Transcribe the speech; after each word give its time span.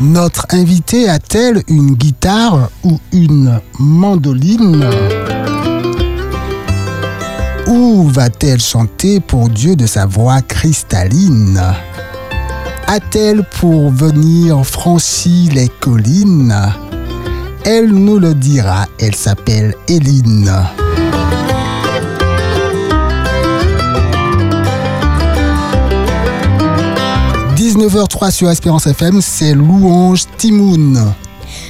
Notre 0.00 0.46
invitée 0.50 1.10
a-t-elle 1.10 1.62
une 1.68 1.94
guitare 1.94 2.70
ou 2.84 2.98
une 3.12 3.60
mandoline? 3.78 4.82
Où 7.66 8.08
va-t-elle 8.08 8.62
chanter 8.62 9.20
pour 9.20 9.50
Dieu 9.50 9.76
de 9.76 9.86
sa 9.86 10.06
voix 10.06 10.40
cristalline? 10.40 11.60
A-t-elle 12.86 13.44
pour 13.60 13.90
venir 13.90 14.64
franchir 14.64 15.52
les 15.52 15.68
collines? 15.68 16.56
Elle 17.66 17.90
nous 17.90 18.18
le 18.18 18.34
dira, 18.34 18.86
elle 18.98 19.14
s'appelle 19.14 19.74
Éline. 19.86 20.50
19h03 27.70 28.32
sur 28.32 28.50
Espérance 28.50 28.88
FM, 28.88 29.20
c'est 29.20 29.54
Louange 29.54 30.24
Timoun. 30.36 31.14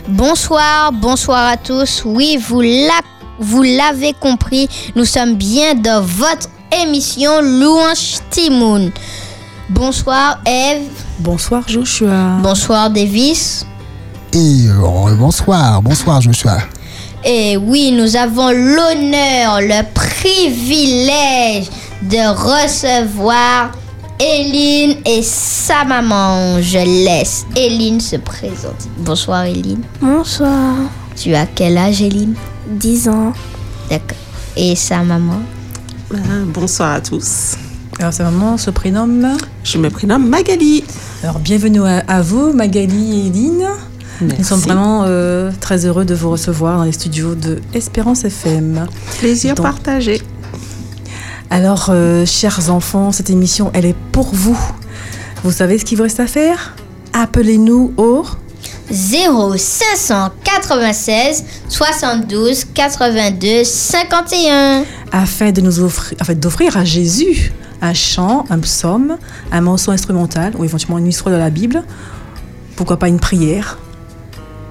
Bonsoir, 0.08 0.92
bonsoir 0.94 1.46
à 1.46 1.58
tous. 1.58 2.04
Oui, 2.06 2.38
vous 2.38 3.62
l'avez 3.62 4.14
compris, 4.18 4.66
nous 4.96 5.04
sommes 5.04 5.34
bien 5.34 5.74
dans 5.74 6.02
votre 6.02 6.48
émission 6.82 7.42
Louange 7.42 8.20
Timoun. 8.30 8.90
Bonsoir 9.68 10.40
Eve. 10.46 10.88
Bonsoir 11.18 11.64
Joshua. 11.68 12.38
Bonsoir 12.42 12.88
Davis. 12.88 13.66
Et 14.32 14.68
euh, 14.68 15.14
bonsoir, 15.18 15.82
bonsoir 15.82 16.22
Joshua. 16.22 16.60
Et 17.26 17.58
oui, 17.58 17.92
nous 17.92 18.16
avons 18.16 18.48
l'honneur, 18.48 19.60
le 19.60 19.82
privilège 19.92 21.68
de 22.00 22.26
recevoir 22.26 23.72
Eline 24.22 24.96
et 25.06 25.22
sa 25.22 25.82
maman. 25.84 26.60
Je 26.60 27.06
laisse 27.06 27.46
Eline 27.56 28.00
se 28.00 28.16
présenter. 28.16 28.90
Bonsoir 28.98 29.44
Eline. 29.46 29.80
Bonsoir. 30.02 30.76
Tu 31.16 31.34
as 31.34 31.46
quel 31.46 31.78
âge 31.78 32.02
Eline? 32.02 32.34
10 32.68 33.08
ans. 33.08 33.32
D'accord. 33.88 34.18
Et 34.58 34.76
sa 34.76 35.02
maman? 35.02 35.40
Ah, 36.12 36.18
Bonsoir 36.44 36.92
à 36.96 37.00
tous. 37.00 37.56
Alors 37.98 38.12
sa 38.12 38.24
maman 38.24 38.58
se 38.58 38.68
prénomme? 38.68 39.26
Je 39.64 39.78
me 39.78 39.88
prénomme 39.88 40.28
Magali. 40.28 40.84
Alors 41.22 41.38
bienvenue 41.38 41.80
à, 41.86 42.20
vous 42.20 42.52
Magali 42.52 43.20
et 43.22 43.26
Eline. 43.28 43.68
Nous 44.20 44.44
sommes 44.44 44.60
vraiment 44.60 45.04
euh, 45.06 45.50
très 45.60 45.86
heureux 45.86 46.04
de 46.04 46.14
vous 46.14 46.30
recevoir 46.30 46.76
dans 46.76 46.84
les 46.84 46.92
studios 46.92 47.34
de 47.34 47.62
Espérance 47.72 48.24
FM. 48.24 48.86
Plaisir 49.18 49.54
partagé. 49.54 50.20
Alors, 51.50 51.86
euh, 51.88 52.24
chers 52.26 52.70
enfants, 52.70 53.10
cette 53.10 53.28
émission, 53.28 53.72
elle 53.74 53.84
est 53.84 53.96
pour 54.12 54.32
vous. 54.32 54.56
Vous 55.42 55.50
savez 55.50 55.78
ce 55.78 55.84
qu'il 55.84 55.98
vous 55.98 56.04
reste 56.04 56.20
à 56.20 56.28
faire? 56.28 56.76
Appelez-nous 57.12 57.92
au 57.96 58.24
0596 58.92 61.44
72 61.68 62.66
82 62.72 63.64
51 63.64 64.84
afin 65.12 65.50
de 65.50 65.60
nous 65.60 65.80
offrir, 65.80 66.16
afin 66.20 66.34
d'offrir 66.34 66.76
à 66.76 66.84
Jésus 66.84 67.50
un 67.82 67.94
chant, 67.94 68.44
un 68.50 68.60
psaume, 68.60 69.16
un 69.50 69.60
morceau 69.60 69.90
instrumental 69.90 70.54
ou 70.56 70.62
éventuellement 70.64 70.98
une 70.98 71.08
histoire 71.08 71.34
de 71.34 71.40
la 71.40 71.50
Bible. 71.50 71.82
Pourquoi 72.76 72.96
pas 72.98 73.08
une 73.08 73.18
prière? 73.18 73.76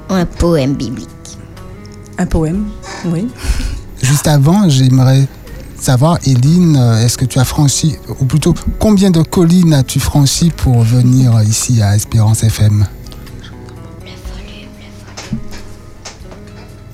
Un 0.09 0.25
poème 0.25 0.75
biblique. 0.75 1.09
Un 2.17 2.25
poème, 2.25 2.69
oui. 3.05 3.27
Juste 4.01 4.27
avant, 4.27 4.69
j'aimerais 4.69 5.27
savoir, 5.81 6.19
Eline, 6.25 6.75
euh, 6.77 7.03
est-ce 7.03 7.17
que 7.17 7.25
tu 7.25 7.39
as 7.39 7.45
franchi, 7.45 7.95
ou 8.19 8.25
plutôt, 8.25 8.53
combien 8.79 9.11
de 9.11 9.21
collines 9.21 9.73
as-tu 9.73 9.99
franchi 9.99 10.51
pour 10.55 10.81
venir 10.81 11.41
ici 11.43 11.81
à 11.81 11.95
Espérance 11.95 12.43
FM 12.43 12.85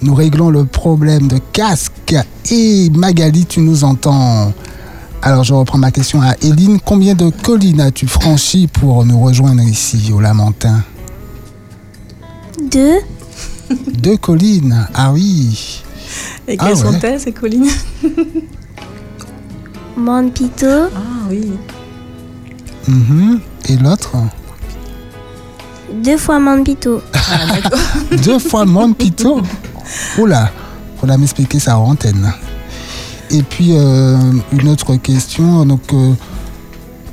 Nous 0.02 0.14
réglons 0.14 0.50
le 0.50 0.66
problème 0.66 1.28
de 1.28 1.40
casque 1.52 2.16
et 2.52 2.90
Magali, 2.92 3.46
tu 3.46 3.60
nous 3.62 3.84
entends. 3.84 4.54
Alors 5.22 5.44
je 5.44 5.54
reprends 5.56 5.80
ma 5.80 5.90
question 5.90 6.22
à 6.22 6.36
Eline. 6.44 6.80
Combien 6.80 7.16
de 7.16 7.32
collines 7.32 7.82
as-tu 7.82 8.06
franchi 8.06 8.68
pour 8.68 9.04
nous 9.04 9.20
rejoindre 9.20 9.64
ici 9.64 10.12
au 10.14 10.20
Lamentin? 10.20 10.84
Deux. 12.72 13.00
Deux 13.98 14.18
collines, 14.18 14.88
ah 14.94 15.12
oui. 15.12 15.82
Et 16.48 16.56
quelles 16.56 16.74
ah 16.74 16.76
sont-elles 16.76 17.20
ces 17.20 17.32
collines? 17.32 17.68
Pito. 20.34 20.68
Ah 20.68 21.28
oui. 21.30 21.54
Mhm. 22.88 23.40
Et 23.70 23.78
l'autre? 23.78 24.16
Deux 26.04 26.18
fois 26.18 26.40
Pito. 26.64 27.02
Ah, 27.14 27.60
Deux 28.24 28.40
fois 28.40 28.66
Pito 28.98 29.42
Oula, 30.18 30.52
faudra 31.00 31.18
m'expliquer 31.18 31.60
ça 31.60 31.78
en 31.78 31.92
antenne. 31.92 32.32
Et 33.32 33.42
puis, 33.44 33.70
euh, 33.72 34.18
une 34.52 34.68
autre 34.68 34.96
question. 34.98 35.66
Donc, 35.66 35.82
euh, 35.94 36.14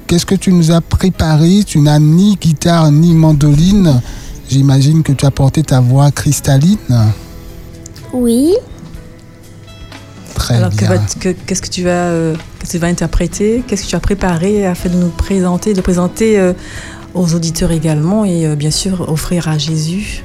qu'est-ce 0.06 0.26
que 0.26 0.34
tu 0.34 0.52
nous 0.52 0.70
as 0.70 0.80
préparé? 0.80 1.62
Tu 1.66 1.78
n'as 1.80 1.98
ni 1.98 2.36
guitare 2.36 2.90
ni 2.90 3.14
mandoline. 3.14 4.00
J'imagine 4.48 5.02
que 5.02 5.12
tu 5.12 5.24
as 5.24 5.30
porté 5.30 5.62
ta 5.62 5.80
voix 5.80 6.10
cristalline. 6.10 6.76
Oui. 8.12 8.54
Très 10.34 10.56
Alors, 10.56 10.70
qu'est-ce 10.70 11.62
que, 11.62 11.68
tu 11.68 11.82
vas, 11.84 11.90
euh, 11.90 12.34
que 12.58 12.66
tu 12.66 12.78
vas 12.78 12.86
interpréter? 12.88 13.62
Qu'est-ce 13.66 13.84
que 13.84 13.88
tu 13.88 13.96
as 13.96 14.00
préparé 14.00 14.66
afin 14.66 14.88
de 14.88 14.96
nous 14.96 15.10
présenter, 15.10 15.74
de 15.74 15.80
présenter 15.80 16.52
aux 17.14 17.34
auditeurs 17.34 17.70
également 17.70 18.24
et 18.24 18.56
bien 18.56 18.70
sûr 18.70 19.08
offrir 19.10 19.48
à 19.48 19.58
Jésus? 19.58 20.24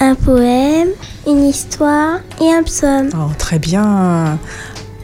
Un 0.00 0.14
poème, 0.14 0.88
une 1.26 1.44
histoire 1.44 2.18
et 2.40 2.52
un 2.52 2.62
psaume. 2.62 3.08
Oh, 3.14 3.30
très 3.38 3.58
bien. 3.58 4.38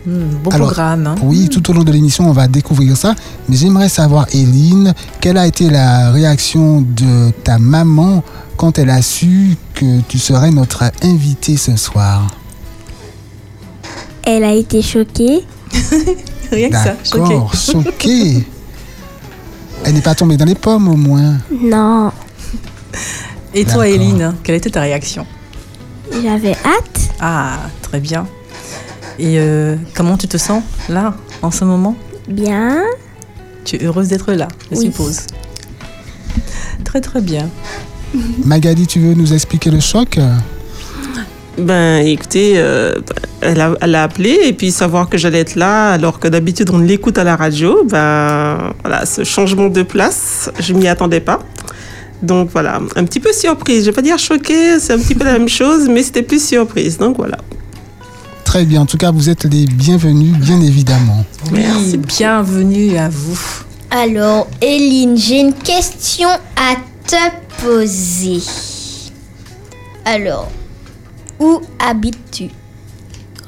Hmm, 0.04 0.34
bon 0.42 0.50
programme. 0.50 1.06
Hein. 1.06 1.14
Oui, 1.22 1.48
tout 1.48 1.70
au 1.70 1.72
long 1.72 1.84
de 1.84 1.92
l'émission, 1.92 2.28
on 2.28 2.32
va 2.32 2.48
découvrir 2.48 2.96
ça. 2.96 3.14
Mais 3.48 3.56
j'aimerais 3.56 3.88
savoir, 3.88 4.26
Eline, 4.34 4.92
quelle 5.20 5.38
a 5.38 5.46
été 5.46 5.70
la 5.70 6.10
réaction 6.10 6.82
de 6.82 7.30
ta 7.44 7.58
maman 7.58 8.22
quand 8.56 8.78
elle 8.78 8.90
a 8.90 9.00
su 9.00 9.56
que 9.74 10.00
tu 10.08 10.18
serais 10.18 10.50
notre 10.50 10.84
invitée 11.02 11.56
ce 11.56 11.76
soir? 11.76 12.26
Elle 14.24 14.44
a 14.44 14.52
été 14.52 14.82
choquée. 14.82 15.40
Rien 16.50 16.68
que 16.68 16.76
ça, 16.76 16.96
choquée. 17.04 17.40
choquée. 17.54 18.46
elle 19.84 19.94
n'est 19.94 20.02
pas 20.02 20.14
tombée 20.14 20.36
dans 20.36 20.44
les 20.44 20.54
pommes 20.54 20.88
au 20.88 20.96
moins 20.96 21.38
Non. 21.50 22.12
Et 23.54 23.64
toi, 23.64 23.88
Eline, 23.88 24.34
quelle 24.42 24.56
était 24.56 24.70
ta 24.70 24.82
réaction? 24.82 25.26
J'avais 26.22 26.52
hâte. 26.52 27.10
Ah, 27.20 27.58
très 27.80 28.00
bien. 28.00 28.26
Et 29.18 29.38
euh, 29.38 29.76
comment 29.94 30.16
tu 30.16 30.28
te 30.28 30.36
sens 30.36 30.62
là, 30.88 31.14
en 31.42 31.50
ce 31.50 31.64
moment? 31.64 31.96
Bien. 32.28 32.82
Tu 33.64 33.76
es 33.76 33.84
heureuse 33.84 34.08
d'être 34.08 34.32
là, 34.32 34.48
je 34.70 34.76
suppose. 34.76 35.26
Très 36.84 37.00
très 37.00 37.20
bien. 37.20 37.48
Magali, 38.44 38.86
tu 38.86 39.00
veux 39.00 39.14
nous 39.14 39.32
expliquer 39.32 39.70
le 39.70 39.80
choc? 39.80 40.18
Ben, 41.58 42.06
écoutez, 42.06 42.54
euh, 42.56 42.94
elle, 43.42 43.60
a, 43.60 43.74
elle, 43.80 43.94
a, 43.94 44.02
appelé 44.04 44.38
et 44.44 44.52
puis 44.52 44.70
savoir 44.70 45.08
que 45.08 45.18
j'allais 45.18 45.40
être 45.40 45.54
là 45.54 45.90
alors 45.90 46.18
que 46.18 46.28
d'habitude 46.28 46.70
on 46.70 46.78
l'écoute 46.78 47.18
à 47.18 47.24
la 47.24 47.36
radio, 47.36 47.84
ben 47.84 48.72
voilà, 48.82 49.06
ce 49.06 49.24
changement 49.24 49.68
de 49.68 49.82
place, 49.82 50.50
je 50.58 50.72
m'y 50.72 50.88
attendais 50.88 51.20
pas. 51.20 51.40
Donc 52.22 52.50
voilà, 52.52 52.80
un 52.94 53.04
petit 53.04 53.20
peu 53.20 53.32
surprise. 53.32 53.80
Je 53.80 53.90
vais 53.90 53.94
pas 53.94 54.02
dire 54.02 54.18
choquée, 54.18 54.78
c'est 54.78 54.92
un 54.92 54.98
petit 54.98 55.14
peu 55.14 55.24
la 55.24 55.32
même 55.32 55.48
chose, 55.48 55.88
mais 55.88 56.02
c'était 56.02 56.22
plus 56.22 56.42
surprise. 56.42 56.96
Donc 56.98 57.16
voilà. 57.16 57.38
Très 58.44 58.64
bien. 58.64 58.82
En 58.82 58.86
tout 58.86 58.98
cas, 58.98 59.10
vous 59.10 59.28
êtes 59.28 59.44
les 59.44 59.66
bienvenus, 59.66 60.36
bien 60.36 60.60
évidemment. 60.60 61.24
Merci. 61.50 61.96
Bienvenue 61.96 62.96
à 62.96 63.08
vous. 63.08 63.38
Alors, 63.90 64.46
Eline, 64.60 65.16
j'ai 65.16 65.40
une 65.40 65.54
question 65.54 66.28
à 66.28 66.76
te 67.06 67.62
poser. 67.64 68.40
Alors, 70.04 70.50
où 71.40 71.60
habites-tu? 71.78 72.50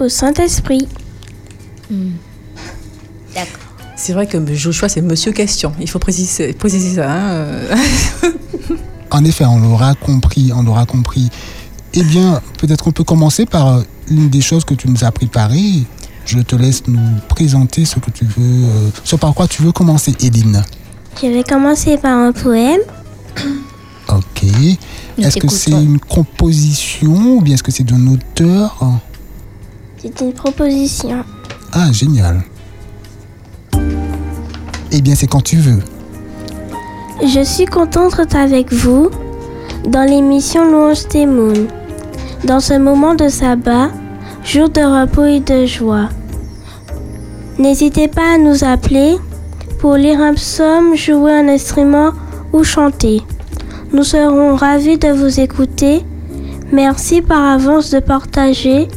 Au 0.00 0.08
Saint-Esprit. 0.08 0.88
Hmm. 1.90 2.12
D'accord. 3.34 3.60
C'est 3.96 4.12
vrai 4.12 4.26
que 4.26 4.38
Joshua, 4.54 4.88
c'est 4.88 5.00
Monsieur 5.00 5.32
Question. 5.32 5.72
Il 5.80 5.88
faut 5.88 5.98
préciser, 5.98 6.52
préciser 6.52 6.96
ça. 6.96 7.10
Hein 7.10 7.76
en 9.10 9.24
effet, 9.24 9.44
on 9.44 9.60
l'aura 9.60 9.94
compris. 9.94 10.52
On 10.54 10.62
l'aura 10.62 10.86
compris. 10.86 11.30
Eh 11.94 12.02
bien, 12.02 12.40
peut-être 12.58 12.84
qu'on 12.84 12.92
peut 12.92 13.04
commencer 13.04 13.46
par 13.46 13.82
une 14.10 14.28
des 14.28 14.40
choses 14.40 14.64
que 14.64 14.74
tu 14.74 14.88
nous 14.88 15.04
as 15.04 15.12
préparées. 15.12 15.84
Je 16.26 16.38
te 16.40 16.56
laisse 16.56 16.82
nous 16.88 17.00
présenter 17.28 17.84
ce 17.84 17.98
que 17.98 18.10
tu 18.10 18.24
veux, 18.24 18.64
euh, 18.64 18.90
ce 19.04 19.14
par 19.16 19.34
quoi 19.34 19.46
tu 19.46 19.62
veux 19.62 19.72
commencer, 19.72 20.14
Eline. 20.20 20.62
Je 21.20 21.28
vais 21.28 21.44
commencer 21.44 21.96
par 21.98 22.18
un 22.18 22.32
poème. 22.32 22.80
Ok. 24.08 24.44
Est-ce 25.18 25.38
que 25.38 25.48
c'est 25.48 25.70
une 25.70 25.98
composition 25.98 27.36
ou 27.36 27.40
bien 27.40 27.54
est-ce 27.54 27.62
que 27.62 27.70
c'est 27.72 27.84
d'un 27.84 28.06
auteur? 28.06 29.00
C'est 30.04 30.20
une 30.20 30.34
proposition. 30.34 31.24
Ah, 31.72 31.90
génial. 31.90 32.42
Eh 34.92 35.00
bien, 35.00 35.14
c'est 35.14 35.26
quand 35.26 35.40
tu 35.40 35.56
veux. 35.56 35.80
Je 37.22 37.42
suis 37.42 37.64
contente 37.64 38.14
d'être 38.18 38.36
avec 38.36 38.70
vous 38.70 39.08
dans 39.88 40.06
l'émission 40.06 40.70
Louange 40.70 41.08
des 41.08 41.24
Moons. 41.24 41.68
Dans 42.44 42.60
ce 42.60 42.74
moment 42.74 43.14
de 43.14 43.28
sabbat, 43.28 43.92
jour 44.44 44.68
de 44.68 44.82
repos 44.82 45.24
et 45.24 45.40
de 45.40 45.64
joie. 45.64 46.10
N'hésitez 47.58 48.08
pas 48.08 48.34
à 48.34 48.36
nous 48.36 48.62
appeler 48.62 49.16
pour 49.78 49.94
lire 49.94 50.20
un 50.20 50.34
psaume, 50.34 50.94
jouer 50.94 51.32
un 51.32 51.48
instrument 51.48 52.10
ou 52.52 52.62
chanter. 52.62 53.22
Nous 53.94 54.04
serons 54.04 54.54
ravis 54.54 54.98
de 54.98 55.08
vous 55.08 55.40
écouter. 55.40 56.02
Merci 56.72 57.22
par 57.22 57.42
avance 57.42 57.90
de 57.90 58.00
partager 58.00 58.88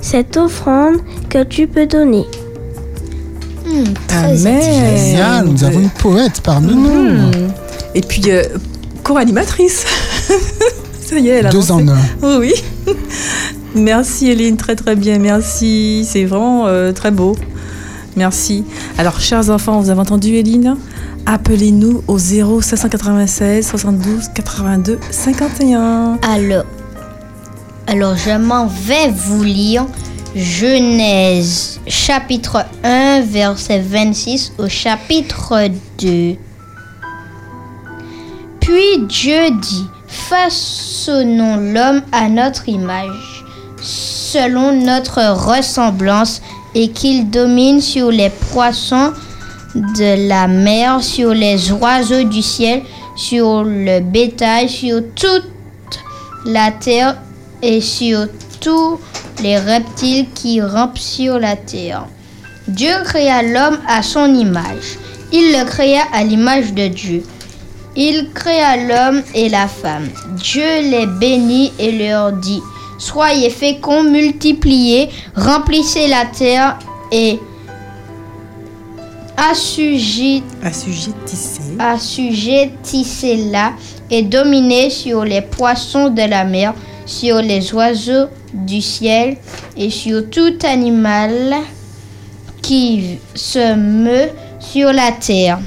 cette 0.00 0.36
offrande 0.36 0.96
que 1.28 1.42
tu 1.44 1.66
peux 1.66 1.86
donner. 1.86 2.24
Très 4.06 4.46
Amen. 4.46 4.96
Génial, 4.96 5.44
nous 5.46 5.64
avons 5.64 5.80
une 5.80 5.90
poète 5.90 6.40
parmi 6.42 6.74
nous. 6.74 6.88
Hmm. 6.88 7.30
Et 7.94 8.00
puis, 8.00 8.22
euh, 8.28 8.42
co-animatrice. 9.04 9.84
Ça 11.00 11.18
y 11.18 11.28
est, 11.28 11.38
elle 11.38 11.46
a 11.46 11.50
Deux 11.50 11.70
avancé. 11.70 11.84
en 11.84 11.88
un. 11.88 12.38
Oui, 12.40 12.52
oui. 12.86 12.94
Merci 13.74 14.30
Eline, 14.30 14.56
très 14.56 14.74
très 14.76 14.96
bien, 14.96 15.18
merci. 15.18 16.06
C'est 16.08 16.24
vraiment 16.24 16.66
euh, 16.66 16.92
très 16.92 17.10
beau. 17.10 17.36
Merci. 18.16 18.64
Alors, 18.96 19.20
chers 19.20 19.50
enfants, 19.50 19.80
vous 19.80 19.90
avez 19.90 20.00
entendu 20.00 20.34
Eline? 20.34 20.76
Appelez-nous 21.26 22.02
au 22.08 22.18
0 22.18 22.62
596 22.62 23.66
72 23.66 24.28
82 24.34 24.98
51. 25.10 26.18
Alors, 26.22 26.64
alors 27.88 28.16
je 28.16 28.36
m'en 28.36 28.66
vais 28.66 29.08
vous 29.08 29.42
lire 29.42 29.86
Genèse 30.36 31.80
chapitre 31.86 32.66
1 32.84 33.22
verset 33.22 33.80
26 33.80 34.52
au 34.58 34.68
chapitre 34.68 35.68
2. 35.98 36.36
Puis 38.60 39.06
Dieu 39.08 39.50
dit, 39.62 39.86
façonnons 40.06 41.56
l'homme 41.56 42.02
à 42.12 42.28
notre 42.28 42.68
image, 42.68 43.44
selon 43.80 44.72
notre 44.72 45.22
ressemblance, 45.32 46.42
et 46.74 46.90
qu'il 46.90 47.30
domine 47.30 47.80
sur 47.80 48.10
les 48.10 48.30
poissons 48.52 49.14
de 49.74 50.28
la 50.28 50.46
mer, 50.46 51.02
sur 51.02 51.32
les 51.32 51.72
oiseaux 51.72 52.24
du 52.24 52.42
ciel, 52.42 52.82
sur 53.16 53.64
le 53.64 54.00
bétail, 54.00 54.68
sur 54.68 55.00
toute 55.14 55.48
la 56.44 56.70
terre 56.70 57.16
et 57.62 57.80
sur 57.80 58.26
tous 58.60 58.98
les 59.42 59.58
reptiles 59.58 60.26
qui 60.34 60.60
rampent 60.60 60.98
sur 60.98 61.38
la 61.38 61.56
terre. 61.56 62.06
Dieu 62.66 62.92
créa 63.04 63.42
l'homme 63.42 63.78
à 63.88 64.02
son 64.02 64.34
image. 64.34 64.98
Il 65.32 65.52
le 65.52 65.64
créa 65.64 66.02
à 66.12 66.22
l'image 66.24 66.72
de 66.74 66.88
Dieu. 66.88 67.22
Il 67.96 68.30
créa 68.34 68.76
l'homme 68.76 69.22
et 69.34 69.48
la 69.48 69.66
femme. 69.66 70.08
Dieu 70.36 70.82
les 70.82 71.06
bénit 71.06 71.72
et 71.78 71.92
leur 71.92 72.32
dit, 72.32 72.62
Soyez 72.98 73.50
féconds, 73.50 74.02
multipliez, 74.02 75.08
remplissez 75.36 76.08
la 76.08 76.24
terre 76.26 76.78
et 77.12 77.38
assujettissez 79.36 80.42
Assujettissez. 80.62 81.62
assujettissez-la 81.78 83.72
et 84.10 84.22
dominez 84.22 84.90
sur 84.90 85.24
les 85.24 85.42
poissons 85.42 86.08
de 86.08 86.22
la 86.22 86.44
mer, 86.44 86.74
sur 87.08 87.40
les 87.42 87.74
oiseaux 87.74 88.28
du 88.52 88.80
ciel 88.80 89.38
et 89.76 89.90
sur 89.90 90.28
tout 90.30 90.58
animal 90.62 91.56
qui 92.62 93.18
se 93.34 93.74
meut 93.74 94.30
sur 94.60 94.92
la 94.92 95.12
terre. 95.12 95.58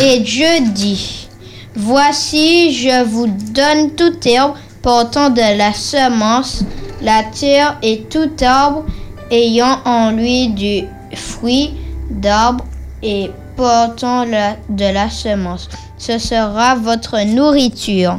Et 0.00 0.20
Dieu 0.20 0.46
dit, 0.72 1.28
Voici, 1.74 2.72
je 2.72 3.04
vous 3.04 3.26
donne 3.26 3.90
toute 3.96 4.24
herbe 4.26 4.54
portant 4.82 5.30
de 5.30 5.58
la 5.58 5.72
semence, 5.72 6.64
la 7.02 7.22
terre 7.24 7.78
et 7.82 8.02
tout 8.02 8.30
arbre 8.40 8.84
ayant 9.30 9.78
en 9.84 10.10
lui 10.12 10.48
du 10.48 10.84
fruit 11.14 11.74
d'arbre 12.10 12.64
et 13.02 13.30
portant 13.56 14.24
de 14.26 14.94
la 14.94 15.10
semence. 15.10 15.68
Ce 15.98 16.18
sera 16.18 16.76
votre 16.76 17.20
nourriture. 17.26 18.18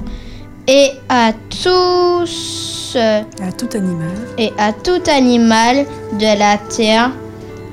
Et 0.73 0.91
à 1.09 1.33
tous 1.61 2.95
À 2.95 3.51
tout 3.51 3.67
animal. 3.75 4.07
et 4.37 4.53
à 4.57 4.71
tout 4.71 5.03
animal 5.07 5.85
de 6.13 6.39
la 6.39 6.57
terre, 6.57 7.11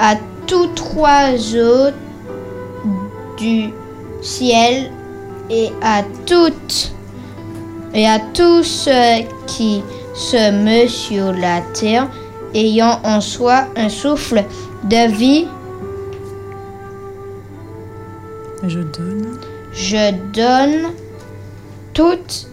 à 0.01 0.17
tout 0.49 0.69
oiseau 0.97 1.93
du 3.39 3.71
ciel 4.21 4.91
et 5.49 5.71
à 5.81 6.03
toutes 6.27 6.93
et 7.95 8.05
à 8.05 8.19
tout 8.35 8.65
ce 8.65 9.23
qui 9.47 9.81
se 10.17 10.51
meut 10.51 10.89
sur 10.89 11.33
la 11.33 11.61
terre, 11.75 12.09
ayant 12.53 12.99
en 13.05 13.21
soi 13.21 13.69
un 13.77 13.89
souffle 13.89 14.45
de 14.85 15.09
vie, 15.13 15.47
Je 18.67 18.81
donne. 18.81 19.39
je 19.73 20.11
donne 20.33 20.93
toute 21.95 22.48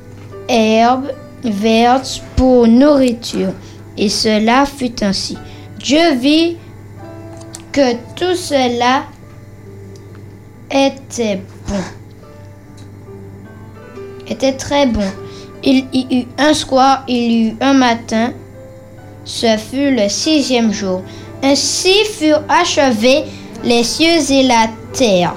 herbe 0.47 1.11
verte 1.43 2.21
pour 2.35 2.67
nourriture. 2.67 3.53
Et 3.97 4.09
cela 4.09 4.65
fut 4.65 5.03
ainsi. 5.03 5.37
Dieu 5.79 6.15
vit 6.15 6.57
que 7.71 7.93
tout 8.15 8.35
cela 8.35 9.03
était 10.71 11.41
bon. 11.67 11.83
Était 14.27 14.53
très 14.53 14.87
bon. 14.87 15.05
Il 15.63 15.87
y 15.93 16.21
eut 16.21 16.27
un 16.37 16.53
soir, 16.53 17.03
il 17.07 17.31
y 17.31 17.47
eut 17.49 17.57
un 17.61 17.73
matin. 17.73 18.33
Ce 19.23 19.57
fut 19.57 19.91
le 19.95 20.09
sixième 20.09 20.71
jour. 20.71 21.01
Ainsi 21.43 21.93
furent 22.17 22.43
achevés 22.49 23.23
les 23.63 23.83
cieux 23.83 24.31
et 24.31 24.43
la 24.43 24.67
terre. 24.93 25.35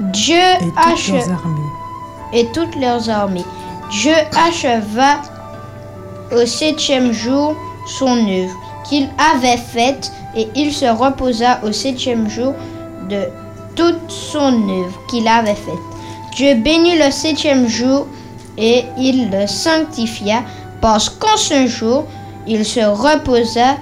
Dieu 0.00 0.42
acheva. 0.76 1.38
Et 2.32 2.46
toutes 2.52 2.76
leurs 2.76 3.08
armées. 3.10 3.44
Dieu 3.90 4.14
acheva 4.36 5.20
au 6.32 6.44
septième 6.44 7.12
jour 7.12 7.54
son 7.86 8.16
œuvre 8.28 8.54
qu'il 8.88 9.08
avait 9.18 9.56
faite 9.56 10.12
et 10.36 10.48
il 10.54 10.72
se 10.72 10.86
reposa 10.86 11.60
au 11.62 11.72
septième 11.72 12.28
jour 12.28 12.54
de 13.08 13.22
toute 13.74 14.10
son 14.10 14.68
œuvre 14.68 15.00
qu'il 15.08 15.28
avait 15.28 15.54
faite. 15.54 15.74
Dieu 16.34 16.54
bénit 16.54 16.98
le 16.98 17.10
septième 17.10 17.68
jour 17.68 18.06
et 18.58 18.84
il 18.98 19.30
le 19.30 19.46
sanctifia 19.46 20.42
parce 20.80 21.08
qu'en 21.08 21.36
ce 21.36 21.66
jour 21.66 22.04
il 22.46 22.64
se 22.64 22.80
reposa 22.80 23.76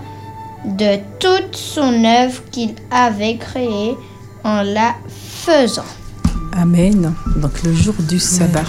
de 0.65 0.99
toute 1.19 1.57
son 1.57 2.05
œuvre 2.05 2.43
qu'il 2.51 2.75
avait 2.91 3.37
créée 3.37 3.97
en 4.45 4.63
la 4.63 4.95
faisant. 5.09 5.83
Amen. 6.57 7.13
Donc 7.37 7.63
le 7.65 7.75
jour 7.75 7.95
du 8.09 8.19
sabbat. 8.21 8.65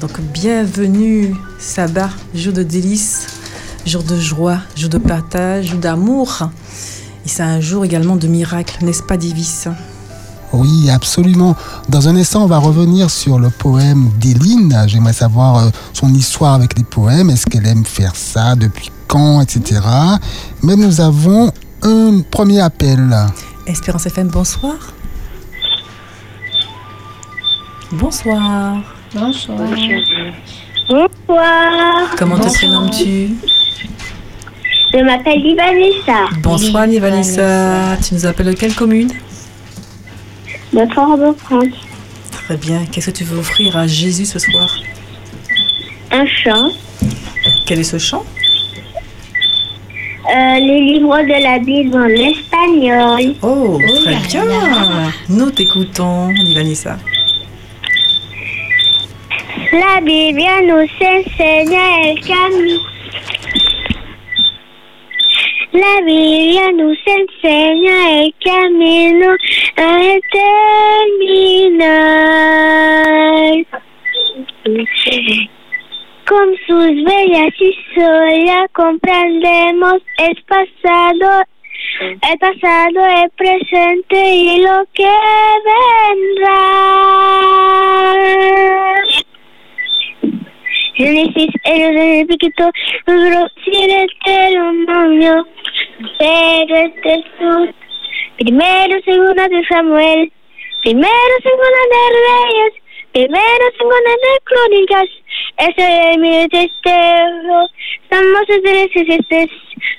Donc 0.00 0.20
bienvenue 0.20 1.34
sabbat, 1.58 2.10
jour 2.34 2.52
de 2.52 2.62
délices, 2.62 3.26
jour 3.86 4.02
de 4.02 4.18
joie, 4.18 4.58
jour 4.76 4.90
de 4.90 4.98
partage, 4.98 5.68
jour 5.68 5.78
d'amour. 5.78 6.50
Et 7.24 7.28
c'est 7.28 7.42
un 7.42 7.60
jour 7.60 7.84
également 7.84 8.16
de 8.16 8.26
miracle, 8.26 8.84
n'est-ce 8.84 9.02
pas 9.02 9.16
Divis 9.16 9.64
Oui, 10.52 10.90
absolument. 10.90 11.56
Dans 11.88 12.08
un 12.08 12.16
instant, 12.16 12.44
on 12.44 12.46
va 12.46 12.58
revenir 12.58 13.10
sur 13.10 13.38
le 13.38 13.48
poème 13.48 14.10
d'Éline. 14.20 14.84
J'aimerais 14.86 15.14
savoir 15.14 15.56
euh, 15.56 15.70
son 15.94 16.12
histoire 16.12 16.52
avec 16.52 16.76
les 16.76 16.84
poèmes. 16.84 17.30
Est-ce 17.30 17.46
qu'elle 17.46 17.66
aime 17.66 17.86
faire 17.86 18.14
ça 18.14 18.54
Depuis 18.54 18.92
quand 19.08 19.40
Etc. 19.40 19.80
Mais 20.62 20.76
nous 20.76 21.00
avons 21.00 21.50
un 21.82 22.20
premier 22.30 22.60
appel. 22.60 23.16
Espérance 23.66 24.04
FM, 24.04 24.28
bonsoir. 24.28 24.74
Bonsoir. 27.94 28.82
Bonsoir. 29.14 29.68
Bonsoir, 30.88 32.14
Comment 32.18 32.38
te 32.40 32.52
prénommes-tu? 32.52 33.34
Je 34.92 34.98
m'appelle 34.98 35.54
Vanessa 35.56 36.26
Bonsoir 36.42 36.88
Vanessa. 36.88 37.96
Tu 38.02 38.14
nous 38.14 38.26
appelles 38.26 38.46
de 38.46 38.52
quelle 38.54 38.74
commune? 38.74 39.12
De 40.72 40.84
Fort-de-France. 40.92 41.86
Très 42.32 42.56
bien. 42.56 42.84
Qu'est-ce 42.90 43.10
que 43.10 43.16
tu 43.16 43.22
veux 43.24 43.38
offrir 43.38 43.76
à 43.76 43.86
Jésus 43.86 44.24
ce 44.24 44.40
soir? 44.40 44.76
Un 46.10 46.26
chant, 46.26 46.70
Quel 47.64 47.78
est 47.78 47.84
ce 47.84 47.98
chant? 47.98 48.24
Euh, 50.26 50.54
les 50.58 50.80
livres 50.80 51.22
de 51.22 51.42
la 51.42 51.58
Bible 51.60 51.96
en 51.96 52.08
espagnol. 52.08 53.36
Oh, 53.42 53.78
très 54.02 54.16
bien. 54.16 55.12
Nous 55.28 55.50
t'écoutons, 55.52 56.32
Vanessa. 56.54 56.98
La 59.74 60.00
Biblia 60.00 60.62
nous 60.62 60.88
enseña 61.00 62.02
el 62.02 62.20
camino. 62.20 62.80
La 65.72 66.00
Biblia 66.02 66.70
nous 66.70 66.96
enseña 67.04 68.20
el 68.20 68.32
camino 68.44 69.34
a 69.76 70.20
terminar. 71.18 72.04
tus 76.68 76.94
bellas 77.04 77.52
historias 77.58 78.70
comprendemos 78.74 79.96
el 80.18 80.44
pasado, 80.44 81.42
el 82.00 82.38
pasado, 82.38 83.06
el 83.06 83.30
presente 83.30 84.34
y 84.36 84.58
lo 84.62 84.86
que 84.94 85.10
vendrá. 85.66 86.54
Lunesis, 90.96 91.50
eres 91.64 91.90
en 91.90 92.20
el 92.20 92.26
piquito, 92.26 92.70
duro, 93.06 93.48
sin 93.64 93.90
el 93.90 94.60
movió. 94.86 95.46
Pero 96.18 96.76
este 96.76 97.14
es 97.14 97.24
tú. 97.38 97.74
Primero, 98.36 99.00
segunda 99.04 99.48
de 99.48 99.64
Samuel. 99.66 100.32
Primero, 100.82 101.34
segunda 101.42 101.82
de 101.90 102.04
Reyes. 102.14 102.84
Primero, 103.12 103.64
segunda 103.76 104.10
de 104.10 104.40
Crónicas. 104.44 105.08
Ese 105.56 106.10
es 106.10 106.18
mi 106.18 106.48
testigo. 106.48 107.68
Somos 108.10 108.46
tres 108.46 109.50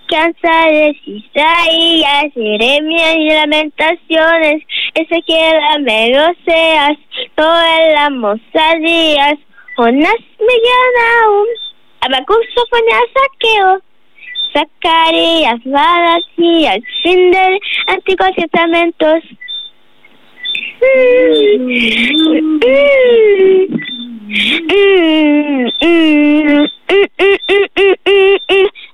Cansa 0.07 0.65
de 0.67 0.95
Isaías, 1.05 2.25
Jeremías 2.33 3.15
y 3.15 3.29
Lamentaciones. 3.29 4.63
Ese 4.93 5.21
que 5.25 5.51
la 5.53 5.79
Megoseas, 5.79 6.97
toda 7.35 7.89
la 7.93 8.09
Mosadías. 8.09 9.39
Jonás 9.75 10.15
me 10.39 10.55
llama 10.65 11.43
Abacus 12.01 12.45
Sofonás 12.55 13.03
saqueo. 13.13 13.81
Zacarías, 14.53 15.59
Balatías, 15.65 16.79
Sindel, 17.03 17.59
Antiguos 17.87 18.31
Testamentos. 18.37 19.21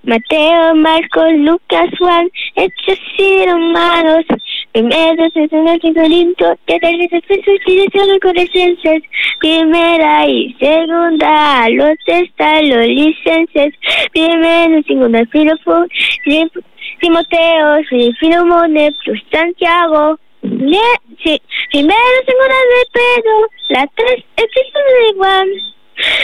Mateo, 0.04 0.76
Marcos, 0.76 1.34
Lucas, 1.38 1.90
Juan, 2.00 2.30
Hechos 2.56 3.00
y 3.20 3.46
Romanos. 3.46 4.26
Primero 4.72 5.30
se 5.34 5.50
suena 5.50 5.78
quinto 5.80 6.02
lindo, 6.02 6.58
te 6.66 6.80
regresas 6.82 7.22
con 7.28 7.38
sus 7.44 7.60
direcciones 7.66 8.20
con 8.22 8.34
licencias. 8.34 9.04
Primera 9.40 10.28
y 10.28 10.56
segunda, 10.60 11.70
los 11.70 11.98
testas, 12.06 12.64
los 12.64 12.88
licencias. 12.88 13.74
Primero 14.12 14.80
y 14.80 14.84
segunda, 14.84 15.26
Filofo, 15.26 15.86
Timoteo, 17.02 17.84
Filomone, 18.20 18.94
plus 19.04 19.22
Santiago. 19.32 20.18
Sí, 20.42 21.42
primero, 21.72 22.00
segunda 22.26 22.56
de 22.72 22.86
Pedro, 22.94 23.50
la 23.70 23.90
tres, 23.96 24.24
el 24.38 24.50
Cristo 24.50 24.80
de 24.80 25.18
Juan. 25.18 25.48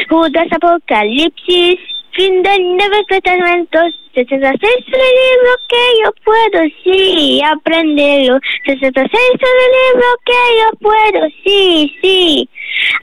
Judas, 0.10 0.48
Apocalipsis. 0.52 1.97
Fin 2.12 2.44
del 2.44 2.78
Nuevo 2.78 3.04
Testamento, 3.08 3.80
66 4.14 4.62
es 4.64 4.94
el 4.94 5.00
libro 5.00 5.54
que 5.68 5.84
yo 6.04 6.12
puedo, 6.24 6.60
sí, 6.84 7.42
aprenderlo. 7.44 8.40
66 8.66 9.08
es 9.14 9.42
el 9.42 9.72
libro 9.78 10.08
que 10.26 10.42
yo 10.60 10.68
puedo, 10.80 11.28
sí, 11.44 11.94
sí, 12.02 12.50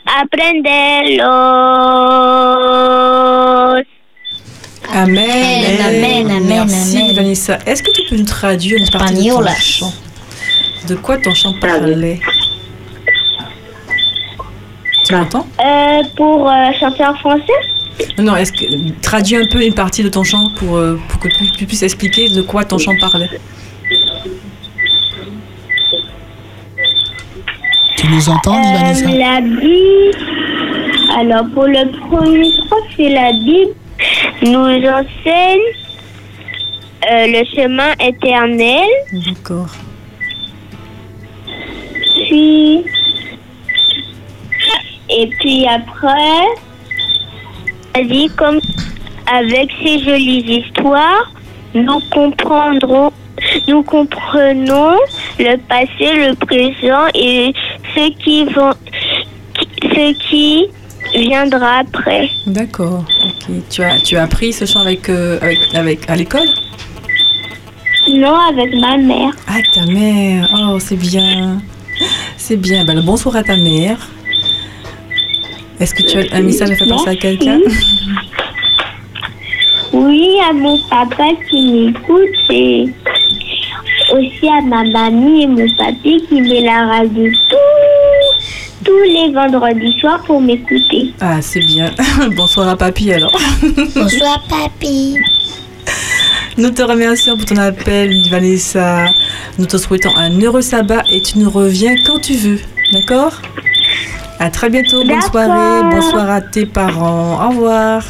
aprenderlo. 0.06 1.30
Amen. 4.90 5.80
Amen, 5.80 6.30
amen, 6.30 6.46
Merci 6.46 6.98
amen. 6.98 7.16
Vanessa. 7.16 7.58
Est-ce 7.66 7.82
que 7.82 7.90
tu 7.90 8.02
peux 8.08 8.16
nous 8.16 8.24
traduire 8.24 8.78
une 8.78 8.90
partie 8.90 9.28
de 9.28 9.30
ton 9.30 9.46
chant? 9.60 9.92
De 10.88 10.94
quoi 10.94 11.16
ton 11.18 11.34
chant 11.34 11.54
parlait? 11.60 12.20
Tu 15.04 15.14
m'entends 15.14 15.46
Euh, 15.60 16.02
pour 16.16 16.48
euh, 16.50 16.72
chanter 16.80 17.04
en 17.04 17.14
français 17.14 17.42
Non, 18.18 18.24
non, 18.24 18.36
est-ce 18.36 18.52
que 18.52 19.00
traduis 19.00 19.36
un 19.36 19.46
peu 19.46 19.62
une 19.64 19.74
partie 19.74 20.02
de 20.02 20.08
ton 20.08 20.24
chant 20.24 20.50
pour, 20.56 20.76
euh, 20.76 20.98
pour 21.08 21.20
que 21.20 21.28
tu, 21.28 21.50
tu 21.52 21.66
puisses 21.66 21.82
expliquer 21.82 22.28
de 22.30 22.42
quoi 22.42 22.64
ton 22.64 22.78
chant 22.78 22.92
parlait 23.00 23.28
Tu 27.96 28.06
nous 28.08 28.28
entends, 28.28 28.60
La 28.62 29.40
Bible. 29.40 30.16
Alors, 31.16 31.44
pour 31.54 31.64
le 31.64 31.90
premier 32.08 32.50
prof, 32.68 32.80
c'est 32.96 33.08
la 33.10 33.32
Bible 33.32 33.72
nous 34.42 34.88
enseigne 34.88 35.60
euh, 37.10 37.26
le 37.26 37.44
chemin 37.54 37.92
éternel. 38.00 38.88
D'accord. 39.12 39.68
Puis. 42.26 42.84
Et 45.10 45.28
puis 45.40 45.66
après, 45.66 46.44
dit 48.04 48.28
comme 48.36 48.60
avec 49.32 49.70
ces 49.82 49.98
jolies 50.04 50.62
histoires, 50.64 51.30
nous 51.74 52.00
comprendrons, 52.12 53.12
nous 53.68 53.82
comprenons 53.82 54.96
le 55.38 55.56
passé, 55.68 56.12
le 56.28 56.34
présent 56.34 57.06
et 57.14 57.52
ce 57.94 58.10
qui 58.22 58.44
vont, 58.44 58.72
qui- 59.54 59.68
ce 59.82 60.28
qui 60.28 60.66
viendra 61.14 61.78
après. 61.80 62.28
D'accord. 62.46 63.04
Ok. 63.24 63.54
Tu 63.70 63.82
as, 63.82 63.98
tu 64.00 64.16
as 64.16 64.22
appris 64.24 64.52
ce 64.52 64.64
chant 64.66 64.80
avec, 64.80 65.08
euh, 65.08 65.38
avec, 65.42 65.58
avec, 65.74 66.10
à 66.10 66.16
l'école? 66.16 66.48
Non, 68.08 68.36
avec 68.50 68.74
ma 68.74 68.96
mère. 68.96 69.32
Ah, 69.48 69.58
ta 69.74 69.86
mère. 69.86 70.48
Oh, 70.54 70.78
c'est 70.78 70.96
bien. 70.96 71.60
C'est 72.36 72.56
bien. 72.56 72.84
Ben, 72.84 73.00
bonsoir 73.00 73.36
à 73.36 73.42
ta 73.42 73.56
mère. 73.56 73.96
Est-ce 75.80 75.94
que 75.94 76.02
tu 76.02 76.18
as 76.18 76.36
un 76.36 76.42
message 76.42 76.70
à 76.70 76.76
faire 76.76 76.88
passer 76.88 77.10
à 77.10 77.16
quelqu'un? 77.16 77.60
Oui, 79.92 80.38
à 80.48 80.52
mon 80.52 80.78
papa 80.88 81.24
qui 81.48 81.70
m'écoute 81.70 82.50
et 82.50 82.86
aussi 84.12 84.48
à 84.48 84.60
ma 84.60 84.84
mamie 84.84 85.42
et 85.42 85.46
mon 85.46 85.66
papy 85.76 86.24
qui 86.28 86.40
met 86.40 86.62
la 86.62 86.86
radio 86.86 87.30
tous, 87.48 88.84
tous 88.84 89.02
les 89.02 89.32
vendredis 89.32 89.98
soirs 89.98 90.22
pour 90.22 90.40
m'écouter. 90.40 91.12
Ah, 91.20 91.40
c'est 91.40 91.60
bien. 91.60 91.90
bonsoir 92.36 92.68
à 92.68 92.76
papy 92.76 93.12
alors. 93.12 93.32
Bonsoir, 93.94 94.42
papy. 94.48 95.16
Nous 96.56 96.70
te 96.70 96.82
remercions 96.82 97.36
pour 97.36 97.46
ton 97.46 97.56
appel, 97.56 98.12
Vanessa. 98.30 99.06
Nous 99.58 99.66
te 99.66 99.76
souhaitons 99.76 100.14
un 100.16 100.40
heureux 100.40 100.62
sabbat 100.62 101.02
et 101.10 101.20
tu 101.20 101.38
nous 101.38 101.50
reviens 101.50 101.94
quand 102.06 102.20
tu 102.20 102.34
veux. 102.34 102.60
D'accord? 102.92 103.40
À 104.38 104.50
très 104.50 104.70
bientôt. 104.70 105.04
Bonne 105.04 105.20
soirée. 105.22 105.94
Bonsoir 105.94 106.30
à 106.30 106.40
tes 106.40 106.66
parents. 106.66 107.44
Au 107.44 107.50
revoir. 107.50 108.02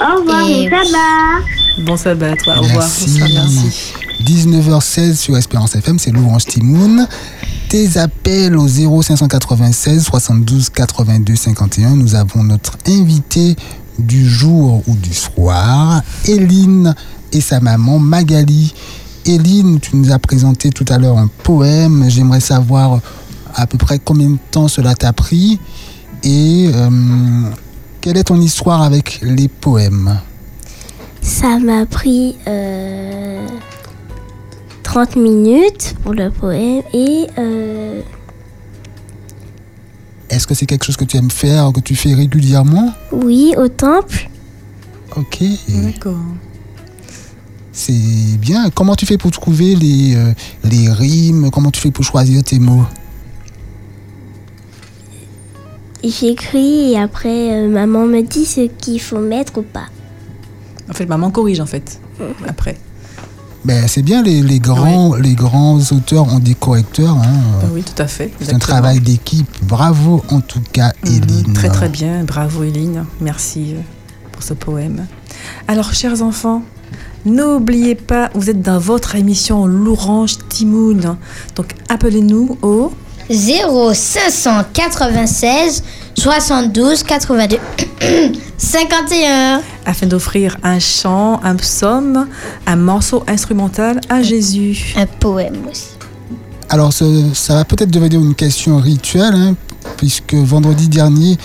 Au 0.00 0.20
revoir, 0.20 0.48
Et 0.48 0.68
mon 0.68 0.84
sabbat. 0.84 1.84
Bon 1.86 1.96
sabbat 1.96 2.32
à 2.32 2.36
toi. 2.36 2.58
Au 2.58 2.62
revoir. 2.62 2.82
Merci. 2.82 3.20
Bonsoir, 3.20 3.28
merci. 3.30 3.92
19h16 4.24 5.14
sur 5.14 5.36
Espérance 5.36 5.74
FM, 5.74 5.98
c'est 5.98 6.10
l'Orange 6.10 6.44
Timoun. 6.44 7.08
Tes 7.68 7.96
appels 7.98 8.56
au 8.56 8.66
0596 8.66 10.04
72 10.04 10.70
82 10.70 11.36
51. 11.36 11.90
Nous 11.90 12.14
avons 12.14 12.42
notre 12.42 12.76
invité 12.86 13.56
du 13.98 14.28
jour 14.28 14.82
ou 14.86 14.96
du 14.96 15.14
soir, 15.14 16.02
Eline 16.26 16.94
et 17.32 17.40
sa 17.40 17.60
maman 17.60 17.98
Magali. 17.98 18.74
Eline, 19.26 19.78
tu 19.80 19.96
nous 19.96 20.10
as 20.10 20.18
présenté 20.18 20.70
tout 20.70 20.86
à 20.88 20.98
l'heure 20.98 21.18
un 21.18 21.28
poème. 21.42 22.06
J'aimerais 22.08 22.40
savoir 22.40 23.00
à 23.54 23.66
peu 23.66 23.78
près 23.78 23.98
combien 23.98 24.30
de 24.30 24.38
temps 24.50 24.68
cela 24.68 24.94
t'a 24.94 25.12
pris 25.12 25.58
et 26.22 26.70
euh, 26.74 26.90
quelle 28.00 28.16
est 28.16 28.24
ton 28.24 28.40
histoire 28.40 28.82
avec 28.82 29.20
les 29.22 29.48
poèmes? 29.48 30.18
Ça 31.22 31.58
m'a 31.58 31.86
pris 31.86 32.36
euh, 32.46 33.46
30 34.82 35.16
minutes 35.16 35.94
pour 36.02 36.14
le 36.14 36.30
poème 36.30 36.82
et 36.92 37.26
euh, 37.38 38.00
Est-ce 40.30 40.46
que 40.46 40.54
c'est 40.54 40.66
quelque 40.66 40.84
chose 40.84 40.96
que 40.96 41.04
tu 41.04 41.16
aimes 41.16 41.30
faire, 41.30 41.72
que 41.72 41.80
tu 41.80 41.94
fais 41.96 42.14
régulièrement? 42.14 42.92
Oui, 43.12 43.52
au 43.56 43.68
temple. 43.68 44.28
Ok, 45.16 45.42
D'accord. 45.68 46.16
c'est 47.72 47.92
bien. 48.38 48.70
Comment 48.70 48.94
tu 48.94 49.06
fais 49.06 49.18
pour 49.18 49.32
trouver 49.32 49.74
les, 49.74 50.14
euh, 50.14 50.32
les 50.64 50.88
rimes? 50.88 51.50
Comment 51.50 51.70
tu 51.70 51.80
fais 51.80 51.90
pour 51.90 52.04
choisir 52.04 52.44
tes 52.44 52.58
mots? 52.60 52.84
J'écris 56.02 56.92
et 56.92 56.98
après 56.98 57.52
euh, 57.52 57.68
maman 57.68 58.06
me 58.06 58.22
dit 58.22 58.44
ce 58.46 58.62
qu'il 58.68 59.00
faut 59.00 59.18
mettre 59.20 59.58
ou 59.58 59.62
pas. 59.62 59.86
En 60.88 60.92
fait, 60.94 61.06
maman 61.06 61.30
corrige 61.30 61.60
en 61.60 61.66
fait. 61.66 62.00
Après. 62.48 62.76
ben, 63.64 63.86
C'est 63.86 64.02
bien, 64.02 64.22
les, 64.22 64.42
les 64.42 64.58
grands, 64.60 65.14
les 65.14 65.34
grands 65.34 65.78
auteurs 65.92 66.32
ont 66.34 66.38
des 66.38 66.54
correcteurs. 66.54 67.16
hein. 67.16 67.40
Ah 67.62 67.66
oui, 67.72 67.82
tout 67.82 68.00
à 68.02 68.06
fait. 68.06 68.30
C'est 68.40 68.52
un 68.54 68.58
travail 68.58 69.00
d'équipe. 69.00 69.48
Bravo 69.62 70.22
en 70.30 70.40
tout 70.40 70.62
cas, 70.72 70.92
Eline. 71.04 71.52
Très 71.54 71.68
très 71.70 71.88
bien, 71.88 72.24
bravo 72.24 72.64
Eline, 72.64 73.04
merci 73.20 73.74
euh, 73.74 73.80
pour 74.32 74.42
ce 74.42 74.54
poème. 74.54 75.06
Alors 75.68 75.92
chers 75.92 76.22
enfants, 76.22 76.62
n'oubliez 77.24 77.94
pas, 77.94 78.30
vous 78.34 78.50
êtes 78.50 78.62
dans 78.62 78.78
votre 78.78 79.14
émission 79.14 79.66
L'Orange 79.66 80.36
Timoun. 80.48 81.16
Donc 81.56 81.74
appelez-nous 81.88 82.58
au 82.62 82.92
0596 83.30 85.82
72 86.14 87.02
82 87.04 87.58
51. 88.58 89.62
Afin 89.86 90.06
d'offrir 90.06 90.56
un 90.62 90.78
chant, 90.78 91.40
un 91.42 91.56
psaume, 91.56 92.26
un 92.66 92.76
morceau 92.76 93.22
instrumental 93.26 94.00
à 94.08 94.22
Jésus. 94.22 94.94
Un 94.96 95.06
poème 95.06 95.56
aussi. 95.70 95.86
Alors, 96.68 96.92
ce- 96.92 97.30
ça 97.34 97.54
va 97.54 97.64
peut-être 97.64 97.90
devenir 97.90 98.20
une 98.20 98.34
question 98.34 98.76
rituelle, 98.78 99.34
hein, 99.34 99.54
puisque 99.96 100.34
vendredi 100.34 100.88
dernier, 100.88 101.38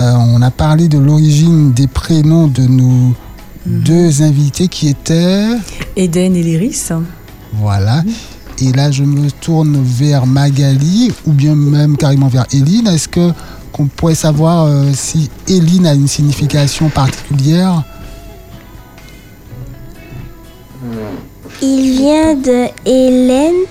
euh, 0.00 0.12
on 0.12 0.42
a 0.42 0.50
parlé 0.50 0.88
de 0.88 0.98
l'origine 0.98 1.72
des 1.72 1.86
prénoms 1.86 2.46
de 2.48 2.62
nos 2.62 3.14
deux 3.66 4.22
invités 4.22 4.68
qui 4.68 4.88
étaient. 4.88 5.46
Eden 5.96 6.36
et 6.36 6.42
Lyris. 6.42 6.90
Voilà. 7.54 8.02
Et 8.60 8.72
là, 8.72 8.90
je 8.90 9.04
me 9.04 9.30
tourne 9.30 9.80
vers 9.82 10.26
Magali 10.26 11.12
ou 11.26 11.32
bien 11.32 11.54
même 11.54 11.96
carrément 11.96 12.28
vers 12.28 12.46
Eline. 12.52 12.88
Est-ce 12.88 13.08
que 13.08 13.30
qu'on 13.72 13.86
pourrait 13.86 14.14
savoir 14.16 14.64
euh, 14.64 14.90
si 14.94 15.30
Eline 15.48 15.86
a 15.86 15.94
une 15.94 16.08
signification 16.08 16.88
particulière? 16.88 17.82
Il 21.62 21.90
vient 21.92 22.34
de 22.34 22.66
Hélène 22.86 23.64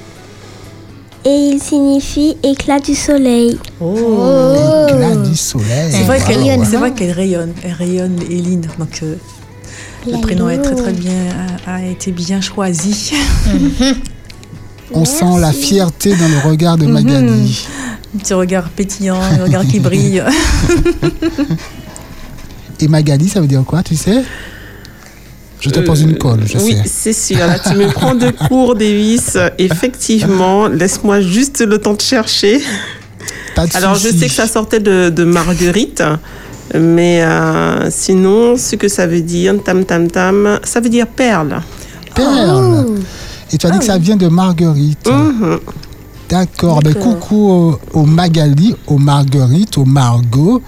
et 1.26 1.30
il 1.54 1.60
signifie 1.62 2.38
éclat 2.44 2.80
du 2.80 2.96
soleil. 2.96 3.58
Oh. 3.82 4.86
Éclat 4.90 5.16
du 5.16 5.36
soleil. 5.36 5.92
C'est 5.92 6.04
vrai 6.04 6.20
Wow. 6.20 6.26
qu'elle 6.28 6.66
c'est 6.66 6.78
vrai 6.78 6.94
qu'elle 6.94 7.12
rayonne. 7.12 7.54
Elle 7.64 7.74
rayonne, 7.74 8.20
Éline. 8.30 8.68
Donc, 8.78 9.00
euh, 9.04 9.16
le 10.06 10.22
prénom 10.22 10.50
est 10.50 10.62
très 10.62 10.76
très 10.76 10.94
bien, 10.94 11.14
a, 11.66 11.76
a 11.76 11.84
été 11.86 12.12
bien 12.12 12.40
choisi. 12.42 13.12
On 14.94 15.06
sent 15.06 15.40
la 15.40 15.52
fierté 15.52 16.16
dans 16.16 16.28
le 16.28 16.50
regard 16.50 16.78
de 16.78 16.86
Mhm. 16.86 16.92
Magali. 16.94 17.68
Un 18.16 18.20
petit 18.20 18.34
regard 18.34 18.70
pétillant, 18.70 19.20
un 19.22 19.44
regard 19.44 19.66
qui 19.66 19.80
brille. 19.80 20.24
Et 22.80 22.88
Magali, 22.88 23.28
ça 23.28 23.42
veut 23.42 23.48
dire 23.48 23.64
quoi, 23.66 23.82
tu 23.84 23.96
sais? 23.96 24.24
Je 25.60 25.70
te 25.72 25.80
pose 25.80 26.02
une 26.04 26.18
colle, 26.18 26.42
je 26.46 26.58
Euh, 26.58 26.62
oui, 26.64 26.78
sais. 26.86 27.14
c'est 27.14 27.34
sûr. 27.36 27.40
Là, 27.46 27.58
tu 27.58 27.74
me 27.76 27.88
prends 27.92 28.14
de 28.14 28.30
cours, 28.30 28.76
Davis. 28.76 29.38
Effectivement, 29.58 30.68
laisse-moi 30.68 31.22
juste 31.22 31.62
le 31.66 31.80
temps 31.80 31.96
de 31.96 32.02
chercher. 32.02 32.62
Pas 33.56 33.66
de 33.66 33.76
Alors, 33.76 33.96
je 33.96 34.10
sais 34.10 34.28
que 34.28 34.34
ça 34.34 34.48
sortait 34.48 34.80
de, 34.80 35.10
de 35.10 35.24
Marguerite, 35.24 36.04
mais 36.76 37.24
euh, 37.24 37.90
sinon, 37.90 38.56
ce 38.56 38.76
que 38.76 38.88
ça 38.88 39.08
veut 39.08 39.22
dire, 39.22 39.56
tam 39.66 39.84
tam 39.84 40.10
tam, 40.12 40.60
ça 40.64 40.80
veut 40.80 40.90
dire 40.90 41.08
perle. 41.08 41.60
Perle. 42.14 42.86
Et 43.54 43.58
tu 43.58 43.66
as 43.68 43.72
dit 43.72 43.80
que 43.80 43.86
ça 43.86 43.98
vient 43.98 44.18
de 44.18 44.28
Marguerite. 44.28 45.08
Mhm. 45.10 45.60
D'accord. 46.30 46.82
Ben, 46.82 46.94
coucou 46.94 47.50
au, 47.50 47.80
au 47.94 48.04
Magali, 48.06 48.76
au 48.88 48.98
Marguerite, 48.98 49.78
au 49.78 49.86
Margot. 49.86 50.62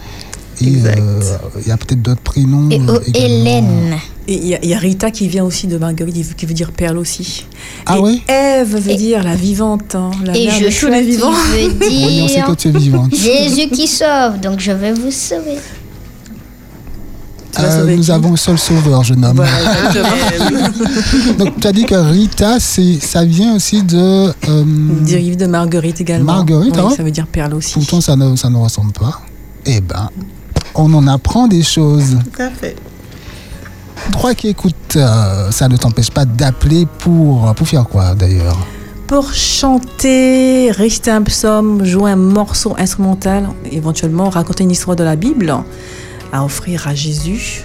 Et 0.61 0.75
euh, 0.85 1.19
il 1.61 1.67
y 1.67 1.71
a 1.71 1.77
peut-être 1.77 2.01
d'autres 2.01 2.21
prénoms. 2.21 2.69
Et 2.69 2.75
également. 2.75 2.99
Hélène. 3.13 3.95
Et 4.27 4.33
il 4.35 4.47
y, 4.47 4.55
a- 4.55 4.59
il 4.61 4.69
y 4.69 4.73
a 4.73 4.77
Rita 4.77 5.09
qui 5.09 5.27
vient 5.27 5.43
aussi 5.43 5.67
de 5.67 5.77
Marguerite, 5.77 6.35
qui 6.35 6.45
veut 6.45 6.53
dire 6.53 6.71
perle 6.71 6.97
aussi. 6.97 7.45
Ah 7.85 7.97
et 7.97 8.01
oui 8.01 8.21
Ève 8.27 8.75
veut 8.77 8.91
Et- 8.91 8.95
dire 8.95 9.23
la 9.23 9.35
vivante, 9.35 9.95
hein, 9.95 10.11
la 10.23 10.37
Et 10.37 10.49
je 10.49 10.65
de 10.65 10.79
tous 10.79 10.87
les 10.87 11.01
vivants. 11.01 11.31
qui 11.31 11.67
veut 11.67 11.73
Oui, 11.87 12.19
on 12.23 12.27
sait 12.27 12.33
dire 12.35 12.45
que 12.45 12.51
tu 12.53 12.67
es 12.67 12.71
vivante. 12.71 13.15
Jésus 13.15 13.69
qui 13.69 13.87
sauve. 13.87 14.39
Donc 14.41 14.59
je 14.59 14.71
vais 14.71 14.91
vous 14.93 15.11
sauver. 15.11 15.57
Tu 17.55 17.61
vas 17.61 17.67
Euh, 17.67 17.79
sauver 17.79 17.95
nous 17.97 18.03
qui 18.03 18.11
avons 18.11 18.33
un 18.33 18.37
seul 18.37 18.57
sauveur, 18.59 19.03
jeune 19.03 19.25
homme. 19.25 19.35
Voilà, 19.37 19.87
exactement. 19.87 21.37
Donc, 21.37 21.59
tu 21.59 21.67
as 21.67 21.71
dit 21.71 21.85
que 21.85 21.95
Rita, 21.95 22.59
c'est, 22.59 22.99
ça 23.01 23.25
vient 23.25 23.55
aussi 23.55 23.81
de. 23.83 23.97
euh, 23.97 24.63
Dérive 25.01 25.35
de 25.37 25.45
Marguerite 25.47 25.99
également. 26.01 26.33
Marguerite, 26.35 26.75
Oui, 26.77 26.83
hein 26.85 26.93
ça 26.95 27.03
veut 27.03 27.11
dire 27.11 27.27
perle 27.27 27.55
aussi. 27.55 27.73
pourtant, 27.73 28.01
ça 28.01 28.15
ne, 28.15 28.35
ça 28.35 28.49
ne 28.49 28.57
ressemble 28.57 28.91
pas. 28.93 29.21
Eh 29.65 29.81
ben, 29.81 30.09
on 30.75 30.93
en 30.93 31.07
apprend 31.07 31.47
des 31.47 31.63
choses. 31.63 32.17
Tout 32.35 32.41
à 32.41 32.49
fait. 32.49 32.75
Toi 34.13 34.33
qui 34.33 34.47
écoutes, 34.47 34.95
euh, 34.95 35.51
ça 35.51 35.67
ne 35.67 35.75
t'empêche 35.75 36.09
pas 36.11 36.25
d'appeler 36.25 36.87
pour, 36.99 37.53
pour 37.55 37.67
faire 37.67 37.85
quoi 37.85 38.15
d'ailleurs? 38.15 38.57
Pour 39.07 39.33
chanter, 39.33 40.71
réciter 40.71 41.11
un 41.11 41.23
psaume, 41.23 41.83
jouer 41.83 42.11
un 42.11 42.15
morceau 42.15 42.75
instrumental, 42.77 43.49
éventuellement 43.71 44.29
raconter 44.29 44.63
une 44.63 44.71
histoire 44.71 44.95
de 44.95 45.03
la 45.03 45.15
Bible 45.15 45.53
à 46.31 46.43
offrir 46.43 46.87
à 46.87 46.95
Jésus. 46.95 47.63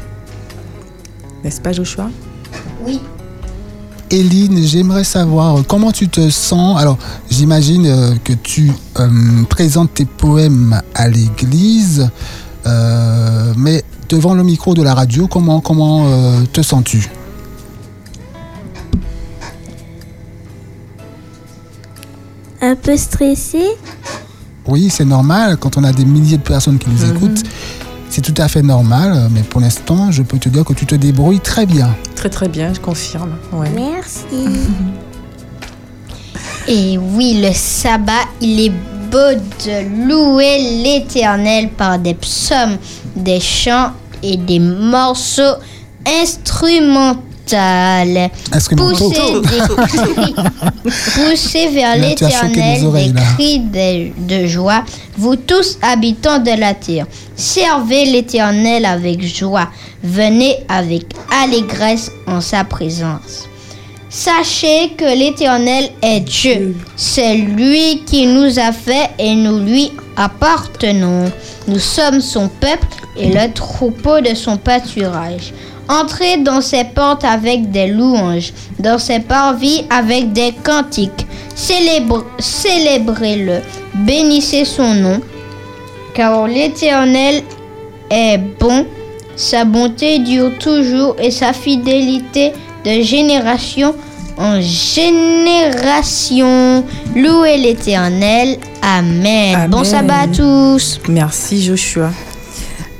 N'est-ce 1.42 1.60
pas 1.60 1.72
Joshua? 1.72 2.10
Oui. 2.84 3.00
Éline, 4.10 4.62
j'aimerais 4.64 5.04
savoir 5.04 5.58
euh, 5.58 5.62
comment 5.66 5.90
tu 5.90 6.08
te 6.08 6.30
sens? 6.30 6.78
Alors, 6.80 6.98
j'imagine 7.30 7.86
euh, 7.86 8.14
que 8.22 8.32
tu 8.32 8.70
euh, 8.98 9.42
présentes 9.48 9.94
tes 9.94 10.04
poèmes 10.04 10.80
à 10.94 11.08
l'église, 11.08 12.08
euh, 12.66 13.52
mais 13.56 13.82
devant 14.08 14.34
le 14.34 14.44
micro 14.44 14.74
de 14.74 14.82
la 14.82 14.94
radio, 14.94 15.26
comment, 15.26 15.60
comment 15.60 16.06
euh, 16.06 16.44
te 16.52 16.62
sens-tu? 16.62 17.10
Un 22.60 22.76
peu 22.76 22.96
stressé 22.96 23.62
Oui, 24.66 24.88
c'est 24.90 25.04
normal 25.04 25.56
quand 25.58 25.76
on 25.76 25.84
a 25.84 25.92
des 25.92 26.04
milliers 26.04 26.38
de 26.38 26.42
personnes 26.42 26.78
qui 26.78 26.88
nous 26.88 27.04
écoutent. 27.04 27.42
C'est 28.14 28.22
tout 28.22 28.40
à 28.40 28.46
fait 28.46 28.62
normal, 28.62 29.28
mais 29.32 29.42
pour 29.42 29.60
l'instant, 29.60 30.12
je 30.12 30.22
peux 30.22 30.38
te 30.38 30.48
dire 30.48 30.64
que 30.64 30.72
tu 30.72 30.86
te 30.86 30.94
débrouilles 30.94 31.40
très 31.40 31.66
bien. 31.66 31.96
Très 32.14 32.30
très 32.30 32.46
bien, 32.46 32.72
je 32.72 32.78
confirme. 32.78 33.32
Ouais. 33.50 33.68
Merci. 33.74 34.62
Et 36.68 36.96
oui, 36.96 37.40
le 37.44 37.52
sabbat, 37.52 38.12
il 38.40 38.60
est 38.60 38.72
beau 39.10 39.34
de 39.66 40.06
louer 40.08 40.58
l'Éternel 40.84 41.70
par 41.70 41.98
des 41.98 42.14
psaumes, 42.14 42.78
des 43.16 43.40
chants 43.40 43.90
et 44.22 44.36
des 44.36 44.60
morceaux 44.60 45.56
instrumentaux. 46.06 47.18
Instrumentaux. 48.52 49.10
Pousser 49.10 49.40
des 49.40 49.74
cris, 49.86 50.34
pousser 51.14 51.68
vers 51.68 51.96
l'Éternel 51.96 52.80
des 52.92 53.12
cris 53.36 53.58
de, 53.60 54.42
de 54.42 54.46
joie, 54.46 54.84
vous 55.16 55.36
tous 55.36 55.78
habitants 55.82 56.38
de 56.38 56.58
la 56.58 56.74
terre. 56.74 57.06
Servez 57.36 58.06
l'Éternel 58.06 58.84
avec 58.84 59.22
joie, 59.22 59.68
venez 60.02 60.58
avec 60.68 61.06
allégresse 61.30 62.10
en 62.26 62.40
sa 62.40 62.64
présence. 62.64 63.48
Sachez 64.08 64.90
que 64.96 65.18
l'Éternel 65.18 65.90
est 66.00 66.20
Dieu. 66.20 66.76
C'est 66.94 67.34
lui 67.34 68.04
qui 68.06 68.26
nous 68.26 68.60
a 68.60 68.70
fait 68.70 69.10
et 69.18 69.34
nous 69.34 69.58
lui 69.58 69.90
appartenons. 70.16 71.32
Nous 71.66 71.80
sommes 71.80 72.20
son 72.20 72.48
peuple 72.48 72.86
et 73.16 73.30
le 73.30 73.52
troupeau 73.52 74.20
de 74.20 74.34
son 74.34 74.56
pâturage. 74.56 75.52
Entrez 75.88 76.38
dans 76.38 76.60
ses 76.60 76.84
portes 76.84 77.24
avec 77.24 77.70
des 77.70 77.88
louanges, 77.88 78.52
dans 78.78 78.98
ses 78.98 79.20
parvis 79.20 79.84
avec 79.90 80.32
des 80.32 80.52
cantiques. 80.64 81.26
Célébrez-le, 81.54 83.60
bénissez 83.94 84.64
son 84.64 84.94
nom, 84.94 85.20
car 86.14 86.46
l'Éternel 86.46 87.42
est 88.10 88.38
bon, 88.38 88.86
sa 89.36 89.64
bonté 89.64 90.20
dure 90.20 90.56
toujours 90.58 91.16
et 91.18 91.30
sa 91.30 91.52
fidélité 91.52 92.52
de 92.84 93.02
génération 93.02 93.94
en 94.36 94.60
génération. 94.60 96.84
Louez 97.14 97.58
l'Éternel. 97.58 98.58
Amen. 98.82 99.54
Amen. 99.54 99.70
Bon 99.70 99.84
sabbat 99.84 100.22
à 100.22 100.26
tous. 100.28 101.00
Merci 101.08 101.62
Joshua. 101.62 102.10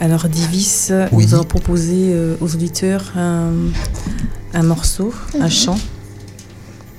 Alors 0.04 0.28
Divis 0.28 0.90
Oui. 1.12 1.24
nous 1.26 1.34
a 1.34 1.44
proposé 1.44 2.10
euh, 2.12 2.36
aux 2.42 2.54
auditeurs 2.54 3.12
un, 3.16 3.52
un 4.52 4.62
morceau, 4.62 5.14
un 5.40 5.48
chant. 5.48 5.78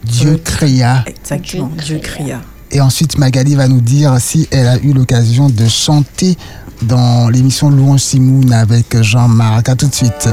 Dieu 0.03 0.39
créa. 0.43 1.03
Exactement, 1.05 1.69
Dieu 1.85 1.99
cria. 1.99 2.41
Et 2.71 2.81
ensuite, 2.81 3.19
Magali 3.19 3.53
va 3.53 3.67
nous 3.67 3.79
dire 3.81 4.15
si 4.19 4.47
elle 4.49 4.65
a 4.67 4.77
eu 4.79 4.91
l'occasion 4.91 5.49
de 5.49 5.67
chanter 5.67 6.35
dans 6.81 7.29
l'émission 7.29 7.69
Louange 7.69 7.99
Simoun 8.01 8.51
avec 8.51 8.99
Jean-Marc. 9.03 9.69
À 9.69 9.75
tout 9.75 9.85
de 9.87 9.93
suite. 9.93 10.27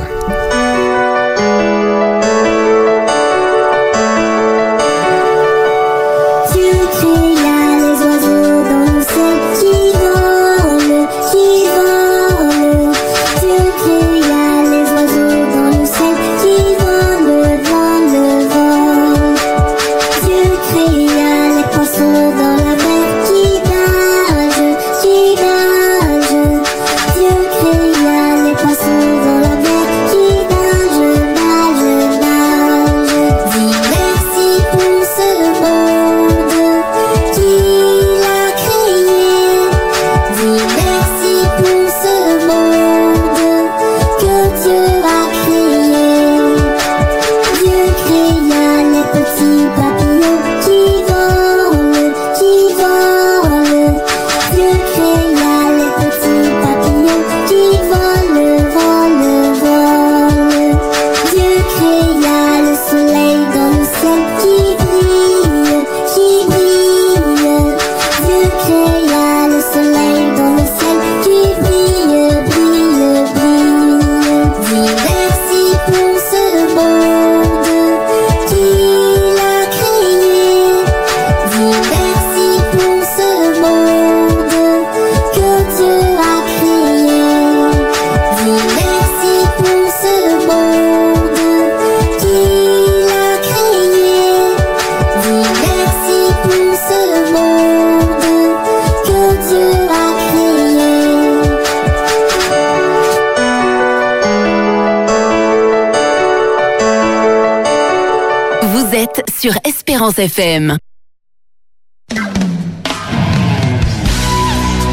Espérance 110.10 110.18
FM. 110.18 110.76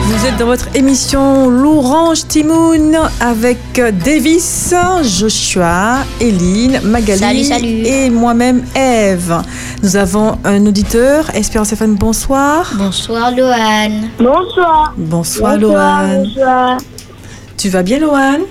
Vous 0.04 0.26
êtes 0.28 0.38
dans 0.38 0.46
votre 0.46 0.68
émission 0.76 1.50
L'Orange 1.50 2.28
Timoun 2.28 2.96
avec 3.20 3.58
Davis, 4.06 4.72
Joshua, 5.02 6.04
Eline, 6.22 6.82
Magali 6.84 7.20
Salut, 7.20 7.44
salut. 7.44 7.86
et 7.88 8.12
moi-même 8.12 8.64
Eve. 8.76 9.34
Nous 9.82 9.96
avons 9.96 10.38
un 10.44 10.64
auditeur, 10.68 11.34
Espérance 11.36 11.74
FM, 11.74 11.96
bonsoir. 11.96 12.72
Bonsoir, 12.78 13.32
Loane. 13.32 14.10
Bonsoir. 14.20 14.94
Bonsoir 14.96 15.58
Loane. 15.58 16.24
Bonsoir. 16.24 16.78
Tu 17.58 17.70
vas 17.70 17.82
bien 17.82 17.98
Loane? 18.00 18.42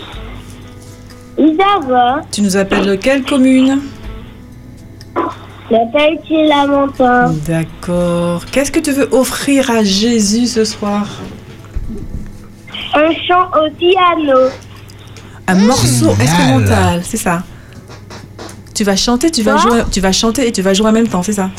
Isa 1.38 1.78
va. 1.88 2.22
Tu 2.32 2.42
nous 2.42 2.56
appelles 2.56 2.84
de 2.86 2.96
quelle 2.96 3.22
commune? 3.22 3.78
La 5.70 5.80
Pelletier 5.92 6.46
Lamentin. 6.46 7.32
D'accord. 7.46 8.44
Qu'est-ce 8.50 8.72
que 8.72 8.80
tu 8.80 8.92
veux 8.92 9.08
offrir 9.12 9.70
à 9.70 9.84
Jésus 9.84 10.46
ce 10.46 10.64
soir? 10.64 11.06
Un 12.94 13.12
chant 13.26 13.48
au 13.54 13.70
piano. 13.76 14.48
Un 15.46 15.54
morceau 15.56 16.10
Génial. 16.10 16.20
instrumental, 16.22 17.00
c'est 17.04 17.16
ça. 17.18 17.42
Tu 18.74 18.84
vas 18.84 18.96
chanter, 18.96 19.30
tu 19.30 19.42
vas 19.42 19.52
Quoi? 19.54 19.60
jouer, 19.62 19.82
tu 19.90 20.00
vas 20.00 20.12
chanter 20.12 20.48
et 20.48 20.52
tu 20.52 20.62
vas 20.62 20.72
jouer 20.72 20.88
en 20.88 20.92
même 20.92 21.08
temps, 21.08 21.22
c'est 21.22 21.32
ça? 21.32 21.50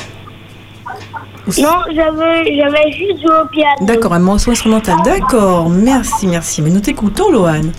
Non, 1.58 1.78
j'avais, 1.96 2.56
j'avais 2.58 2.92
juste 2.92 3.22
joué 3.22 3.36
au 3.44 3.48
piano. 3.48 3.76
D'accord, 3.82 4.14
un 4.14 4.20
morceau 4.20 4.52
instrumental. 4.52 4.96
D'accord, 5.04 5.70
merci, 5.70 6.28
merci. 6.28 6.62
Mais 6.62 6.70
nous 6.70 6.80
t'écoutons, 6.80 7.32
Loane. 7.32 7.72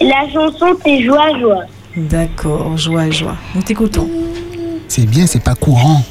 La 0.00 0.28
chanson, 0.32 0.76
c'est 0.84 1.02
Joie, 1.02 1.38
Joie. 1.40 1.62
D'accord, 1.96 2.76
joie, 2.76 3.08
joie. 3.10 3.36
Nous 3.54 3.62
t'écoutons. 3.62 4.08
C'est 4.96 5.06
bien, 5.06 5.26
c'est 5.26 5.42
pas 5.42 5.56
courant. 5.56 6.04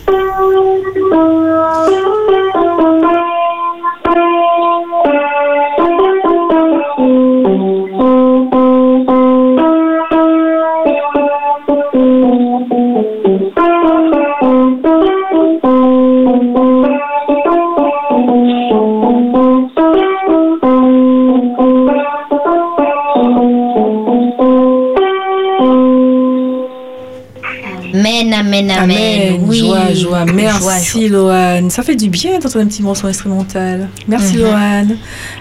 Joie, 29.93 30.25
joie. 30.25 30.34
Merci. 30.34 31.10
Loane. 31.10 31.69
Ça 31.69 31.84
fait 31.84 31.95
du 31.95 32.10
bien 32.10 32.34
d'entendre 32.39 32.60
un 32.65 32.67
petit 32.67 32.84
morceau 32.84 33.08
instrumental. 33.08 33.89
Merci, 34.08 34.38
Mhm. 34.38 34.41
Loane. 34.43 34.97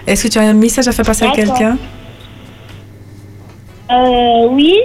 Est-ce 0.07 0.23
que 0.23 0.27
tu 0.29 0.37
as 0.39 0.43
un 0.43 0.53
message 0.53 0.87
à 0.87 0.91
faire 0.91 1.05
passer 1.05 1.25
à 1.25 1.31
quelqu'un? 1.31 1.77
Euh, 3.91 4.47
oui. 4.49 4.75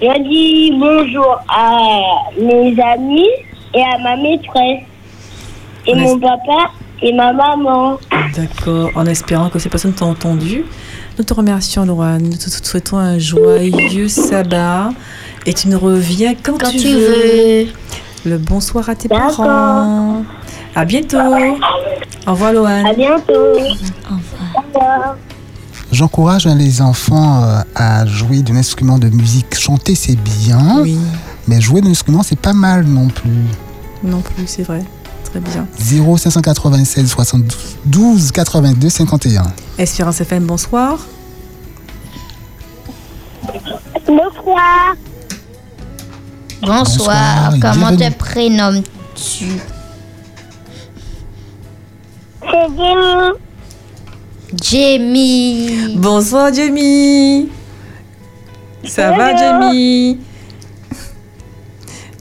Je 0.00 0.22
dis 0.22 0.72
bonjour 0.78 1.40
à 1.48 1.80
mes 2.40 2.74
amis 2.80 3.26
et 3.74 3.82
à 3.82 3.98
ma 3.98 4.16
maîtresse. 4.16 4.84
Et 5.86 5.92
On 5.94 5.96
mon 5.96 6.18
papa 6.20 6.70
et 7.02 7.12
ma 7.12 7.32
maman. 7.32 7.98
D'accord, 8.36 8.90
en 8.94 9.06
espérant 9.06 9.48
que 9.48 9.58
ces 9.58 9.68
personnes 9.68 9.94
t'ont 9.94 10.10
entendu. 10.10 10.64
Nous 11.18 11.24
te 11.24 11.34
remercions, 11.34 11.84
Loane. 11.84 12.22
Nous 12.22 12.36
te 12.36 12.48
souhaitons 12.48 12.98
un 12.98 13.18
joyeux 13.18 14.06
sabbat. 14.08 14.90
Et 15.48 15.54
tu 15.54 15.68
nous 15.68 15.78
reviens 15.78 16.34
quand, 16.34 16.58
Quand 16.60 16.70
tu, 16.70 16.76
tu 16.78 16.88
veux. 16.92 16.98
veux. 17.64 17.66
Le 18.26 18.36
bonsoir 18.36 18.86
à 18.90 18.94
tes 18.94 19.08
parents. 19.08 20.22
À 20.74 20.84
bientôt. 20.84 21.16
Au 22.26 22.32
revoir, 22.32 22.50
À 22.50 22.52
Loane. 22.52 22.94
bientôt. 22.94 23.32
Au 23.32 24.60
revoir. 24.60 25.16
J'encourage 25.90 26.46
hein, 26.46 26.54
les 26.54 26.82
enfants 26.82 27.42
euh, 27.44 27.60
à 27.74 28.04
jouer 28.04 28.42
d'un 28.42 28.56
instrument 28.56 28.98
de 28.98 29.08
musique. 29.08 29.54
Chanter, 29.58 29.94
c'est 29.94 30.16
bien, 30.16 30.80
Oui, 30.82 30.98
mais 31.46 31.62
jouer 31.62 31.80
d'un 31.80 31.88
instrument, 31.92 32.22
c'est 32.22 32.38
pas 32.38 32.52
mal 32.52 32.84
non 32.84 33.08
plus. 33.08 33.30
non 34.04 34.20
plus, 34.20 34.46
c'est 34.46 34.64
vrai. 34.64 34.82
Très 35.24 35.40
bien. 35.40 35.66
0 35.78 36.18
596 36.18 37.06
72 37.10 38.32
82 38.32 38.90
51. 38.90 39.44
Espérance 39.78 40.20
FM, 40.20 40.44
bonsoir. 40.44 40.98
Bonsoir. 44.06 44.94
Bonsoir. 46.62 47.50
Comment 47.60 47.90
bienvenue. 47.92 48.10
te 48.12 48.18
prénommes-tu? 48.18 49.46
C'est 52.42 52.68
Jenny. 52.76 53.32
Jamie. 54.62 55.96
Bonsoir, 55.96 56.52
Jamie. 56.52 57.48
Ça 58.84 59.10
va. 59.12 59.36
Jamie 59.36 60.18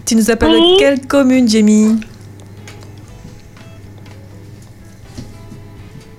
Tu 0.06 0.15
nous 0.15 0.30
appelles 0.30 0.52
de 0.52 0.58
Oui. 0.58 0.76
quelle 0.80 1.06
commune, 1.08 1.47
Jamie 1.47 2.00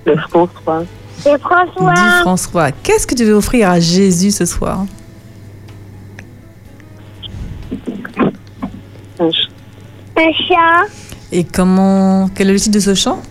Le 0.05 0.17
François. 0.17 0.83
Dis 1.17 1.29
François. 1.41 1.95
François, 2.21 2.71
qu'est-ce 2.71 3.05
que 3.05 3.13
tu 3.15 3.23
veux 3.25 3.33
offrir 3.33 3.69
à 3.69 3.79
Jésus 3.79 4.31
ce 4.31 4.45
soir? 4.45 4.85
Un 9.19 9.31
ch- 9.31 9.49
Un 10.17 10.31
chat. 10.33 10.87
Et 11.31 11.43
comment 11.43 12.29
Quel 12.35 12.49
est 12.49 12.53
le 12.53 12.59
titre 12.59 12.75
de 12.75 12.79
ce 12.79 12.93
chant? 12.95 13.21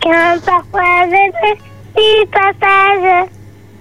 Qu'un 0.00 0.38
parfois 0.38 1.04
je 1.06 1.30
petit 1.94 2.26
passage. 2.30 3.28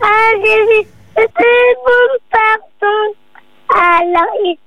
Ah, 0.01 0.31
Jésus, 0.43 0.87
je 1.17 1.23
te 1.23 1.49
bon 1.85 2.07
pardon. 2.31 3.13
Alors 3.69 4.33
il 4.43 4.57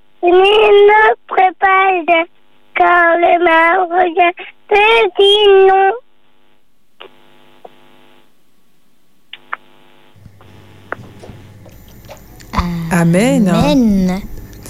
notre 0.89 1.53
page. 1.59 2.27
Quand 2.77 3.17
le 3.17 3.45
mal 3.45 3.81
revient, 3.91 4.35
te 4.69 4.85
dit 5.19 5.67
non. 5.69 5.93
Amen. 12.91 13.49
Amen. 13.49 14.21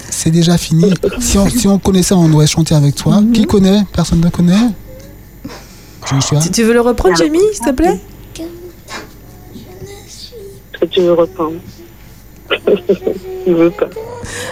C'est 0.09 0.31
déjà 0.31 0.57
fini. 0.57 0.93
Si 1.19 1.37
on, 1.37 1.47
si 1.47 1.67
on 1.67 1.77
connaissait, 1.79 2.13
on 2.13 2.31
aurait 2.33 2.47
chanté 2.47 2.75
avec 2.75 2.95
toi. 2.95 3.21
Qui 3.33 3.45
connaît? 3.45 3.83
Personne 3.93 4.21
ne 4.21 4.29
connaît? 4.29 4.69
Joshua? 6.05 6.39
Tu, 6.39 6.49
tu 6.51 6.63
veux 6.63 6.73
le 6.73 6.81
reprendre, 6.81 7.15
Jamie, 7.15 7.39
s'il 7.53 7.65
te 7.65 7.71
plaît? 7.71 7.99
Est-ce 10.73 10.79
que 10.79 10.85
tu 10.85 11.01
veux 11.01 11.13
reprendre? 11.13 11.57
Il 13.47 13.53
veut 13.53 13.71
pas. 13.71 13.89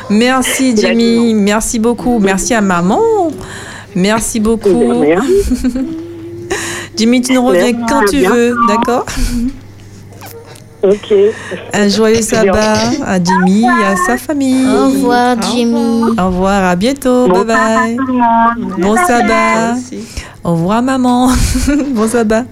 Merci, 0.10 0.75
Jamie. 0.77 1.34
Merci 1.34 1.80
beaucoup. 1.80 2.19
Merci 2.19 2.53
à 2.53 2.62
maman. 2.62 3.01
Merci 3.95 4.39
beaucoup. 4.39 5.03
Jimmy, 6.95 7.21
tu 7.21 7.34
nous 7.34 7.45
reviens 7.45 7.73
quand 7.88 8.06
tu 8.10 8.21
veux, 8.21 8.56
d'accord? 8.67 9.06
Ok. 10.84 11.13
Un 11.74 11.90
joyeux 11.90 12.22
sabbat 12.22 12.92
à 13.06 13.24
Jimmy 13.24 13.63
et 13.63 13.86
à 13.86 13.96
sa 14.06 14.18
famille. 14.18 14.66
Au 14.66 14.90
revoir, 14.90 15.36
Jimmy. 15.52 16.04
Au 16.18 16.28
revoir, 16.28 16.63
à 16.66 16.76
bientôt. 16.76 17.28
Bon 17.28 17.44
bye 17.44 17.46
bye. 17.46 17.98
Bon 18.80 18.96
sabbat. 18.96 19.74
Merci. 19.74 20.00
Au 20.44 20.52
revoir, 20.52 20.84
maman. 20.84 21.32
bon 21.96 22.08
sabbat. 22.08 22.46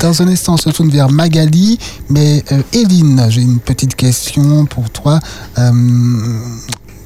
Dans 0.00 0.22
un 0.22 0.28
instant, 0.28 0.54
on 0.54 0.56
se 0.56 0.70
tourne 0.70 0.90
vers 0.90 1.10
Magali. 1.10 1.78
Mais 2.10 2.44
euh, 2.52 2.60
Eline, 2.72 3.26
j'ai 3.28 3.40
une 3.40 3.60
petite 3.60 3.94
question 3.96 4.66
pour 4.66 4.90
toi. 4.90 5.20
Euh, 5.58 5.72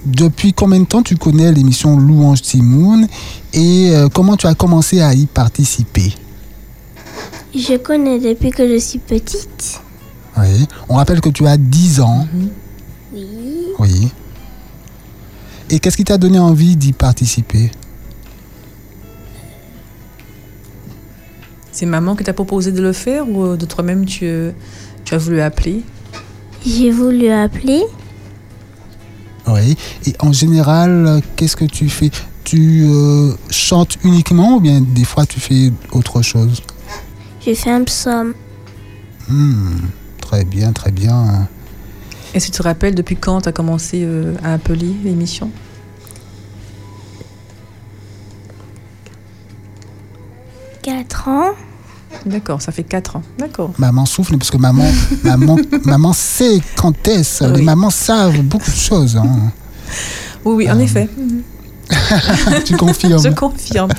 depuis 0.04 0.52
combien 0.52 0.80
de 0.80 0.86
temps 0.86 1.02
tu 1.02 1.16
connais 1.16 1.52
l'émission 1.52 1.96
Louange 1.96 2.42
Timoun 2.42 3.06
et 3.52 3.90
euh, 3.90 4.08
comment 4.12 4.36
tu 4.36 4.46
as 4.46 4.54
commencé 4.54 5.00
à 5.00 5.12
y 5.14 5.26
participer? 5.26 6.12
Je 7.54 7.76
connais 7.76 8.18
depuis 8.18 8.50
que 8.50 8.68
je 8.68 8.78
suis 8.78 8.98
petite. 8.98 9.80
Oui. 10.36 10.66
On 10.88 10.96
rappelle 10.96 11.20
que 11.20 11.30
tu 11.30 11.46
as 11.46 11.56
10 11.56 12.00
ans. 12.00 12.26
Oui. 12.34 13.26
Oui. 13.78 14.08
Et 15.70 15.78
qu'est-ce 15.78 15.96
qui 15.96 16.04
t'a 16.04 16.18
donné 16.18 16.38
envie 16.38 16.76
d'y 16.76 16.92
participer? 16.92 17.70
C'est 21.72 21.86
maman 21.86 22.16
qui 22.16 22.24
t'a 22.24 22.32
proposé 22.32 22.72
de 22.72 22.82
le 22.82 22.92
faire 22.92 23.28
ou 23.28 23.44
euh, 23.44 23.56
de 23.56 23.64
toi-même 23.64 24.04
tu, 24.04 24.24
euh, 24.24 24.50
tu 25.04 25.14
as 25.14 25.18
voulu 25.18 25.40
appeler? 25.40 25.82
J'ai 26.66 26.90
voulu 26.90 27.28
appeler. 27.28 27.82
Oui. 29.46 29.76
Et 30.06 30.14
en 30.18 30.32
général, 30.32 31.22
qu'est-ce 31.36 31.56
que 31.56 31.64
tu 31.64 31.88
fais? 31.88 32.10
Tu 32.44 32.84
euh, 32.84 33.32
chantes 33.50 33.96
uniquement 34.04 34.56
ou 34.56 34.60
bien 34.60 34.80
des 34.80 35.04
fois 35.04 35.24
tu 35.24 35.38
fais 35.38 35.72
autre 35.92 36.22
chose? 36.22 36.62
Je 37.44 37.54
fais 37.54 37.70
un 37.70 37.84
psaume. 37.84 38.34
Hmm, 39.28 39.76
Très 40.20 40.44
bien, 40.44 40.72
très 40.72 40.90
bien. 40.90 41.48
Est-ce 42.34 42.46
que 42.48 42.52
tu 42.52 42.58
te 42.58 42.62
rappelles 42.62 42.94
depuis 42.94 43.16
quand 43.16 43.42
tu 43.42 43.48
as 43.48 43.52
commencé 43.52 44.02
euh, 44.04 44.34
à 44.44 44.54
appeler 44.54 44.94
l'émission? 45.04 45.50
Quatre 50.82 51.28
ans. 51.28 51.50
D'accord, 52.26 52.62
ça 52.62 52.72
fait 52.72 52.82
4 52.82 53.16
ans. 53.16 53.22
D'accord. 53.38 53.72
Maman 53.78 54.06
souffle 54.06 54.36
parce 54.38 54.50
que 54.50 54.56
maman, 54.56 54.84
maman, 55.24 55.56
maman 55.84 56.12
sait 56.12 56.60
quand 56.76 57.06
est-ce. 57.06 57.44
Les 57.44 57.62
mamans 57.62 57.90
savent 57.90 58.40
beaucoup 58.42 58.70
de 58.70 58.76
choses. 58.76 59.16
hein. 59.16 59.52
Oui, 60.44 60.54
oui, 60.66 60.70
en 60.70 60.78
Euh, 60.78 60.82
effet. 60.82 61.08
tu 62.64 62.76
confirmes. 62.76 63.22
Je 63.22 63.28
confirme. 63.30 63.90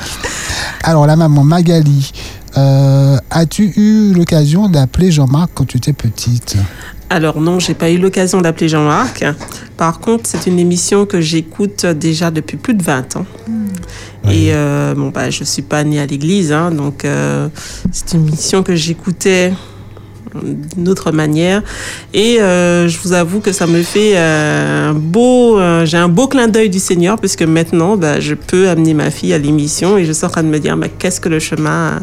Alors 0.83 1.05
la 1.07 1.15
maman 1.15 1.43
Magali, 1.43 2.11
euh, 2.59 3.17
as-tu 3.31 3.73
eu 3.75 4.13
l'occasion 4.13 4.67
d'appeler 4.69 5.11
Jean-Marc 5.11 5.51
quand 5.53 5.65
tu 5.65 5.77
étais 5.77 5.93
petite 5.93 6.57
Alors 7.09 7.39
non, 7.41 7.59
j'ai 7.59 7.73
pas 7.73 7.89
eu 7.89 7.97
l'occasion 7.97 8.41
d'appeler 8.41 8.69
Jean-Marc. 8.69 9.25
Par 9.77 9.99
contre, 9.99 10.23
c'est 10.27 10.47
une 10.47 10.59
émission 10.59 11.05
que 11.05 11.21
j'écoute 11.21 11.85
déjà 11.85 12.31
depuis 12.31 12.57
plus 12.57 12.73
de 12.73 12.83
20 12.83 13.17
ans. 13.17 13.25
Et 14.25 14.49
euh, 14.53 14.93
bon, 14.95 15.09
bah, 15.09 15.29
je 15.29 15.43
suis 15.43 15.61
pas 15.61 15.83
née 15.83 15.99
à 15.99 16.05
l'église, 16.05 16.51
hein, 16.51 16.71
donc 16.71 17.05
euh, 17.05 17.47
c'est 17.91 18.13
une 18.13 18.27
émission 18.27 18.61
que 18.61 18.75
j'écoutais 18.75 19.53
d'une 20.75 20.87
autre 20.87 21.11
manière. 21.11 21.63
Et 22.13 22.39
euh, 22.39 22.87
je 22.87 22.99
vous 22.99 23.13
avoue 23.13 23.39
que 23.39 23.51
ça 23.51 23.65
me 23.65 23.81
fait 23.81 24.17
un 24.17 24.93
beau, 24.93 25.59
j'ai 25.85 25.97
un 25.97 26.09
beau 26.09 26.27
clin 26.27 26.47
d'œil 26.47 26.69
du 26.69 26.79
Seigneur, 26.79 27.17
puisque 27.17 27.41
maintenant, 27.41 27.97
bah, 27.97 28.19
je 28.19 28.35
peux 28.35 28.69
amener 28.69 28.93
ma 28.93 29.09
fille 29.09 29.33
à 29.33 29.39
l'émission 29.39 29.97
et 29.97 30.05
je 30.05 30.11
suis 30.11 30.25
en 30.25 30.29
train 30.29 30.43
de 30.43 30.49
me 30.49 30.59
dire, 30.59 30.77
mais 30.77 30.89
qu'est-ce 30.89 31.19
que 31.21 31.29
le 31.29 31.39
chemin, 31.39 31.99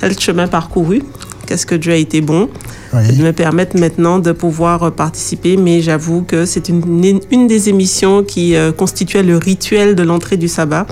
quel 0.00 0.18
chemin 0.18 0.46
parcouru, 0.48 1.02
qu'est-ce 1.46 1.66
que 1.66 1.74
Dieu 1.74 1.92
a 1.92 1.96
été 1.96 2.20
bon? 2.20 2.48
Oui. 2.94 3.06
de 3.14 3.22
me 3.22 3.32
permettre 3.34 3.78
maintenant 3.78 4.18
de 4.18 4.32
pouvoir 4.32 4.82
euh, 4.82 4.90
participer, 4.90 5.58
mais 5.58 5.82
j'avoue 5.82 6.22
que 6.22 6.46
c'est 6.46 6.70
une, 6.70 7.20
une 7.30 7.46
des 7.46 7.68
émissions 7.68 8.22
qui 8.24 8.56
euh, 8.56 8.72
constituait 8.72 9.22
le 9.22 9.36
rituel 9.36 9.94
de 9.94 10.02
l'entrée 10.02 10.38
du 10.38 10.48
sabbat. 10.48 10.86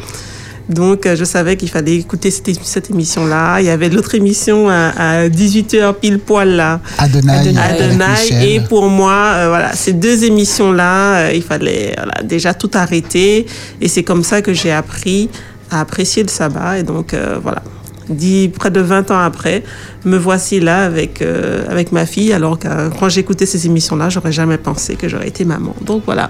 Donc, 0.68 1.06
euh, 1.06 1.14
je 1.14 1.24
savais 1.24 1.56
qu'il 1.56 1.68
fallait 1.70 1.94
écouter 1.96 2.30
cette, 2.30 2.50
cette 2.64 2.90
émission-là. 2.90 3.60
Il 3.60 3.66
y 3.66 3.70
avait 3.70 3.88
l'autre 3.88 4.14
émission 4.14 4.68
à, 4.68 4.88
à 4.96 5.28
18h 5.28 5.94
pile 5.94 6.18
poil 6.18 6.50
là, 6.50 6.80
Adonai, 6.98 7.32
Adonai. 7.32 7.60
Adonai. 7.60 8.54
Et 8.54 8.60
pour 8.60 8.88
moi, 8.88 9.32
euh, 9.36 9.48
voilà, 9.48 9.72
ces 9.74 9.92
deux 9.92 10.24
émissions-là, 10.24 11.14
euh, 11.18 11.32
il 11.34 11.42
fallait 11.42 11.94
voilà, 11.96 12.22
déjà 12.24 12.52
tout 12.52 12.70
arrêter. 12.74 13.46
Et 13.80 13.88
c'est 13.88 14.02
comme 14.02 14.24
ça 14.24 14.42
que 14.42 14.52
j'ai 14.52 14.72
appris 14.72 15.28
à 15.70 15.80
apprécier 15.80 16.22
le 16.24 16.28
sabbat. 16.28 16.78
Et 16.78 16.82
donc, 16.82 17.14
euh, 17.14 17.38
voilà. 17.40 17.62
Dix, 18.08 18.48
près 18.48 18.70
de 18.70 18.80
20 18.80 19.10
ans 19.10 19.18
après, 19.18 19.64
me 20.04 20.16
voici 20.16 20.60
là 20.60 20.84
avec, 20.84 21.22
euh, 21.22 21.64
avec 21.68 21.90
ma 21.92 22.06
fille, 22.06 22.32
alors 22.32 22.58
que 22.58 22.68
euh, 22.68 22.88
quand 22.98 23.08
j'écoutais 23.08 23.46
ces 23.46 23.66
émissions-là, 23.66 24.08
j'aurais 24.10 24.32
jamais 24.32 24.58
pensé 24.58 24.94
que 24.96 25.08
j'aurais 25.08 25.28
été 25.28 25.44
maman. 25.44 25.74
Donc 25.84 26.02
voilà. 26.06 26.28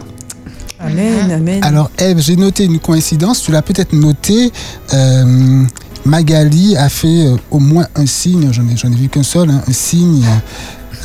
Amen, 0.79 1.31
amen. 1.31 1.61
Alors 1.65 1.91
Eve, 1.99 2.19
j'ai 2.21 2.37
noté 2.37 2.65
une 2.65 2.79
coïncidence, 2.79 3.43
tu 3.43 3.51
l'as 3.53 3.63
peut-être 3.63 3.93
noté. 3.95 4.53
euh, 4.95 5.65
Magali 6.05 6.77
a 6.77 6.89
fait 6.89 7.27
euh, 7.27 7.37
au 7.51 7.59
moins 7.59 7.87
un 7.97 8.07
signe, 8.07 8.51
j'en 8.53 8.63
ai, 8.69 8.77
j'en 8.77 8.93
ai 8.93 8.95
vu 8.95 9.09
qu'un 9.09 9.23
seul, 9.23 9.51
hein, 9.51 9.63
un 9.67 9.73
signe. 9.73 10.25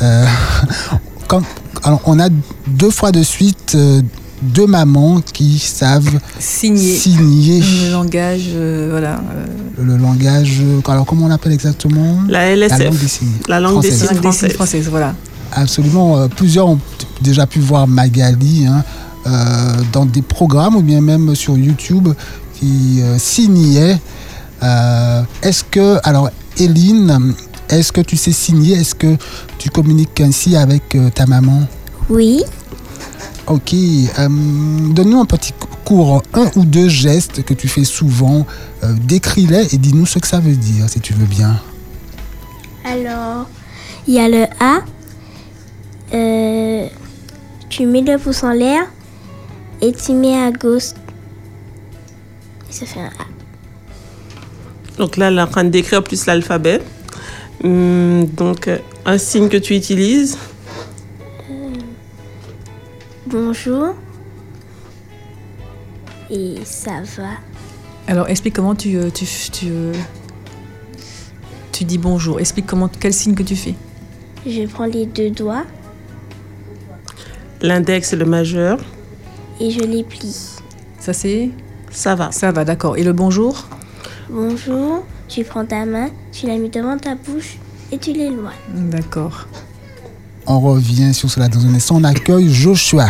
euh, 0.02 0.24
quand- 1.28 1.42
alors 1.84 2.00
on 2.06 2.20
a 2.20 2.28
deux 2.68 2.90
fois 2.90 3.10
de 3.12 3.22
suite 3.22 3.72
euh, 3.74 4.02
deux 4.42 4.66
mamans 4.66 5.20
qui 5.32 5.58
savent 5.58 6.18
signer 6.38 7.60
Le 7.60 7.92
langage, 7.92 8.42
euh, 8.54 8.88
voilà. 8.90 9.14
euh, 9.34 9.46
le 9.82 9.96
langage. 9.96 10.60
Alors 10.86 11.06
comment 11.06 11.26
on 11.26 11.28
l'appelle 11.28 11.52
exactement 11.52 12.18
La 12.28 12.54
La 12.56 12.68
langue 12.68 12.78
des 12.78 12.86
LSF, 12.96 13.06
signes. 13.10 13.28
la 13.48 13.60
langue 13.60 13.80
des 13.82 13.90
Française. 13.90 14.08
signes 14.08 14.08
langue 14.08 14.22
des 14.22 14.32
signes 14.32 14.48
française. 14.50 14.52
française, 14.54 14.88
voilà. 14.90 15.14
Absolument. 15.52 16.18
euh, 16.18 16.28
plusieurs 16.28 16.66
ont 16.68 16.78
déjà 17.20 17.46
pu 17.46 17.60
voir 17.60 17.86
Magali 17.86 18.66
hein, 18.66 18.84
euh, 19.26 19.30
dans 19.92 20.06
des 20.06 20.22
programmes 20.22 20.76
ou 20.76 20.82
bien 20.82 21.00
même 21.00 21.34
sur 21.34 21.56
YouTube 21.56 22.08
qui 22.58 23.00
euh, 23.02 23.18
signait. 23.18 23.98
Euh, 24.62 25.22
est-ce 25.42 25.64
que, 25.64 25.98
alors, 26.04 26.30
Eline, 26.58 27.34
est-ce 27.68 27.92
que 27.92 28.00
tu 28.00 28.16
sais 28.16 28.32
signer? 28.32 28.74
Est-ce 28.76 28.94
que 28.94 29.16
tu 29.58 29.70
communiques 29.70 30.20
ainsi 30.20 30.56
avec 30.56 30.94
euh, 30.94 31.10
ta 31.10 31.26
maman? 31.26 31.60
Oui. 32.08 32.42
Ok. 33.46 33.74
euh, 33.74 34.28
Donne-nous 34.28 35.20
un 35.20 35.24
petit 35.26 35.52
cours, 35.84 36.22
un 36.34 36.50
ou 36.56 36.64
deux 36.64 36.88
gestes 36.88 37.42
que 37.44 37.54
tu 37.54 37.68
fais 37.68 37.84
souvent. 37.84 38.46
Euh, 38.84 38.92
Décris-les 39.04 39.74
et 39.74 39.78
dis-nous 39.78 40.06
ce 40.06 40.18
que 40.18 40.26
ça 40.26 40.40
veut 40.40 40.54
dire, 40.56 40.88
si 40.88 41.00
tu 41.00 41.12
veux 41.12 41.26
bien. 41.26 41.60
Alors, 42.84 43.46
il 44.06 44.14
y 44.14 44.20
a 44.20 44.28
le 44.28 44.44
A. 44.60 44.80
Euh, 46.14 46.86
tu 47.68 47.86
mets 47.86 48.02
le 48.02 48.18
pouce 48.18 48.42
en 48.42 48.52
l'air 48.52 48.84
et 49.80 49.92
tu 49.92 50.12
mets 50.12 50.36
à 50.40 50.50
gauche. 50.52 50.90
Et 52.68 52.72
ça 52.72 52.86
fait 52.86 53.00
un 53.00 53.06
A. 53.06 53.26
Donc 54.98 55.16
là, 55.16 55.28
elle 55.28 55.38
est 55.38 55.42
en 55.42 55.46
train 55.46 55.64
d'écrire 55.64 56.02
plus 56.04 56.26
l'alphabet. 56.26 56.80
Hum, 57.64 58.26
donc, 58.26 58.68
un 59.04 59.18
signe 59.18 59.48
que 59.48 59.56
tu 59.56 59.74
utilises. 59.74 60.36
Bonjour. 63.32 63.94
Et 66.30 66.56
ça 66.64 67.00
va? 67.16 67.30
Alors, 68.06 68.28
explique 68.28 68.54
comment 68.54 68.74
tu, 68.74 68.96
euh, 68.96 69.10
tu, 69.10 69.24
tu, 69.50 69.68
tu 71.72 71.84
dis 71.84 71.98
bonjour. 71.98 72.40
Explique 72.40 72.66
comment, 72.66 72.88
quel 72.88 73.12
signe 73.12 73.34
que 73.34 73.42
tu 73.42 73.56
fais. 73.56 73.74
Je 74.46 74.66
prends 74.66 74.86
les 74.86 75.06
deux 75.06 75.30
doigts 75.30 75.64
L'index 77.60 78.12
et 78.12 78.16
le 78.16 78.24
majeur. 78.24 78.78
et 79.60 79.70
je 79.70 79.80
les 79.80 80.02
plie. 80.04 80.36
Ça, 80.98 81.12
c'est? 81.12 81.50
Ça 81.90 82.14
va. 82.14 82.32
Ça 82.32 82.50
va, 82.50 82.64
d'accord. 82.64 82.96
Et 82.96 83.04
le 83.04 83.12
bonjour? 83.12 83.66
Bonjour. 84.28 85.04
Tu 85.28 85.44
prends 85.44 85.64
ta 85.64 85.84
main, 85.86 86.10
tu 86.32 86.46
la 86.46 86.58
mets 86.58 86.68
devant 86.68 86.98
ta 86.98 87.14
bouche 87.14 87.56
et 87.90 87.98
tu 87.98 88.12
l'éloignes. 88.12 88.52
D'accord. 88.68 89.46
On 90.46 90.60
revient 90.60 91.14
sur 91.14 91.30
cela 91.30 91.48
dans 91.48 91.60
un 91.64 91.74
instant. 91.74 91.96
On 91.96 92.04
accueille 92.04 92.52
Joshua. 92.52 93.06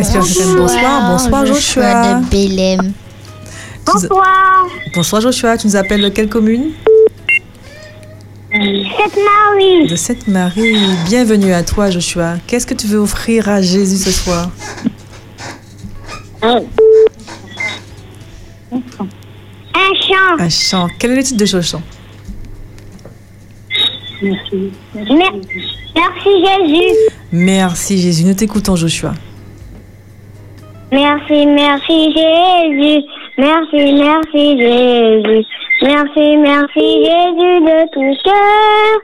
C'est 0.00 0.16
bonsoir. 0.18 1.10
Bonsoir, 1.12 1.46
Joshua. 1.46 2.14
de 2.20 2.24
Bélem. 2.30 2.80
Tu 2.80 2.86
nous- 2.86 4.00
Bonsoir, 4.00 4.66
Bonsoir, 4.94 5.22
Joshua. 5.22 5.58
Tu 5.58 5.66
nous 5.66 5.76
appelles 5.76 6.02
de 6.02 6.08
quelle 6.08 6.28
commune? 6.28 6.70
C'est 8.50 8.58
Marie. 8.58 9.86
De 9.88 9.96
Sainte-Marie. 9.96 10.74
Bienvenue 11.06 11.52
à 11.52 11.62
toi, 11.62 11.90
Joshua. 11.90 12.36
Qu'est-ce 12.46 12.66
que 12.66 12.74
tu 12.74 12.86
veux 12.86 12.98
offrir 12.98 13.48
à 13.48 13.60
Jésus 13.62 13.96
ce 13.98 14.10
soir? 14.10 14.50
Un 16.42 16.60
chant. 18.74 20.36
Un 20.38 20.48
chant. 20.48 20.88
Quel 20.98 21.12
est 21.12 21.16
le 21.16 21.22
titre 21.22 21.38
de 21.38 21.46
ce 21.46 21.60
chant? 21.60 21.82
Mer- 24.22 25.32
Merci 25.94 26.44
Jésus. 26.44 26.96
Merci, 27.32 27.98
Jésus. 27.98 28.24
Nous 28.24 28.34
t'écoutons, 28.34 28.76
Joshua. 28.76 29.12
Merci, 30.90 31.46
merci 31.46 32.12
Jésus. 32.12 33.02
Merci, 33.38 33.92
merci 33.94 34.58
Jésus. 34.58 35.46
Merci, 35.82 36.36
merci 36.36 37.04
Jésus 37.04 37.60
de 37.66 37.78
tout 37.92 38.14
cœur. 38.22 39.00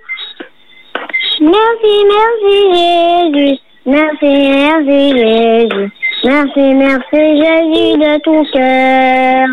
Merci, 1.41 1.95
merci 2.15 2.57
Jésus. 2.75 3.59
Merci, 3.87 4.33
merci 4.51 5.01
Jésus. 5.17 5.91
Merci, 6.25 6.75
merci 6.75 7.21
Jésus 7.43 7.99
de 7.99 8.13
tout 8.21 8.45
cœur. 8.53 9.47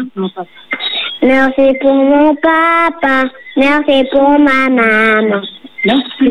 Merci 1.25 1.73
pour 1.81 1.93
mon 1.93 2.35
papa. 2.35 3.23
Merci 3.57 4.03
pour 4.11 4.37
ma 4.37 4.69
maman. 4.69 5.41
Merci 5.83 6.25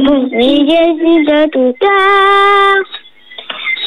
Jésus 0.69 1.25
de 1.25 1.51
tout 1.51 1.75
cœur. 1.81 2.77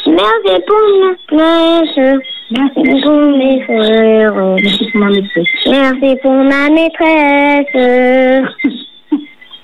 Merci 0.06 0.62
pour 0.66 0.84
ma 1.00 1.82
soeur. 1.94 2.18
Merci 2.50 3.02
pour 3.02 3.20
mes 3.38 3.62
frères. 3.62 4.34
Merci 4.62 4.90
pour 4.92 5.00
ma 5.00 5.08
maîtresse. 5.08 5.66
Merci 5.66 6.16
pour 6.22 6.32
ma 6.32 6.68
maîtresse. 6.68 8.44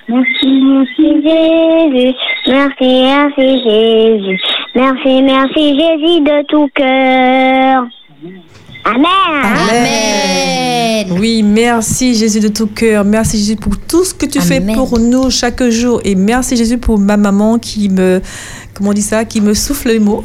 Merci, 0.06 0.60
merci 0.62 1.22
Jésus. 1.22 2.14
Merci, 2.46 3.02
merci 3.04 3.62
Jésus. 3.64 4.40
Merci, 4.74 5.22
merci 5.22 5.80
Jésus 5.80 6.20
de 6.20 6.42
tout 6.46 6.68
cœur. 6.74 7.86
Amen. 8.84 9.06
Amen. 9.70 11.18
Oui, 11.18 11.42
merci 11.42 12.14
Jésus 12.14 12.40
de 12.40 12.48
tout 12.48 12.66
cœur. 12.66 13.04
Merci 13.04 13.38
Jésus 13.38 13.56
pour 13.56 13.76
tout 13.78 14.04
ce 14.04 14.12
que 14.14 14.26
tu 14.26 14.40
fais 14.40 14.60
pour 14.60 14.98
nous 14.98 15.30
chaque 15.30 15.62
jour. 15.70 16.00
Et 16.04 16.14
merci 16.14 16.56
Jésus 16.56 16.78
pour 16.78 16.98
ma 16.98 17.16
maman 17.16 17.58
qui 17.58 17.88
me, 17.88 18.20
comment 18.74 18.90
on 18.90 18.92
dit 18.92 19.02
ça, 19.02 19.24
qui 19.24 19.40
me 19.40 19.54
souffle 19.54 19.88
les 19.88 19.98
mots. 19.98 20.22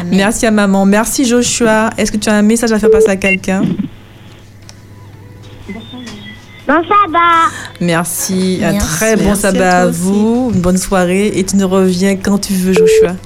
Amen. 0.00 0.16
Merci 0.16 0.46
à 0.46 0.50
maman. 0.50 0.84
Merci 0.86 1.24
Joshua. 1.24 1.90
Est-ce 1.96 2.10
que 2.10 2.16
tu 2.16 2.28
as 2.28 2.34
un 2.34 2.42
message 2.42 2.72
à 2.72 2.78
faire 2.78 2.90
passer 2.90 3.10
à 3.10 3.16
quelqu'un? 3.16 3.62
Bon 6.66 6.82
sabbat. 6.82 7.50
Merci. 7.80 8.60
Un 8.62 8.72
Merci. 8.72 8.86
très 8.86 9.16
bon 9.16 9.24
Merci 9.24 9.42
sabbat 9.42 9.80
à, 9.82 9.86
aussi. 9.86 9.98
vous. 10.00 10.50
Une 10.54 10.60
bonne 10.60 10.78
soirée. 10.78 11.32
Et 11.36 11.44
tu 11.44 11.56
nous 11.56 11.68
reviens 11.68 12.16
quand 12.16 12.38
tu 12.38 12.52
veux, 12.54 12.72
Joshua. 12.72 13.16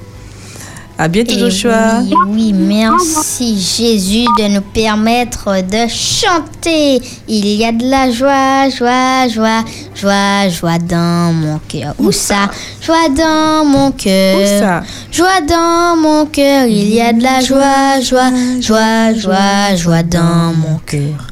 À 0.97 1.09
bientôt, 1.09 1.33
Et 1.33 1.39
Joshua. 1.39 1.99
Oui, 2.03 2.13
oui, 2.29 2.53
merci 2.53 3.59
Jésus 3.59 4.23
de 4.39 4.47
nous 4.47 4.61
permettre 4.61 5.61
de 5.61 5.87
chanter. 5.89 7.01
Il 7.27 7.45
y 7.47 7.65
a 7.65 7.73
de 7.73 7.83
la 7.83 8.09
joie, 8.11 8.69
joie, 8.69 9.27
joie, 9.27 9.65
joie, 9.93 10.47
joie 10.47 10.77
dans 10.77 11.33
mon 11.33 11.59
cœur. 11.67 11.93
Où 11.99 12.13
ça? 12.13 12.49
Joie 12.81 13.09
dans 13.09 13.65
mon 13.65 13.89
Où 13.89 13.91
cœur. 13.91 14.47
ça? 14.59 14.83
Joie 15.11 15.41
dans 15.41 15.97
mon 15.97 16.27
cœur, 16.27 16.65
il 16.67 16.93
y 16.93 17.01
a 17.01 17.11
de 17.11 17.21
la 17.21 17.41
joie, 17.41 17.99
joie, 18.01 18.31
joie, 18.61 19.13
joie, 19.13 19.75
joie 19.75 20.03
dans 20.03 20.53
mon 20.55 20.77
cœur. 20.85 21.27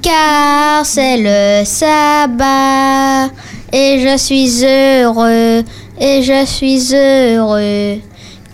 Car 0.00 0.84
c'est 0.86 1.18
le 1.18 1.64
sabbat 1.66 3.26
et 3.70 4.00
je 4.00 4.16
suis 4.16 4.64
heureux, 4.64 5.62
et 6.00 6.22
je 6.22 6.44
suis 6.46 6.94
heureux. 6.94 7.98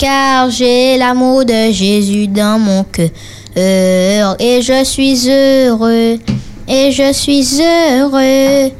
Car 0.00 0.48
j'ai 0.48 0.96
l'amour 0.96 1.44
de 1.44 1.70
Jésus 1.70 2.26
dans 2.26 2.58
mon 2.58 2.84
cœur 2.84 3.10
et 3.54 4.62
je 4.62 4.82
suis 4.82 5.28
heureux, 5.28 6.16
et 6.66 6.90
je 6.90 7.12
suis 7.12 7.60
heureux. 7.60 8.70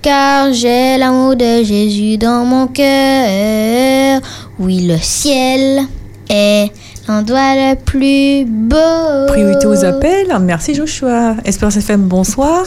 Car 0.00 0.54
j'ai 0.54 0.96
l'amour 0.96 1.36
de 1.36 1.62
Jésus 1.62 2.16
dans 2.16 2.46
mon 2.46 2.66
cœur. 2.66 4.22
Oui, 4.58 4.86
le 4.86 4.96
ciel 4.96 5.82
est 6.30 6.70
l'endroit 7.06 7.54
le 7.56 7.74
plus 7.74 8.46
beau. 8.46 9.26
Priorité 9.26 9.66
aux 9.66 9.84
appels. 9.84 10.34
Merci, 10.40 10.74
Joshua. 10.74 11.34
Espérance 11.44 11.76
FM, 11.76 12.04
bonsoir. 12.04 12.64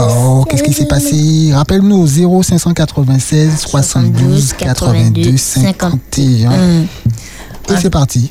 Oh, 0.00 0.44
qu'est-ce 0.48 0.62
qui 0.62 0.72
s'est 0.72 0.86
passé? 0.86 1.50
Rappelle-nous 1.52 1.96
au 1.96 2.42
0596 2.42 3.58
72 3.58 4.52
82 4.54 5.36
51. 5.36 6.50
Hum. 6.52 6.86
Et 7.70 7.76
c'est 7.80 7.90
parti. 7.90 8.30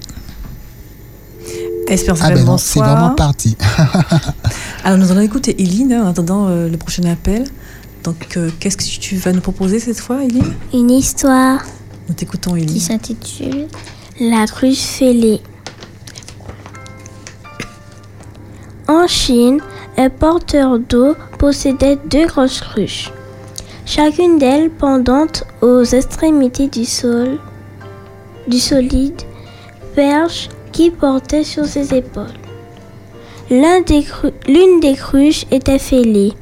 Espérance 1.87 2.19
Ah 2.21 2.31
ben 2.31 2.43
non, 2.43 2.57
c'est 2.57 2.79
vraiment 2.79 3.11
parti. 3.15 3.55
Alors, 4.83 4.97
nous 4.99 5.11
allons 5.11 5.21
écouter 5.21 5.61
Eline 5.61 5.93
hein, 5.93 6.03
en 6.05 6.09
attendant 6.09 6.47
euh, 6.47 6.67
le 6.69 6.77
prochain 6.77 7.03
appel. 7.05 7.45
Donc, 8.03 8.35
euh, 8.35 8.49
qu'est-ce 8.59 8.77
que 8.77 8.83
tu 8.83 9.15
vas 9.17 9.31
nous 9.31 9.41
proposer 9.41 9.79
cette 9.79 9.99
fois, 9.99 10.23
Eline 10.23 10.53
Une 10.73 10.91
histoire. 10.91 11.61
Nous 12.09 12.15
t'écoutons, 12.15 12.55
Qui 12.55 12.63
Eline. 12.63 12.79
s'intitule 12.79 13.67
La 14.19 14.45
cruche 14.47 14.79
fêlée. 14.79 15.41
En 18.89 19.07
Chine, 19.07 19.59
un 19.97 20.09
porteur 20.09 20.79
d'eau 20.79 21.15
possédait 21.39 21.97
deux 22.09 22.27
grosses 22.27 22.61
cruches, 22.61 23.11
chacune 23.85 24.37
d'elles 24.37 24.69
pendante 24.69 25.43
aux 25.61 25.83
extrémités 25.83 26.67
du 26.67 26.85
sol, 26.85 27.39
du 28.47 28.59
solide 28.59 29.21
perche 29.95 30.49
qui 30.71 30.91
portait 30.91 31.43
sur 31.43 31.65
ses 31.65 31.95
épaules. 31.95 32.25
L'une 33.49 34.79
des 34.79 34.93
cruches 34.93 35.45
était 35.51 35.79
fêlée, 35.79 36.33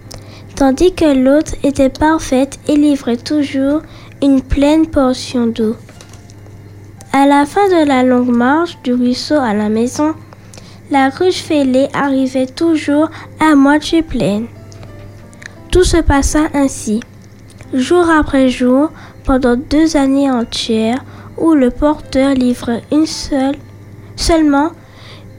tandis 0.55 0.93
que 0.93 1.13
l'autre 1.13 1.53
était 1.63 1.89
parfaite 1.89 2.59
et 2.67 2.75
livrait 2.75 3.17
toujours 3.17 3.81
une 4.21 4.41
pleine 4.41 4.87
portion 4.87 5.47
d'eau. 5.47 5.75
À 7.13 7.25
la 7.25 7.45
fin 7.45 7.67
de 7.69 7.87
la 7.87 8.03
longue 8.03 8.35
marche 8.35 8.77
du 8.83 8.93
ruisseau 8.93 9.35
à 9.35 9.53
la 9.53 9.69
maison, 9.69 10.15
la 10.91 11.09
cruche 11.11 11.41
fêlée 11.41 11.87
arrivait 11.93 12.45
toujours 12.45 13.09
à 13.39 13.55
moitié 13.55 14.01
pleine. 14.01 14.47
Tout 15.71 15.83
se 15.83 15.97
passa 15.97 16.47
ainsi, 16.53 17.01
jour 17.73 18.09
après 18.09 18.49
jour, 18.49 18.91
pendant 19.23 19.55
deux 19.55 19.97
années 19.97 20.29
entières, 20.29 21.03
où 21.37 21.53
le 21.53 21.71
porteur 21.71 22.33
livrait 22.33 22.83
une 22.91 23.07
seule, 23.07 23.55
seulement 24.15 24.71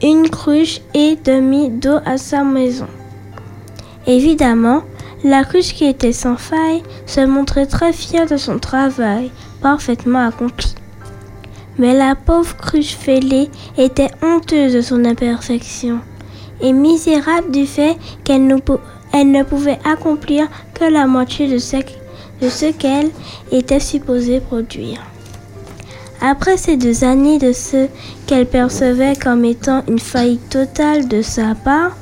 une 0.03 0.29
cruche 0.29 0.81
et 0.93 1.15
demie 1.15 1.69
d'eau 1.69 1.97
à 2.05 2.17
sa 2.17 2.43
maison. 2.43 2.87
Évidemment, 4.05 4.83
la 5.23 5.43
cruche 5.43 5.73
qui 5.73 5.85
était 5.85 6.11
sans 6.11 6.37
faille 6.37 6.83
se 7.07 7.21
montrait 7.21 7.65
très 7.65 7.93
fière 7.93 8.27
de 8.27 8.37
son 8.37 8.59
travail 8.59 9.31
parfaitement 9.61 10.27
accompli. 10.27 10.75
Mais 11.77 11.93
la 11.93 12.15
pauvre 12.15 12.55
cruche 12.57 12.95
fêlée 12.95 13.49
était 13.77 14.09
honteuse 14.21 14.73
de 14.73 14.81
son 14.81 15.05
imperfection 15.05 15.99
et 16.61 16.73
misérable 16.73 17.51
du 17.51 17.67
fait 17.67 17.97
qu'elle 18.23 18.47
ne, 18.47 19.43
pouvait 19.43 19.79
accomplir 19.85 20.47
que 20.73 20.85
la 20.85 21.05
moitié 21.05 21.47
de 21.47 21.59
ce 21.59 22.71
qu'elle 22.71 23.09
était 23.51 23.79
supposée 23.79 24.39
produire. 24.39 25.01
Après 26.19 26.57
ces 26.57 26.77
deux 26.77 27.03
années 27.03 27.37
de 27.37 27.51
ce 27.51 27.87
qu'elle 28.25 28.47
percevait 28.47 29.15
comme 29.15 29.45
étant 29.45 29.83
une 29.87 29.99
faillite 29.99 30.49
totale 30.49 31.07
de 31.07 31.21
sa 31.21 31.53
part, 31.53 31.95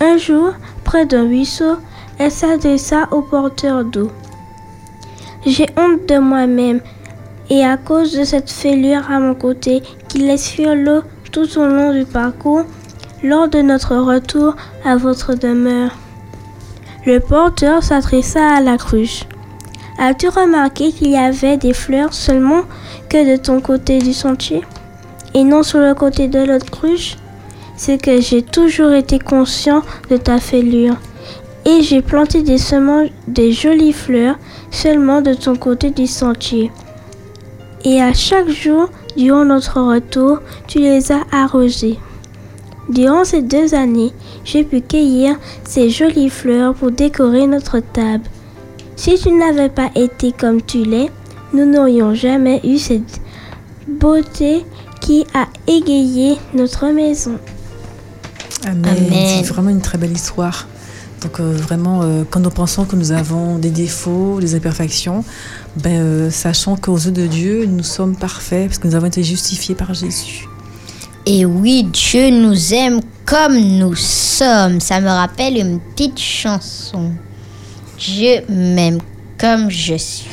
un 0.00 0.18
jour, 0.18 0.52
près 0.84 1.06
d'un 1.06 1.22
ruisseau, 1.22 1.76
elle 2.18 2.30
s'adressa 2.30 3.08
au 3.12 3.22
porteur 3.22 3.84
d'eau. 3.84 4.10
J'ai 5.46 5.68
honte 5.78 6.06
de 6.06 6.18
moi-même 6.18 6.80
et 7.50 7.64
à 7.64 7.76
cause 7.76 8.12
de 8.12 8.24
cette 8.24 8.50
fêlure 8.50 9.10
à 9.10 9.18
mon 9.20 9.34
côté 9.34 9.82
qui 10.08 10.18
laisse 10.18 10.48
fuir 10.48 10.74
l'eau 10.74 11.02
tout 11.30 11.58
au 11.58 11.66
long 11.66 11.92
du 11.92 12.04
parcours, 12.04 12.64
lors 13.22 13.48
de 13.48 13.60
notre 13.60 13.96
retour 13.96 14.56
à 14.84 14.96
votre 14.96 15.34
demeure. 15.34 15.90
Le 17.04 17.20
porteur 17.20 17.82
s'adressa 17.82 18.56
à 18.56 18.60
la 18.60 18.76
cruche. 18.76 19.24
As-tu 19.98 20.28
remarqué 20.28 20.92
qu'il 20.92 21.10
y 21.10 21.16
avait 21.16 21.56
des 21.56 21.72
fleurs 21.72 22.12
seulement 22.12 22.62
que 23.08 23.32
de 23.32 23.40
ton 23.40 23.60
côté 23.60 23.98
du 23.98 24.12
sentier 24.12 24.62
et 25.34 25.44
non 25.44 25.62
sur 25.62 25.78
le 25.78 25.94
côté 25.94 26.28
de 26.28 26.40
l'autre 26.40 26.70
cruche? 26.70 27.16
C'est 27.76 28.02
que 28.02 28.20
j'ai 28.20 28.42
toujours 28.42 28.92
été 28.92 29.18
conscient 29.18 29.82
de 30.10 30.16
ta 30.16 30.38
fêlure 30.38 30.96
et 31.64 31.82
j'ai 31.82 32.00
planté 32.00 32.42
des 32.42 32.58
semences, 32.58 33.10
des 33.28 33.52
jolies 33.52 33.92
fleurs 33.92 34.38
seulement 34.70 35.20
de 35.20 35.34
ton 35.34 35.56
côté 35.56 35.90
du 35.90 36.06
sentier. 36.06 36.70
Et 37.88 38.02
à 38.02 38.12
chaque 38.12 38.48
jour, 38.48 38.90
durant 39.16 39.44
notre 39.44 39.80
retour, 39.80 40.40
tu 40.66 40.80
les 40.80 41.12
as 41.12 41.24
arrosées. 41.30 42.00
Durant 42.88 43.24
ces 43.24 43.42
deux 43.42 43.74
années, 43.74 44.12
j'ai 44.44 44.64
pu 44.64 44.80
cueillir 44.80 45.36
ces 45.62 45.88
jolies 45.88 46.28
fleurs 46.28 46.74
pour 46.74 46.90
décorer 46.90 47.46
notre 47.46 47.78
table. 47.78 48.24
Si 48.96 49.14
tu 49.14 49.30
n'avais 49.30 49.68
pas 49.68 49.90
été 49.94 50.32
comme 50.32 50.62
tu 50.62 50.82
l'es, 50.82 51.12
nous 51.52 51.64
n'aurions 51.64 52.12
jamais 52.12 52.60
eu 52.64 52.76
cette 52.76 53.20
beauté 53.86 54.66
qui 55.00 55.24
a 55.32 55.46
égayé 55.68 56.38
notre 56.54 56.86
maison. 56.86 57.38
Amen. 58.64 58.84
Amen. 58.84 59.42
C'est 59.44 59.46
vraiment 59.46 59.70
une 59.70 59.80
très 59.80 59.96
belle 59.96 60.10
histoire. 60.10 60.66
Donc 61.26 61.40
euh, 61.40 61.56
vraiment, 61.56 62.02
euh, 62.04 62.22
quand 62.30 62.38
nous 62.38 62.50
pensons 62.50 62.84
que 62.84 62.94
nous 62.94 63.10
avons 63.10 63.58
des 63.58 63.70
défauts, 63.70 64.38
des 64.38 64.54
imperfections, 64.54 65.24
ben, 65.74 66.00
euh, 66.00 66.30
sachant 66.30 66.76
qu'aux 66.76 66.96
yeux 66.96 67.10
de 67.10 67.26
Dieu, 67.26 67.66
nous 67.66 67.82
sommes 67.82 68.14
parfaits 68.14 68.68
parce 68.68 68.78
que 68.78 68.86
nous 68.86 68.94
avons 68.94 69.08
été 69.08 69.24
justifiés 69.24 69.74
par 69.74 69.92
Jésus. 69.92 70.46
Et 71.26 71.44
oui, 71.44 71.82
Dieu 71.82 72.30
nous 72.30 72.72
aime 72.72 73.00
comme 73.24 73.58
nous 73.58 73.96
sommes. 73.96 74.78
Ça 74.78 75.00
me 75.00 75.08
rappelle 75.08 75.56
une 75.56 75.80
petite 75.80 76.20
chanson. 76.20 77.10
Dieu 77.98 78.42
m'aime 78.48 78.98
comme 79.36 79.68
je 79.68 79.96
suis. 79.96 80.30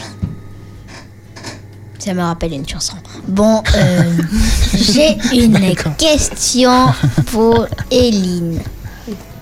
Ça 1.98 2.14
me 2.14 2.22
rappelle 2.22 2.54
une 2.54 2.70
chanson. 2.70 2.98
Bon, 3.28 3.64
euh, 3.76 4.12
j'ai 4.76 5.18
une 5.34 5.74
question 5.98 6.94
pour 7.32 7.66
Eline. 7.90 8.60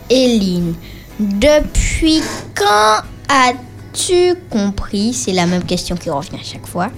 Eline, 0.10 0.74
depuis 1.20 2.22
quand 2.56 3.02
as-tu 3.30 4.36
compris, 4.50 5.14
c'est 5.14 5.34
la 5.34 5.46
même 5.46 5.64
question 5.64 5.96
qui 5.96 6.10
revient 6.10 6.36
à 6.40 6.44
chaque 6.44 6.68
fois, 6.68 6.90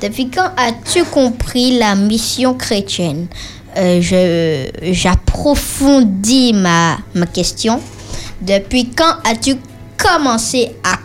depuis 0.00 0.28
quand 0.28 0.50
as-tu 0.56 1.04
compris 1.04 1.78
la 1.78 1.94
mission 1.94 2.54
chrétienne? 2.54 3.28
Euh, 3.76 4.66
J'approfondis 4.82 6.52
ma, 6.52 6.98
question. 7.32 7.80
Depuis 8.40 8.90
quand 8.90 9.14
as-tu 9.24 9.56
commencé 9.96 10.74
à... 10.84 10.98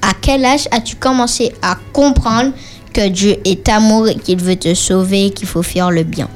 À 0.00 0.12
quel 0.20 0.44
âge 0.46 0.66
as-tu 0.70 0.96
commencé 0.96 1.52
à 1.60 1.76
comprendre 1.92 2.52
que 2.92 3.06
Dieu 3.08 3.36
est 3.44 3.68
amour 3.68 4.08
et 4.08 4.16
qu'il 4.16 4.40
veut 4.40 4.56
te 4.56 4.72
sauver, 4.74 5.30
qu'il 5.30 5.46
faut 5.46 5.62
faire 5.62 5.90
le 5.90 6.04
bien? 6.04 6.28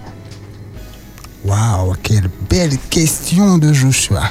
Waouh, 1.45 1.95
quelle 2.03 2.29
belle 2.49 2.77
question 2.91 3.59
de 3.59 3.73
Joshua. 3.73 4.23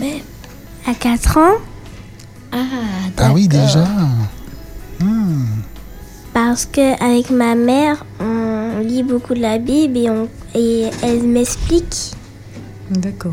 Même. 0.00 0.20
À 0.86 0.94
4 0.94 1.36
ans, 1.38 1.58
Ah, 2.52 2.56
Ah 3.18 3.32
oui, 3.34 3.46
d'accord. 3.48 3.66
déjà. 3.66 3.86
Hmm. 5.00 5.46
parce 6.34 6.66
que 6.66 7.02
avec 7.02 7.30
ma 7.30 7.54
mère, 7.54 8.04
on 8.20 8.80
lit 8.80 9.02
beaucoup 9.02 9.34
de 9.34 9.40
la 9.40 9.58
Bible 9.58 9.96
et, 9.98 10.10
on, 10.10 10.28
et 10.54 10.86
elle 11.02 11.22
m'explique. 11.22 12.12
D'accord. 12.90 13.32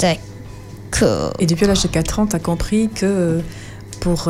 D'accord. 0.00 1.32
Et 1.38 1.46
depuis 1.46 1.66
l'âge 1.66 1.82
de 1.82 1.88
4 1.88 2.18
ans, 2.18 2.26
tu 2.26 2.36
as 2.36 2.40
compris 2.40 2.88
que 2.88 3.06
euh, 3.06 3.40
pour. 4.00 4.24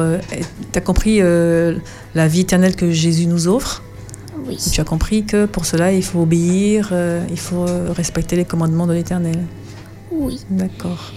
tu 0.72 0.78
as 0.78 0.82
compris 0.82 1.18
euh, 1.20 1.78
la 2.14 2.28
vie 2.28 2.40
éternelle 2.40 2.76
que 2.76 2.90
Jésus 2.90 3.26
nous 3.26 3.48
offre? 3.48 3.82
Oui. 4.46 4.58
Et 4.66 4.70
tu 4.70 4.80
as 4.80 4.84
compris 4.84 5.24
que 5.24 5.46
pour 5.46 5.64
cela, 5.66 5.92
il 5.92 6.02
faut 6.04 6.20
obéir, 6.20 6.90
euh, 6.92 7.24
il 7.30 7.38
faut 7.38 7.66
euh, 7.68 7.92
respecter 7.92 8.36
les 8.36 8.44
commandements 8.44 8.86
de 8.86 8.92
l'éternel? 8.92 9.44
Oui. 10.10 10.40
D'accord. 10.50 11.12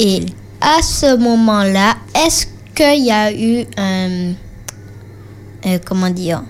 Et 0.00 0.26
à 0.60 0.82
ce 0.82 1.16
moment-là, 1.16 1.96
est-ce 2.14 2.46
qu'il 2.74 3.04
y 3.04 3.10
a 3.10 3.32
eu 3.32 3.64
un, 3.76 4.32
un- 5.64 5.78
comment 5.84 6.10
dire, 6.10 6.42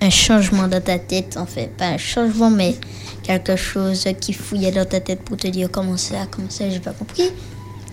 un 0.00 0.10
changement 0.10 0.68
dans 0.68 0.80
ta 0.82 0.98
tête 0.98 1.36
en 1.36 1.46
fait, 1.46 1.68
pas 1.76 1.86
un 1.86 1.98
changement 1.98 2.50
mais 2.50 2.76
quelque 3.22 3.56
chose 3.56 4.06
qui 4.20 4.32
fouillait 4.32 4.72
dans 4.72 4.84
ta 4.84 5.00
tête 5.00 5.20
pour 5.22 5.36
te 5.36 5.46
dire 5.48 5.68
comment 5.70 5.96
ça, 5.96 6.26
comment 6.30 6.50
ça, 6.50 6.68
j'ai 6.68 6.80
pas 6.80 6.92
compris, 6.92 7.30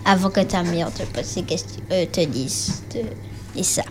avant 0.06 0.30
que 0.30 0.42
ta 0.42 0.62
mère 0.64 0.92
te 0.94 1.04
pose 1.04 1.24
ces 1.26 1.44
questions, 1.44 1.82
euh, 1.92 2.06
te 2.12 2.22
dise, 2.26 2.84
te 2.90 2.98
dise 3.56 3.68
ça. 3.68 3.84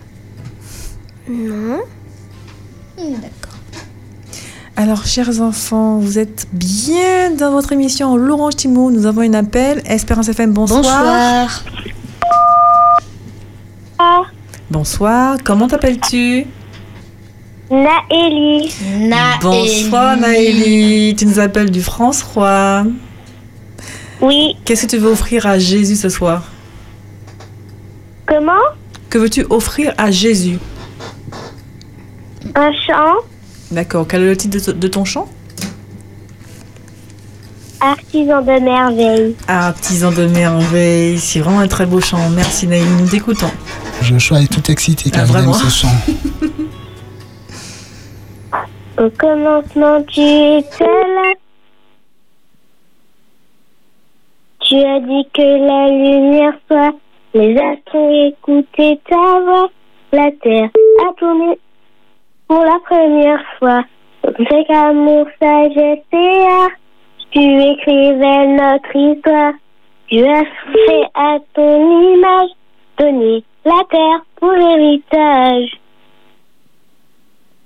Non. 1.28 1.80
Hmm, 2.98 3.14
D'accord. 3.14 3.39
Alors, 4.82 5.04
chers 5.04 5.42
enfants, 5.42 5.98
vous 5.98 6.18
êtes 6.18 6.46
bien 6.54 7.32
dans 7.32 7.50
votre 7.50 7.70
émission 7.72 8.16
L'Orange 8.16 8.56
Timo. 8.56 8.90
Nous 8.90 9.04
avons 9.04 9.20
un 9.20 9.34
appel. 9.34 9.82
Espérance 9.84 10.30
FM, 10.30 10.54
bonsoir. 10.54 10.80
Bonsoir. 13.98 14.32
Bonsoir. 14.70 15.36
Comment 15.44 15.68
t'appelles-tu? 15.68 16.46
Naëli. 17.70 18.72
Naëli. 19.00 19.38
Bonsoir, 19.42 20.16
Naëli. 20.16 21.14
Tu 21.14 21.26
nous 21.26 21.38
appelles 21.38 21.70
du 21.70 21.82
France-Roi. 21.82 22.84
Oui. 24.22 24.56
Qu'est-ce 24.64 24.86
que 24.86 24.92
tu 24.92 24.96
veux 24.96 25.10
offrir 25.10 25.44
à 25.44 25.58
Jésus 25.58 25.96
ce 25.96 26.08
soir? 26.08 26.44
Comment? 28.24 28.62
Que 29.10 29.18
veux-tu 29.18 29.44
offrir 29.50 29.92
à 29.98 30.10
Jésus? 30.10 30.58
Un 32.54 32.72
chant 32.72 33.16
D'accord. 33.70 34.06
Quel 34.08 34.22
est 34.22 34.26
le 34.26 34.36
titre 34.36 34.72
de, 34.72 34.72
de 34.78 34.88
ton 34.88 35.04
chant? 35.04 35.28
Artisan 37.80 38.42
de 38.42 38.58
merveille. 38.60 39.36
Artisan 39.48 40.10
de 40.12 40.26
merveille. 40.26 41.18
C'est 41.18 41.40
vraiment 41.40 41.60
un 41.60 41.68
très 41.68 41.86
beau 41.86 42.00
chant. 42.00 42.28
Merci, 42.30 42.66
Naëli. 42.66 42.84
Nous 43.00 43.08
t'écoutons. 43.08 43.50
Joshua 44.02 44.40
est 44.42 44.52
tout 44.52 44.70
excité 44.70 45.10
car 45.10 45.22
Ah, 45.22 45.24
il 45.24 45.28
aime 45.30 45.34
vraiment 45.36 45.52
ce 45.54 45.68
chant. 45.70 45.88
Au 49.02 49.08
commencement, 49.18 50.02
tu 50.02 50.20
étais 50.20 50.84
là. 50.84 51.32
Tu 54.60 54.74
as 54.76 55.00
dit 55.00 55.26
que 55.32 55.40
la 55.40 55.88
lumière 55.88 56.52
soit. 56.68 56.94
Les 57.32 57.56
astres 57.56 57.94
ont 57.94 58.28
écouté 58.28 59.00
ta 59.08 59.16
voix. 59.16 59.70
La 60.12 60.30
terre 60.42 60.68
a 61.08 61.14
tourné 61.18 61.58
pour 62.50 62.64
la 62.64 62.80
première 62.80 63.44
fois. 63.60 63.84
Avec 64.24 64.68
amour, 64.70 65.24
sagesse 65.40 66.04
et 66.12 66.42
art, 66.48 66.76
tu 67.30 67.38
écrivais 67.38 68.46
notre 68.48 68.96
histoire. 68.96 69.52
Tu 70.08 70.18
as 70.24 70.44
fait 70.72 71.06
à 71.14 71.38
ton 71.54 72.12
image, 72.14 72.50
donné 72.98 73.44
la 73.64 73.84
terre 73.88 74.24
pour 74.40 74.50
l'héritage. 74.50 75.70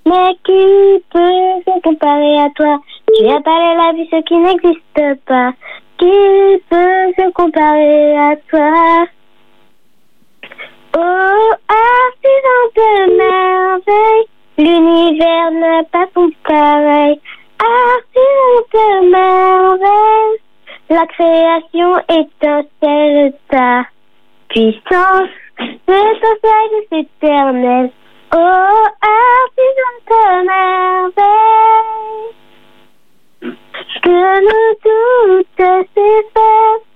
Mais 0.05 0.35
qui 0.45 1.03
peut 1.11 1.63
se 1.67 1.81
comparer 1.81 2.41
à 2.41 2.51
toi? 2.55 2.79
Tu 3.17 3.27
as 3.27 3.41
parlé 3.41 3.77
la 3.77 3.93
vie, 3.95 4.09
ce 4.11 4.21
qui 4.23 4.37
n'existe 4.37 5.25
pas. 5.25 5.53
Qui 5.97 6.61
peut 6.69 7.13
se 7.17 7.31
comparer 7.33 8.19
à 8.19 8.37
toi? 8.51 9.07
Oh, 10.97 11.55
artisan 11.69 12.61
de 12.77 13.17
merveille, 13.17 14.27
l'univers 14.59 15.51
n'a 15.53 15.83
pas 15.85 16.07
son 16.15 16.31
pareil. 16.47 17.21
Artisan 17.59 18.61
de 18.73 18.87
merveille, 19.11 20.39
la 20.91 21.07
création 21.07 21.99
étincelle 22.09 23.33
ta 23.49 23.87
puissance, 24.49 25.29
de 25.59 26.01
ton 26.21 26.35
sagesse 26.43 26.93
éternelle. 26.93 27.91
Oh, 28.35 28.87
artisan 29.01 29.95
de 30.11 30.23
merveille, 30.47 32.25
que 34.03 34.41
nous 34.41 34.71
toutes 34.85 35.67
s'effacent 35.95 36.89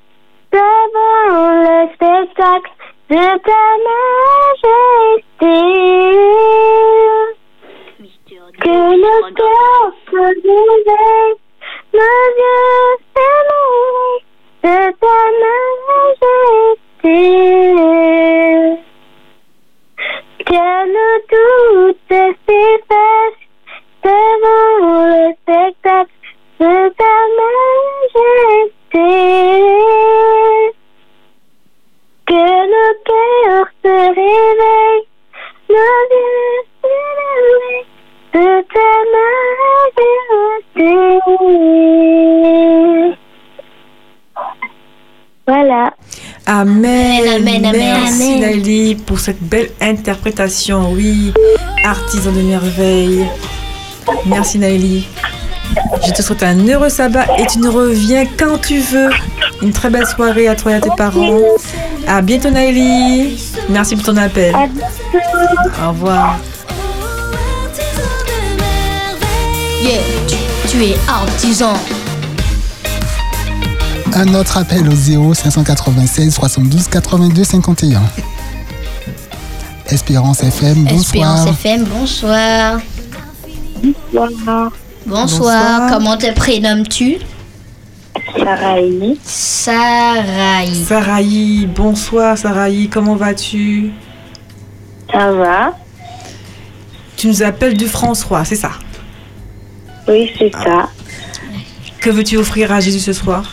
devant 0.53 1.51
le 1.65 1.79
spectacle 1.95 2.73
de 3.11 3.25
ta 3.39 3.65
majesté. 5.39 5.59
Que 7.99 8.77
nos 8.97 9.35
cœurs 9.35 9.93
se 10.07 10.17
réveillent, 10.17 11.39
nos 11.93 12.27
yeux 12.39 12.95
s'émerveillent 13.13 14.23
de 14.63 14.77
ta 15.01 15.19
majesté. 16.23 17.19
Que 20.47 20.69
nous 20.95 21.19
toutes 21.29 22.15
s'effacent 22.47 23.47
devant 24.05 24.75
le 25.07 25.35
spectacle 25.43 26.19
de 26.61 26.75
ta 27.01 27.17
majesté. 28.15 29.09
Que 32.27 32.47
nos 32.73 32.95
cœurs 33.09 33.71
se 33.83 33.95
réveillent, 34.15 35.09
nos 35.69 36.01
yeux 36.13 36.63
s'émerveillent 36.81 37.88
Voilà. 45.47 45.95
Amen. 46.47 47.23
Amen, 47.37 47.65
amen, 47.65 47.73
Merci 47.73 48.45
amen. 48.45 48.97
Pour 49.07 49.19
cette 49.19 49.43
belle 49.43 49.71
interprétation. 49.81 50.93
Oui, 50.93 51.33
artisan 51.85 52.33
de 52.33 52.43
merveille. 52.43 53.27
Merci 54.27 54.59
Naëli. 54.59 55.07
Je 56.07 56.13
te 56.13 56.23
souhaite 56.23 56.43
un 56.43 56.67
heureux 56.67 56.89
sabbat 56.89 57.27
et 57.39 57.47
tu 57.47 57.59
nous 57.61 57.73
reviens 57.73 58.25
quand 58.39 58.59
tu 58.59 58.81
veux. 58.81 59.11
Une 59.63 59.73
très 59.73 59.91
belle 59.91 60.07
soirée 60.07 60.49
à 60.49 60.55
toi 60.55 60.73
et 60.73 60.75
à 60.77 60.81
tes 60.81 60.91
parents. 60.97 61.41
À 62.07 62.21
bientôt 62.23 62.51
Naëli. 62.51 63.39
Merci 63.69 63.97
pour 63.97 64.05
ton 64.05 64.17
appel. 64.17 64.55
Au 65.83 65.89
revoir. 65.89 66.39
Yeah, 69.81 70.01
tu, 70.27 70.37
tu 70.69 70.85
es 70.85 70.97
artisan. 71.09 71.75
Un 74.15 74.35
autre 74.35 74.57
appel 74.59 74.89
au 74.89 74.95
0 74.95 75.35
596 75.35 76.35
72 76.35 76.89
82 76.89 77.45
51. 77.45 78.01
Espérance 79.87 80.43
FM, 80.43 80.85
bonsoir. 80.85 81.01
Espérance 81.01 81.47
FM, 81.49 81.85
bonsoir. 81.85 82.81
Bonsoir. 83.83 83.93
Bonsoir. 84.13 84.73
Bonsoir. 85.07 85.91
Comment 85.93 86.17
te 86.17 86.33
prénommes-tu? 86.35 87.19
Saraï. 88.37 89.19
Saraï. 89.23 90.75
Saraï, 90.75 91.67
bonsoir 91.67 92.37
Saraï, 92.37 92.89
comment 92.89 93.15
vas-tu? 93.15 93.93
Ça 95.13 95.31
va 95.33 95.73
Tu 97.17 97.29
nous 97.29 97.43
appelles 97.43 97.77
du 97.77 97.87
France-Roi, 97.87 98.45
c'est 98.45 98.57
ça? 98.57 98.73
Oui, 100.09 100.31
c'est 100.39 100.53
ça. 100.53 100.89
Que 102.01 102.11
veux-tu 102.11 102.37
offrir 102.37 102.73
à 102.73 102.81
Jésus 102.81 103.01
ce 103.01 103.13
soir? 103.13 103.45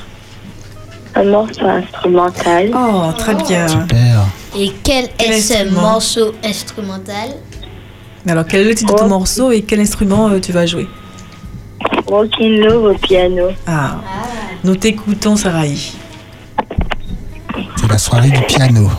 Un 1.16 1.24
morceau 1.26 1.66
instrumental. 1.66 2.72
Oh, 2.76 3.12
très 3.18 3.36
bien. 3.36 3.68
Super. 3.68 4.26
Et 4.58 4.72
quel 4.84 5.10
Quel 5.18 5.32
est 5.34 5.42
ce 5.42 5.70
morceau 5.74 6.34
instrumental? 6.44 7.30
Alors, 8.28 8.46
quel 8.46 8.62
est 8.62 8.70
le 8.70 8.76
titre 8.76 8.94
de 8.94 9.00
ton 9.00 9.06
Oh. 9.06 9.10
morceau 9.10 9.52
et 9.52 9.62
quel 9.62 9.80
instrument 9.82 10.30
euh, 10.30 10.40
tu 10.40 10.52
vas 10.52 10.66
jouer? 10.66 10.88
Rocking 12.08 12.60
Love 12.62 12.84
au 12.86 12.94
piano. 12.98 13.48
Ah, 13.68 13.98
nous 14.64 14.76
t'écoutons, 14.76 15.36
Saraï. 15.36 15.92
C'est 17.78 17.88
la 17.90 17.98
soirée 17.98 18.30
du 18.32 18.42
piano. 18.42 18.90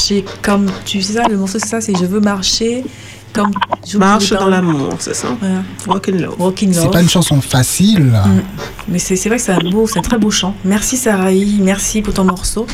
Marcher 0.00 0.24
comme 0.42 0.66
tu 0.84 1.02
sais 1.02 1.14
ça, 1.14 1.28
le 1.28 1.36
morceau 1.36 1.58
c'est 1.58 1.68
ça, 1.68 1.80
c'est 1.80 1.94
je 1.94 2.04
veux 2.04 2.20
marcher 2.20 2.84
comme 3.32 3.50
j'oublie 3.86 3.98
Marche 3.98 4.30
dans 4.30 4.48
l'amour, 4.48 4.94
c'est 4.98 5.14
ça 5.14 5.28
Voilà. 5.38 5.62
Rock 5.86 6.08
and 6.08 6.16
love. 6.18 6.72
C'est 6.72 6.90
pas 6.90 7.00
une 7.00 7.08
chanson 7.08 7.40
facile. 7.40 8.06
Mm. 8.06 8.42
Mais 8.88 8.98
c'est 8.98 9.14
c'est 9.14 9.28
vrai 9.28 9.38
que 9.38 9.44
c'est 9.44 9.52
un 9.52 9.70
beau, 9.70 9.86
c'est 9.86 9.98
un 9.98 10.02
très 10.02 10.18
beau 10.18 10.30
chant. 10.30 10.54
Merci 10.64 10.96
Sarahi, 10.96 11.58
merci 11.60 12.02
pour 12.02 12.14
ton 12.14 12.24
morceau. 12.24 12.66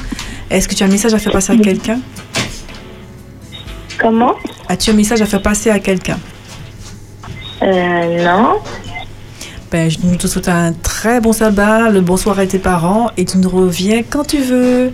Est-ce 0.51 0.67
que 0.69 0.75
tu 0.75 0.83
as 0.83 0.87
un 0.87 0.91
message 0.91 1.13
à 1.13 1.19
faire 1.19 1.33
passer 1.33 1.53
à 1.53 1.57
quelqu'un? 1.57 2.01
Comment? 4.01 4.35
As-tu 4.69 4.91
un 4.91 4.95
message 4.95 5.21
à 5.21 5.27
faire 5.27 5.43
passer 5.43 5.71
à 5.71 5.79
quelqu'un? 5.79 6.19
Euh, 7.63 8.25
non. 8.25 8.59
Ben, 9.71 9.91
je 9.91 9.99
nous 10.05 10.17
te 10.17 10.27
souhaite 10.27 10.49
un 10.49 10.73
très 10.73 11.21
bon 11.21 11.33
sabbat, 11.33 11.91
le 11.91 12.01
bonsoir 12.01 12.39
à 12.39 12.47
tes 12.47 12.61
parents 12.61 13.11
et 13.17 13.25
tu 13.25 13.39
nous 13.39 13.51
reviens 13.51 14.03
quand 14.09 14.25
tu 14.25 14.39
veux. 14.39 14.93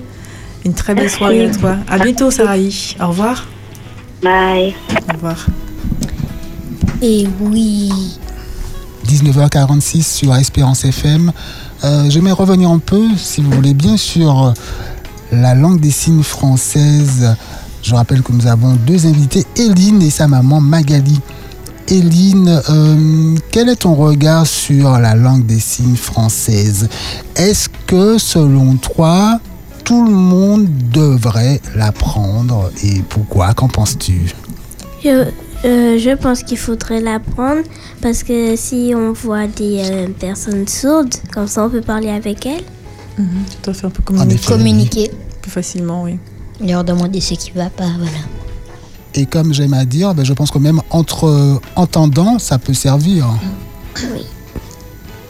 Une 0.64 0.74
très 0.74 0.94
belle 0.94 1.04
Merci. 1.04 1.18
soirée 1.18 1.44
à 1.46 1.50
toi. 1.50 1.76
À 1.88 1.98
bientôt 1.98 2.30
Sarahi. 2.30 2.96
Au 3.00 3.08
revoir. 3.08 3.46
Bye. 4.22 4.74
Au 5.10 5.14
revoir. 5.14 5.46
Et 7.00 7.26
oui. 7.40 7.90
19h46 9.06 10.02
sur 10.02 10.34
Espérance 10.36 10.84
FM. 10.84 11.32
Euh, 11.84 12.08
J'aimerais 12.08 12.32
revenir 12.32 12.70
un 12.70 12.78
peu, 12.78 13.02
si 13.16 13.42
vous 13.42 13.50
voulez 13.50 13.74
bien, 13.74 13.96
sur 13.96 14.46
euh, 14.46 14.52
la 15.32 15.54
langue 15.54 15.80
des 15.80 15.90
signes 15.90 16.22
française. 16.22 17.34
Je 17.82 17.94
rappelle 17.96 18.22
que 18.22 18.30
nous 18.32 18.46
avons 18.46 18.74
deux 18.86 19.06
invités, 19.06 19.44
Eline 19.56 20.00
et 20.02 20.10
sa 20.10 20.28
maman 20.28 20.60
Magali. 20.60 21.18
Eline, 21.88 22.62
euh, 22.70 23.36
quel 23.50 23.68
est 23.68 23.76
ton 23.82 23.94
regard 23.96 24.46
sur 24.46 24.92
la 24.98 25.16
langue 25.16 25.44
des 25.44 25.58
signes 25.58 25.96
française 25.96 26.88
Est-ce 27.34 27.68
que, 27.88 28.18
selon 28.18 28.76
toi, 28.76 29.40
tout 29.84 30.04
le 30.04 30.10
monde 30.10 30.68
devrait 30.92 31.60
l'apprendre 31.74 32.70
et 32.82 33.02
pourquoi 33.08 33.54
Qu'en 33.54 33.68
penses-tu? 33.68 34.32
Je, 35.04 35.08
euh, 35.64 35.98
je 35.98 36.16
pense 36.16 36.42
qu'il 36.42 36.58
faudrait 36.58 37.00
l'apprendre 37.00 37.62
parce 38.00 38.22
que 38.22 38.56
si 38.56 38.92
on 38.96 39.12
voit 39.12 39.46
des 39.46 39.82
euh, 39.84 40.08
personnes 40.08 40.66
sourdes, 40.68 41.14
comme 41.32 41.46
ça 41.46 41.64
on 41.64 41.70
peut 41.70 41.80
parler 41.80 42.10
avec 42.10 42.46
elles. 42.46 42.64
Mhm. 43.18 43.26
Tu 43.50 43.56
dois 43.64 43.74
faire 43.74 43.86
un 43.86 43.90
peu 43.90 44.02
En 44.02 44.04
communiquer 44.06 44.34
effet. 44.34 44.52
Communiquer. 44.52 45.10
plus 45.42 45.50
facilement, 45.50 46.02
oui. 46.04 46.18
Leur 46.64 46.84
demander 46.84 47.20
ce 47.20 47.34
qui 47.34 47.50
va 47.50 47.68
pas, 47.70 47.90
voilà. 47.98 48.18
Et 49.14 49.26
comme 49.26 49.52
j'aime 49.52 49.74
à 49.74 49.84
dire, 49.84 50.14
ben, 50.14 50.24
je 50.24 50.32
pense 50.32 50.50
que 50.50 50.58
même 50.58 50.80
entre 50.90 51.26
euh, 51.26 51.60
entendants, 51.76 52.38
ça 52.38 52.58
peut 52.58 52.74
servir. 52.74 53.26
Oui. 53.96 54.22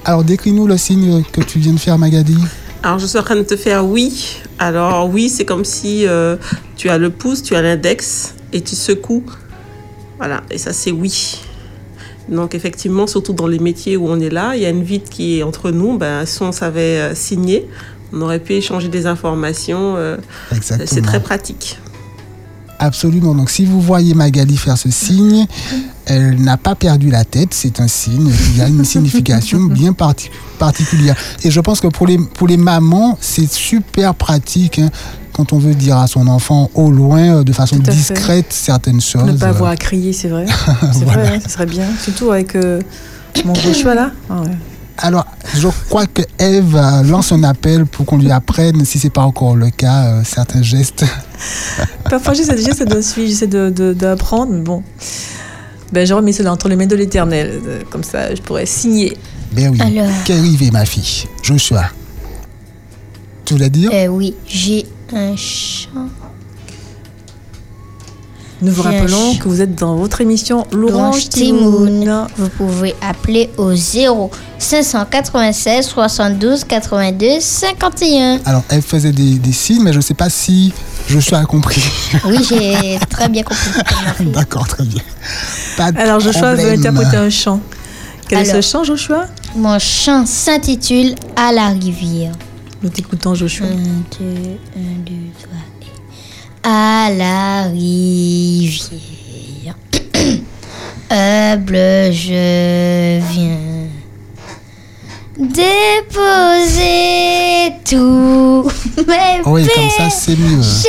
Alors 0.05 0.25
décris-nous 0.25 0.67
le 0.67 0.77
signe 0.77 1.23
que 1.33 1.41
tu 1.41 1.59
viens 1.59 1.73
de 1.73 1.79
faire, 1.79 1.99
Magali. 1.99 2.37
Alors, 2.83 2.99
je 2.99 3.07
suis 3.07 3.19
en 3.19 3.23
train 3.23 3.37
de 3.37 3.43
te 3.43 3.57
faire 3.57 3.85
oui. 3.87 4.39
Alors, 4.59 5.09
oui, 5.09 5.29
c'est 5.29 5.45
comme 5.45 5.65
si 5.65 6.07
euh, 6.07 6.37
tu 6.77 6.89
as 6.89 6.99
le 6.99 7.11
pouce, 7.11 7.43
tu 7.43 7.55
as 7.55 7.63
l'index 7.63 8.35
et 8.53 8.61
tu 8.61 8.75
secoues. 8.75 9.25
Voilà, 10.19 10.43
et 10.51 10.59
ça, 10.59 10.73
c'est 10.73 10.91
oui. 10.91 11.41
Donc, 12.29 12.55
effectivement, 12.55 13.07
surtout 13.07 13.33
dans 13.33 13.47
les 13.47 13.59
métiers 13.59 13.97
où 13.97 14.09
on 14.09 14.19
est 14.21 14.31
là, 14.31 14.53
il 14.57 14.63
y 14.63 14.67
a 14.67 14.71
une 14.71 14.83
vide 14.83 15.09
qui 15.09 15.39
est 15.39 15.43
entre 15.43 15.71
nous. 15.71 15.97
Ben, 15.97 16.27
si 16.27 16.43
on 16.43 16.53
savait 16.53 16.99
euh, 16.99 17.15
signer, 17.15 17.69
on 18.13 18.21
aurait 18.21 18.41
pu 18.41 18.55
échanger 18.55 18.89
des 18.89 19.07
informations. 19.07 19.95
euh, 19.97 20.17
Exactement. 20.53 20.89
c'est 20.93 21.03
très 21.03 21.21
pratique. 21.21 21.79
Absolument. 22.83 23.35
Donc 23.35 23.49
si 23.51 23.65
vous 23.65 23.81
voyez 23.81 24.13
Magali 24.15 24.57
faire 24.57 24.77
ce 24.77 24.91
signe, 24.91 25.47
elle 26.07 26.41
n'a 26.43 26.57
pas 26.57 26.75
perdu 26.75 27.11
la 27.11 27.25
tête. 27.25 27.55
C'est 27.55 27.81
un 27.81 27.87
signe 27.89 28.31
qui 28.31 28.61
a 28.61 28.67
une 28.69 28.85
signification 28.85 29.61
bien 29.65 29.93
parti- 29.93 30.31
particulière. 30.59 31.15
Et 31.45 31.51
je 31.51 31.61
pense 31.61 31.81
que 31.81 31.87
pour 31.87 32.07
les, 32.07 32.19
pour 32.19 32.49
les 32.49 32.57
mamans, 32.57 33.17
c'est 33.21 33.51
super 33.51 34.15
pratique. 34.17 34.81
hein, 34.81 34.91
quand 35.33 35.53
on 35.55 35.59
veut 35.59 35.75
dire 35.75 35.97
à 35.97 36.07
son 36.09 36.27
enfant 36.27 36.71
au 36.75 36.91
loin, 36.91 37.37
euh, 37.39 37.45
de 37.45 37.53
façon 37.53 37.77
fait. 37.77 37.91
discrète, 37.93 38.47
certaines 38.53 39.01
choses. 39.01 39.25
Ne 39.25 39.33
pas 39.33 39.47
avoir 39.49 39.71
à 39.71 39.77
crier, 39.77 40.13
c'est 40.13 40.29
vrai. 40.29 40.45
C'est 40.93 41.05
Voilà. 41.05 41.23
vrai, 41.25 41.37
hein, 41.37 41.41
ce 41.43 41.49
serait 41.51 41.67
bien. 41.67 41.87
Surtout 42.03 42.33
avec 42.33 42.55
euh, 42.57 42.81
mon 43.45 43.55
Joshua 43.55 43.95
là. 43.95 44.11
Ah 44.29 44.41
ouais. 44.43 44.51
Alors, 45.03 45.27
je 45.57 45.69
crois 45.89 46.07
que 46.07 46.23
Eve 46.39 46.77
euh, 46.77 47.03
lance 47.03 47.33
un 47.33 47.43
appel 47.43 47.87
pour 47.87 48.07
qu'on 48.07 48.19
lui 48.19 48.31
apprenne, 48.31 48.85
si 48.85 48.99
c'est 49.01 49.11
pas 49.11 49.23
encore 49.23 49.57
le 49.57 49.71
cas, 49.71 50.05
euh, 50.07 50.23
certains 50.25 50.63
gestes. 50.63 51.05
Parfois, 52.09 52.35
j'essaie 52.35 52.57
j'essaie 52.57 52.85
de 52.87 53.01
suivre, 53.01 53.29
j'essaie 53.29 53.49
de- 53.49 53.93
d'apprendre, 53.93 54.55
bon. 54.63 54.83
Ben, 55.93 56.07
je 56.07 56.15
remets 56.15 56.33
cela 56.33 56.53
entre 56.53 56.69
les 56.69 56.77
mains 56.77 56.87
de 56.87 56.95
l'éternel. 56.97 57.61
Euh, 57.67 57.81
Comme 57.91 58.05
ça, 58.05 58.35
je 58.35 58.41
pourrais 58.41 58.65
signer. 58.65 59.17
Ben 59.53 59.69
oui. 59.71 59.81
Alors. 59.81 60.09
Qu'arrive, 60.25 60.73
ma 60.73 60.85
fille? 60.87 61.27
Joshua. 61.43 61.85
Tu 63.45 63.55
voulais 63.55 63.69
dire? 63.71 63.91
Euh, 63.93 64.07
oui, 64.07 64.35
j'ai 64.47 64.87
un 65.13 65.35
chant. 65.37 66.09
Nous 68.63 68.71
vous 68.73 68.83
rappelons 68.83 69.35
que 69.35 69.49
vous 69.49 69.61
êtes 69.61 69.75
dans 69.75 69.97
votre 69.97 70.21
émission 70.21 70.67
L'Orange 70.73 71.29
Timoun. 71.29 72.01
Timoun. 72.01 72.27
Vous 72.37 72.49
pouvez 72.49 72.95
appeler 73.01 73.51
au 73.57 73.75
0 73.75 74.31
596 74.59 75.85
72 75.87 76.63
82 76.65 77.41
51. 77.41 78.39
Alors, 78.45 78.63
elle 78.69 78.83
faisait 78.83 79.11
des, 79.11 79.35
des 79.35 79.53
signes, 79.53 79.83
mais 79.83 79.93
je 79.93 79.97
ne 79.97 80.03
sais 80.03 80.15
pas 80.15 80.31
si 80.31 80.73
Joshua 81.09 81.39
a 81.41 81.45
compris. 81.45 81.83
Oui, 82.25 82.39
j'ai 82.49 82.99
très 83.11 83.29
bien 83.29 83.43
compris. 83.43 83.71
D'accord, 84.33 84.69
très 84.69 84.85
bien. 84.85 85.03
Pas 85.77 85.91
de 85.91 85.99
Alors, 85.99 86.21
Joshua 86.21 86.55
veut 86.55 86.59
problème. 86.59 86.79
interpréter 86.79 87.17
un 87.17 87.31
chant. 87.31 87.61
Quel 88.29 88.41
est 88.41 88.45
ce 88.45 88.61
chant, 88.61 88.85
Joshua? 88.85 89.27
Mon 89.57 89.79
chant 89.81 90.25
s'intitule 90.25 91.15
À 91.35 91.53
la 91.53 91.69
rivière. 91.71 92.33
Nous 92.83 92.89
t'écoutons, 92.91 93.35
Joshua. 93.35 93.67
1, 93.67 93.71
2, 93.71 93.77
1, 93.77 94.81
2, 95.05 95.13
3. 95.43 95.51
À 96.65 97.11
la 97.11 97.65
rivière. 97.65 99.75
Humble, 101.11 102.13
je 102.13 103.19
viens 103.33 103.59
déposer 105.39 106.83
tout 107.89 108.69
mes 109.09 109.41
Oh 109.45 109.51
Oui, 109.53 109.67
comme 109.75 109.91
ça, 109.91 110.09
c'est 110.11 110.37
mieux. 110.37 110.59
péchés. 110.59 110.89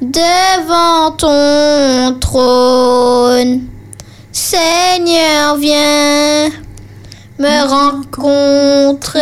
devant 0.00 1.10
ton 1.10 2.18
trône. 2.18 3.64
Seigneur, 4.32 5.58
viens 5.58 6.48
me 7.38 7.68
rencontrer. 7.68 9.12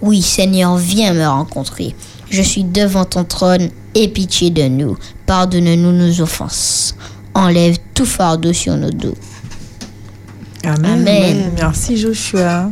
Oui, 0.00 0.22
Seigneur, 0.22 0.76
viens 0.76 1.14
me 1.14 1.24
rencontrer. 1.24 1.94
Je 2.28 2.42
suis 2.42 2.64
devant 2.64 3.04
ton 3.04 3.22
trône. 3.22 3.70
Aie 3.94 4.08
pitié 4.08 4.50
de 4.50 4.64
nous. 4.64 4.96
Pardonne-nous 5.26 5.92
nos 5.92 6.20
offenses. 6.20 6.96
Enlève 7.34 7.76
tout 7.94 8.06
fardeau 8.06 8.52
sur 8.52 8.76
nos 8.76 8.90
dos. 8.90 9.14
Amen. 10.64 11.00
Amen. 11.00 11.52
Merci, 11.56 11.96
Joshua. 11.96 12.70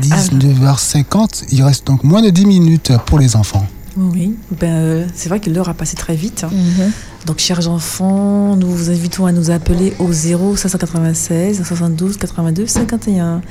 19h50, 0.00 1.44
il 1.50 1.62
reste 1.62 1.86
donc 1.86 2.04
moins 2.04 2.22
de 2.22 2.30
10 2.30 2.46
minutes 2.46 2.92
pour 3.06 3.18
les 3.18 3.36
enfants. 3.36 3.66
Oui, 3.96 4.34
ben, 4.58 4.72
euh, 4.72 5.06
c'est 5.14 5.28
vrai 5.28 5.38
que 5.38 5.50
l'heure 5.50 5.68
a 5.68 5.74
passé 5.74 5.96
très 5.96 6.14
vite. 6.16 6.44
hein. 6.44 6.50
Mhm. 6.50 6.92
Donc, 7.26 7.38
chers 7.38 7.68
enfants, 7.68 8.56
nous 8.56 8.70
vous 8.70 8.90
invitons 8.90 9.26
à 9.26 9.32
nous 9.32 9.50
appeler 9.50 9.92
au 9.98 10.10
0 10.12 10.56
596 10.56 11.62
72 11.62 12.16
82 12.16 12.66
51. 12.66 13.42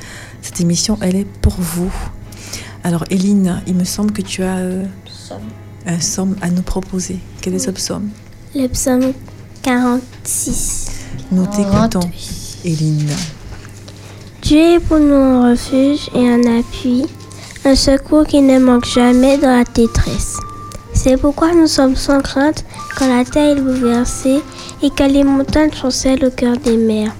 Cette 0.42 0.60
émission, 0.60 0.98
elle 1.00 1.14
est 1.14 1.24
pour 1.40 1.54
vous. 1.58 1.92
Alors, 2.82 3.04
Eline, 3.10 3.62
il 3.68 3.76
me 3.76 3.84
semble 3.84 4.10
que 4.12 4.20
tu 4.22 4.42
as 4.42 4.56
euh, 4.56 4.84
un 5.86 6.00
somme 6.00 6.34
à 6.42 6.50
nous 6.50 6.62
proposer. 6.62 7.20
Quel 7.40 7.54
est 7.54 7.60
ce 7.60 7.70
psaume 7.70 8.08
Le 8.54 8.66
psaume 8.66 9.12
46. 9.62 10.86
Nous 11.30 11.46
t'écoutons, 11.46 12.10
Eline. 12.64 13.08
Dieu 14.42 14.58
est 14.58 14.80
pour 14.80 14.98
nous 14.98 15.14
un 15.14 15.52
refuge 15.52 16.10
et 16.16 16.28
un 16.28 16.58
appui, 16.58 17.06
un 17.64 17.76
secours 17.76 18.26
qui 18.26 18.40
ne 18.42 18.58
manque 18.58 18.86
jamais 18.86 19.38
dans 19.38 19.56
la 19.56 19.62
détresse. 19.62 20.40
C'est 20.92 21.16
pourquoi 21.16 21.54
nous 21.54 21.68
sommes 21.68 21.94
sans 21.94 22.20
crainte 22.20 22.64
quand 22.98 23.06
la 23.06 23.24
terre 23.24 23.56
est 23.56 23.60
bouleversée 23.60 24.40
et 24.82 24.90
quand 24.90 25.06
les 25.06 25.22
montagnes 25.22 25.72
chancellent 25.72 26.24
au 26.24 26.30
cœur 26.30 26.56
des 26.56 26.76
mers. 26.76 27.12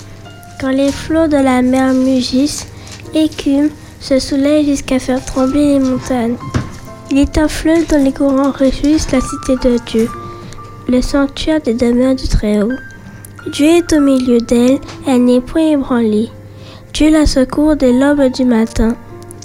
Quand 0.60 0.70
les 0.70 0.90
flots 0.90 1.28
de 1.28 1.36
la 1.36 1.62
mer 1.62 1.94
mugissent, 1.94 2.66
écument, 3.14 3.68
se 4.00 4.18
soulèvent 4.18 4.66
jusqu'à 4.66 4.98
faire 4.98 5.24
trembler 5.24 5.78
les 5.78 5.78
montagnes. 5.78 6.36
Il 7.12 7.18
est 7.18 7.38
un 7.38 7.46
fleuve 7.46 7.86
dont 7.86 8.02
les 8.02 8.12
courants 8.12 8.50
réjouissent 8.50 9.12
la 9.12 9.20
cité 9.20 9.68
de 9.68 9.78
Dieu, 9.86 10.08
le 10.88 11.00
sanctuaire 11.00 11.60
des 11.60 11.74
demeures 11.74 12.16
du 12.16 12.26
Très-Haut. 12.26 12.72
Dieu 13.52 13.68
est 13.68 13.92
au 13.92 14.00
milieu 14.00 14.40
d'elle, 14.40 14.80
elle 15.06 15.24
n'est 15.24 15.40
point 15.40 15.70
ébranlée. 15.70 16.28
Dieu 16.93 17.11
la 17.11 17.26
secourt 17.26 17.76
dès 17.76 17.93
l'aube 17.93 18.30
du 18.32 18.45
matin. 18.45 18.97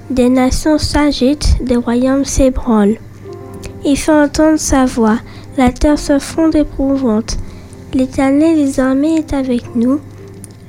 Des 0.09 0.29
nations 0.29 0.77
s'agitent, 0.77 1.57
des 1.63 1.75
royaumes 1.75 2.25
s'ébranlent. 2.25 2.97
Il 3.85 3.97
fait 3.97 4.11
entendre 4.11 4.57
sa 4.59 4.85
voix, 4.85 5.17
la 5.57 5.71
terre 5.71 5.99
se 5.99 6.19
fonde 6.19 6.55
éprouvante. 6.55 7.37
L'Éternel 7.93 8.55
des 8.57 8.79
armées 8.79 9.17
est 9.17 9.33
avec 9.33 9.75
nous. 9.75 9.99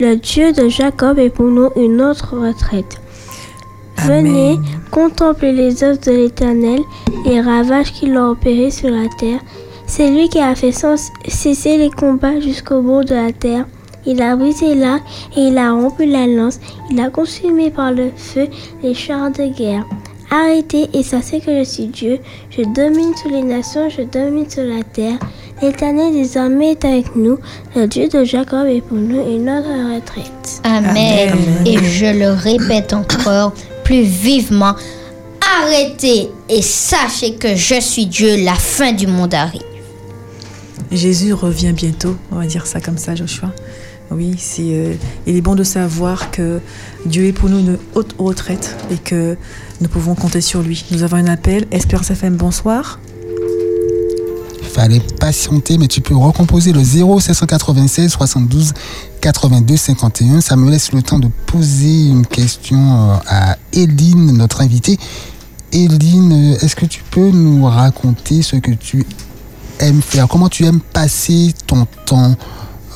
Le 0.01 0.17
Dieu 0.17 0.53
de 0.53 0.69
Jacob 0.69 1.19
est 1.19 1.31
pour 1.31 1.47
nous 1.47 1.71
une 1.77 2.01
autre 2.01 2.37
retraite. 2.37 3.01
Venez, 4.05 4.59
contemplez 4.93 5.53
les 5.53 5.83
œuvres 5.83 6.01
de 6.01 6.13
l'Éternel, 6.13 6.81
les 7.25 7.41
ravages 7.41 7.93
qu'il 7.93 8.17
a 8.17 8.31
opérés 8.31 8.71
sur 8.71 8.91
la 8.91 9.09
terre. 9.19 9.41
C'est 9.87 10.11
lui 10.11 10.29
qui 10.29 10.39
a 10.39 10.55
fait 10.55 10.71
sans- 10.71 11.11
cesser 11.27 11.79
les 11.79 11.91
combats 11.91 12.39
jusqu'au 12.41 12.81
bout 12.81 13.03
de 13.03 13.15
la 13.15 13.33
terre. 13.33 13.67
Il 14.07 14.23
a 14.23 14.37
brisé 14.37 14.75
l'arc 14.75 15.03
et 15.37 15.49
il 15.49 15.59
a 15.59 15.73
rompu 15.73 16.07
la 16.07 16.27
lance. 16.27 16.61
Il 16.91 17.01
a 17.01 17.11
consumé 17.11 17.71
par 17.71 17.93
le 17.93 18.11
feu 18.17 18.49
les 18.83 18.95
chars 18.95 19.31
de 19.31 19.47
guerre. 19.47 19.85
Arrêtez 20.31 20.89
et 20.93 21.03
sachez 21.03 21.41
que 21.41 21.59
je 21.59 21.65
suis 21.65 21.87
Dieu. 21.87 22.19
Je 22.51 22.63
domine 22.63 23.17
sur 23.17 23.31
les 23.31 23.43
nations, 23.43 23.89
je 23.89 24.03
domine 24.03 24.49
sur 24.49 24.65
la 24.65 24.83
terre. 24.83 25.19
L'Éternel 25.63 26.13
des 26.13 26.37
armées 26.37 26.73
est 26.73 26.85
avec 26.85 27.17
nous. 27.17 27.39
Le 27.75 27.87
Dieu 27.87 28.09
de 28.09 28.25
Jacob 28.25 28.67
est 28.67 28.83
pour 28.83 28.99
nous 28.99 29.21
une 29.21 29.49
autre 29.49 29.95
retraite. 29.95 30.61
Amen. 30.65 31.31
Amen. 31.33 31.67
Et 31.67 31.79
je 31.79 32.19
le 32.19 32.31
répète 32.31 32.93
encore 32.93 33.55
plus 33.85 34.03
vivement. 34.03 34.75
Arrêtez 35.63 36.29
et 36.49 36.63
sachez 36.63 37.35
que 37.35 37.57
je 37.57 37.81
suis 37.81 38.07
Dieu, 38.07 38.45
la 38.45 38.55
fin 38.55 38.93
du 38.93 39.07
monde 39.07 39.35
arrive. 39.35 39.63
Jésus 40.93 41.33
revient 41.33 41.73
bientôt, 41.73 42.17
on 42.31 42.37
va 42.37 42.47
dire 42.47 42.67
ça 42.67 42.81
comme 42.81 42.99
ça, 42.99 43.15
Joshua. 43.15 43.53
Oui, 44.11 44.37
euh, 44.61 44.95
il 45.27 45.37
est 45.37 45.41
bon 45.43 45.55
de 45.55 45.65
savoir 45.65 46.31
que 46.31 46.61
Dieu 47.05 47.27
est 47.27 47.33
pour 47.33 47.51
nous 47.51 47.59
une 47.59 47.79
haute 47.95 48.15
retraite 48.19 48.77
et 48.91 48.97
que 48.97 49.37
nous 49.81 49.89
pouvons 49.89 50.15
compter 50.15 50.41
sur 50.41 50.63
lui. 50.63 50.85
Nous 50.91 51.03
avons 51.03 51.17
un 51.17 51.27
appel. 51.27 51.67
Espérance 51.71 52.11
FM, 52.11 52.37
bonsoir. 52.37 52.99
Fallait 54.63 55.03
patienter, 55.21 55.77
mais 55.77 55.89
tu 55.89 56.01
peux 56.01 56.17
recomposer 56.17 56.73
le 56.73 56.83
0 56.83 57.21
796 57.21 58.11
72 58.11 58.73
82 59.21 59.77
51. 59.77 60.41
Ça 60.41 60.57
me 60.57 60.71
laisse 60.71 60.93
le 60.93 61.03
temps 61.03 61.19
de 61.19 61.29
poser 61.47 62.07
une 62.07 62.27
question 62.27 63.11
euh, 63.11 63.17
à 63.27 63.59
Eline, 63.73 64.39
notre 64.39 64.63
invitée. 64.63 64.99
Eline, 65.73 66.55
euh, 66.55 66.65
est-ce 66.65 66.77
que 66.77 66.87
tu 66.87 67.03
peux 67.11 67.31
nous 67.31 67.67
raconter 67.67 68.41
ce 68.41 68.57
que 68.57 68.71
tu 68.71 69.05
aimes 69.81 70.01
faire? 70.01 70.29
Comment 70.29 70.49
tu 70.49 70.65
aimes 70.65 70.81
passer 70.81 71.53
ton 71.67 71.87
temps 72.07 72.35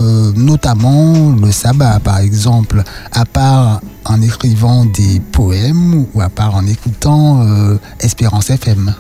euh, 0.03 0.33
notamment 0.37 1.31
le 1.31 1.53
sabbat 1.53 2.01
par 2.01 2.19
exemple, 2.19 2.83
à 3.13 3.25
part 3.25 3.81
en 4.05 4.21
écrivant 4.21 4.85
des 4.85 5.21
poèmes 5.21 6.07
ou 6.13 6.21
à 6.21 6.29
part 6.29 6.55
en 6.57 6.67
écoutant 6.67 7.43
euh, 7.43 7.79
Espérance 8.01 8.51
FM. 8.51 8.95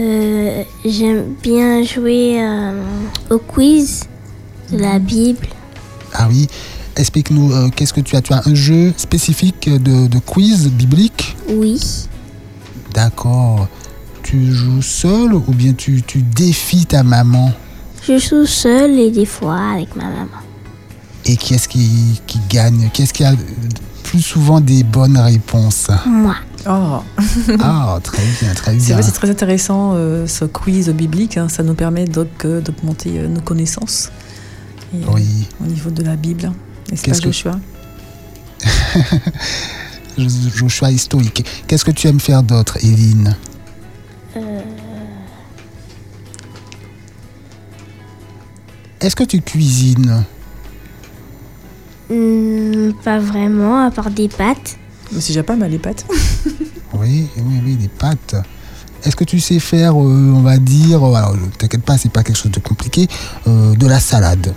Euh, 0.00 0.62
J'aime 0.84 1.34
bien 1.42 1.82
jouer 1.82 2.38
au 3.30 3.38
quiz 3.38 4.04
de 4.70 4.78
la 4.78 4.98
Bible. 4.98 5.48
Ah 6.12 6.28
oui, 6.30 6.46
explique-nous, 6.96 7.70
qu'est-ce 7.70 7.92
que 7.92 8.00
tu 8.00 8.14
as? 8.16 8.22
Tu 8.22 8.32
as 8.32 8.42
un 8.46 8.54
jeu 8.54 8.92
spécifique 8.96 9.68
de, 9.70 10.06
de 10.06 10.18
quiz 10.18 10.68
biblique? 10.68 11.36
Oui. 11.48 11.80
D'accord. 12.94 13.68
Tu 14.22 14.52
joues 14.52 14.82
seul 14.82 15.34
ou 15.34 15.52
bien 15.52 15.72
tu, 15.72 16.02
tu 16.02 16.22
défies 16.22 16.86
ta 16.86 17.02
maman? 17.02 17.52
Je 18.06 18.18
joue 18.18 18.46
seule 18.46 18.98
et 18.98 19.10
des 19.10 19.26
fois 19.26 19.58
avec 19.74 19.94
ma 19.96 20.04
maman. 20.04 20.28
Et 21.24 21.36
qui 21.36 21.54
est-ce 21.54 21.68
qui, 21.68 22.20
qui 22.26 22.38
gagne? 22.48 22.88
Qui 22.92 23.02
est-ce 23.02 23.12
qui 23.12 23.24
a 23.24 23.34
plus 24.04 24.22
souvent 24.22 24.60
des 24.60 24.84
bonnes 24.84 25.18
réponses? 25.18 25.88
Moi. 26.06 26.36
Oh, 26.68 27.00
Ah, 27.60 27.98
très 28.02 28.22
bien, 28.40 28.54
très 28.54 28.74
bien. 28.74 29.02
c'est 29.02 29.12
très 29.12 29.30
intéressant 29.30 29.92
euh, 29.94 30.26
ce 30.26 30.44
quiz 30.44 30.88
biblique. 30.90 31.36
hein. 31.36 31.48
Ça 31.48 31.62
nous 31.62 31.74
permet 31.74 32.04
donc 32.04 32.28
euh, 32.44 32.60
d'augmenter 32.60 33.18
euh, 33.18 33.28
nos 33.28 33.40
connaissances 33.40 34.10
Et, 34.94 34.98
euh, 35.02 35.08
Oui, 35.12 35.48
au 35.62 35.66
niveau 35.66 35.90
de 35.90 36.02
la 36.02 36.16
Bible. 36.16 36.52
N'est-ce 36.90 37.02
pas, 37.08 37.16
que- 37.16 37.22
Joshua? 37.22 37.58
Jo- 40.18 40.28
Joshua 40.54 40.90
historique. 40.90 41.44
Qu'est-ce 41.66 41.84
que 41.84 41.90
tu 41.90 42.06
aimes 42.08 42.20
faire 42.20 42.42
d'autre, 42.42 42.78
Eline 42.82 43.36
Est-ce 49.06 49.14
que 49.14 49.22
tu 49.22 49.40
cuisines? 49.40 50.24
Hmm, 52.10 52.90
pas 53.04 53.20
vraiment, 53.20 53.84
à 53.86 53.92
part 53.92 54.10
des 54.10 54.26
pâtes. 54.28 54.76
Mais 55.12 55.20
c'est 55.20 55.28
déjà 55.28 55.44
pas 55.44 55.54
mal 55.54 55.70
les 55.70 55.78
pâtes. 55.78 56.04
Oui, 56.98 57.26
oui, 57.36 57.60
oui, 57.64 57.74
des 57.76 57.88
pâtes. 57.88 58.34
Est-ce 59.04 59.14
que 59.14 59.24
tu 59.24 59.38
sais 59.38 59.58
faire, 59.60 59.92
euh, 59.92 60.32
on 60.34 60.40
va 60.40 60.56
dire, 60.56 61.04
euh, 61.04 61.14
alors 61.14 61.36
ne 61.36 61.46
t'inquiète 61.46 61.82
pas, 61.82 61.98
c'est 61.98 62.10
pas 62.10 62.22
quelque 62.22 62.36
chose 62.38 62.50
de 62.50 62.58
compliqué, 62.60 63.06
euh, 63.46 63.74
de 63.76 63.86
la 63.86 64.00
salade? 64.00 64.54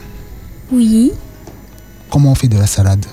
Oui. 0.71 1.11
Comment 2.09 2.31
on 2.31 2.35
fait 2.35 2.47
de 2.47 2.57
la 2.57 2.65
salade? 2.67 3.05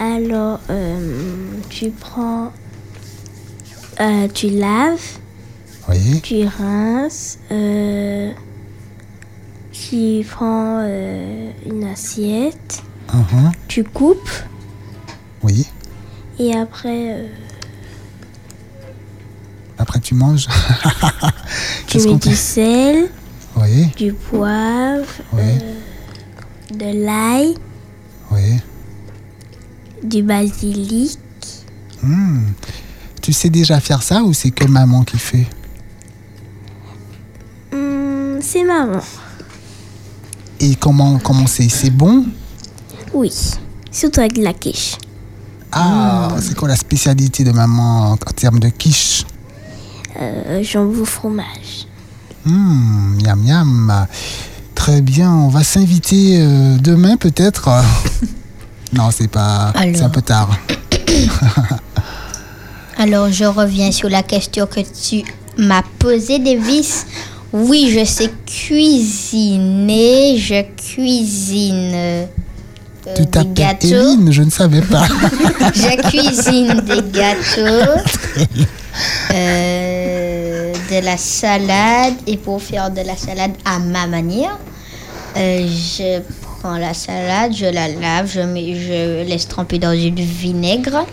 Alors, 0.00 0.58
euh, 0.70 0.98
tu 1.68 1.90
prends. 1.90 2.50
euh, 4.00 4.28
tu 4.32 4.48
laves, 4.50 5.18
Oui, 5.88 6.20
tu 6.22 6.44
rinces, 6.46 7.38
euh, 7.50 8.30
tu 9.72 10.24
prends 10.30 10.80
euh, 10.82 11.50
une 11.66 11.84
assiette, 11.84 12.82
uhum, 13.12 13.52
tu 13.68 13.84
coupes 13.84 14.30
oui. 15.42 15.66
et 16.38 16.54
après 16.54 17.12
euh, 17.14 17.28
Après 19.78 19.98
tu 20.00 20.14
manges. 20.14 20.46
tu 21.86 21.98
mets 21.98 22.16
du 22.16 22.34
sel, 22.36 23.08
Oui, 23.56 23.86
du 23.96 24.12
poivre, 24.12 25.06
oui, 25.32 25.58
de 26.76 27.04
l'ail, 27.06 27.54
oui. 28.30 28.60
du 30.04 30.22
basilic. 30.22 31.18
Hmm. 32.02 32.50
Tu 33.22 33.32
sais 33.32 33.48
déjà 33.50 33.78
faire 33.80 34.02
ça 34.02 34.22
ou 34.22 34.32
c'est 34.32 34.50
que 34.50 34.64
maman 34.64 35.04
qui 35.04 35.16
fait? 35.18 35.46
Hmm, 37.72 38.40
c'est 38.40 38.64
maman. 38.64 39.00
Et 40.62 40.76
comment 40.76 41.18
comment 41.18 41.48
c'est 41.48 41.68
C'est 41.68 41.90
bon? 41.90 42.24
Oui, 43.12 43.32
surtout 43.90 44.20
avec 44.20 44.34
de 44.34 44.42
la 44.44 44.52
quiche. 44.52 44.96
Ah, 45.72 46.28
c'est 46.40 46.54
quoi 46.54 46.68
la 46.68 46.76
spécialité 46.76 47.42
de 47.42 47.50
maman 47.50 48.10
en, 48.10 48.12
en 48.12 48.16
termes 48.16 48.60
de 48.60 48.68
quiche? 48.68 49.24
Euh, 50.20 50.62
jambon 50.62 51.04
fromage. 51.04 51.88
Hmm, 52.44 53.20
miam 53.20 53.42
miam. 53.42 54.06
Très 54.76 55.00
bien, 55.00 55.32
on 55.32 55.48
va 55.48 55.64
s'inviter 55.64 56.38
euh, 56.40 56.76
demain 56.78 57.16
peut-être? 57.16 57.68
non, 58.92 59.10
c'est 59.10 59.28
pas. 59.28 59.72
C'est 59.76 60.02
un 60.02 60.10
peu 60.10 60.22
tard. 60.22 60.48
Alors, 62.98 63.32
je 63.32 63.44
reviens 63.44 63.90
sur 63.90 64.08
la 64.08 64.22
question 64.22 64.66
que 64.66 64.80
tu 64.80 65.24
m'as 65.58 65.82
posée, 65.98 66.38
Davis. 66.38 67.06
Oui, 67.52 67.92
je 67.96 68.04
sais 68.04 68.30
cuisiner. 68.46 70.36
Je 70.38 70.62
cuisine. 70.76 71.90
euh, 71.94 72.24
Tu 73.14 73.22
des 73.22 73.28
t'appelles 73.28 73.52
gâteaux. 73.54 74.30
Je 74.30 74.42
ne 74.42 74.50
savais 74.50 74.80
pas. 74.82 75.06
Je 75.74 76.08
cuisine 76.08 76.80
des 76.86 77.02
gâteaux, 77.10 78.00
euh, 79.34 80.72
de 80.90 81.04
la 81.04 81.16
salade 81.16 82.14
et 82.26 82.36
pour 82.36 82.60
faire 82.62 82.90
de 82.90 83.00
la 83.00 83.16
salade 83.16 83.52
à 83.64 83.78
ma 83.78 84.06
manière, 84.06 84.58
euh, 85.36 85.66
je 85.66 86.20
prends 86.60 86.76
la 86.76 86.92
salade, 86.94 87.52
je 87.54 87.66
la 87.66 87.88
lave, 87.88 88.30
je, 88.32 88.40
mets, 88.40 88.74
je 88.74 89.24
laisse 89.28 89.48
tremper 89.48 89.78
dans 89.78 89.92
du 89.98 90.22
vinaigre. 90.22 91.06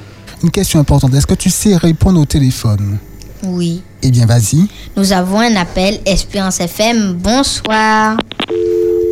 Une 0.43 0.51
question 0.51 0.79
importante, 0.79 1.13
est-ce 1.13 1.27
que 1.27 1.35
tu 1.35 1.49
sais 1.49 1.75
répondre 1.75 2.19
au 2.19 2.25
téléphone? 2.25 2.97
Oui. 3.43 3.81
Eh 4.01 4.11
bien, 4.11 4.25
vas-y. 4.25 4.67
Nous 4.97 5.13
avons 5.13 5.39
un 5.39 5.55
appel 5.55 5.99
Espérance 6.05 6.59
FM. 6.59 7.13
Bonsoir. 7.13 8.17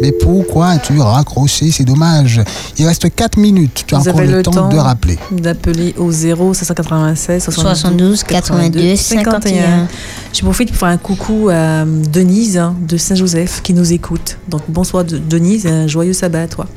Mais 0.02 0.12
pourquoi 0.12 0.68
as-tu 0.70 1.00
raccroché? 1.00 1.72
C'est 1.72 1.84
dommage. 1.84 2.42
Il 2.78 2.86
reste 2.86 3.14
4 3.14 3.38
minutes. 3.38 3.84
Tu 3.88 3.96
as 3.96 4.00
Vous 4.00 4.08
encore 4.10 4.20
avez 4.20 4.30
le, 4.30 4.38
le 4.38 4.44
temps, 4.44 4.52
temps 4.52 4.70
de 4.70 4.78
rappeler. 4.78 5.18
D'appeler 5.32 5.96
au 5.98 6.12
0 6.12 6.54
596 6.54 7.50
72 7.50 8.24
82 8.24 8.96
51. 8.96 9.88
Je 10.34 10.42
profite 10.42 10.70
pour 10.70 10.78
faire 10.78 10.90
un 10.90 10.98
coucou 10.98 11.50
à 11.50 11.84
Denise 11.86 12.58
hein, 12.58 12.76
de 12.88 12.96
Saint-Joseph 12.98 13.62
qui 13.64 13.74
nous 13.74 13.92
écoute. 13.92 14.38
Donc 14.50 14.62
bonsoir 14.68 15.04
de- 15.04 15.18
Denise, 15.18 15.66
un 15.66 15.88
joyeux 15.88 16.14
sabbat 16.14 16.44
à 16.44 16.48
toi. 16.48 16.68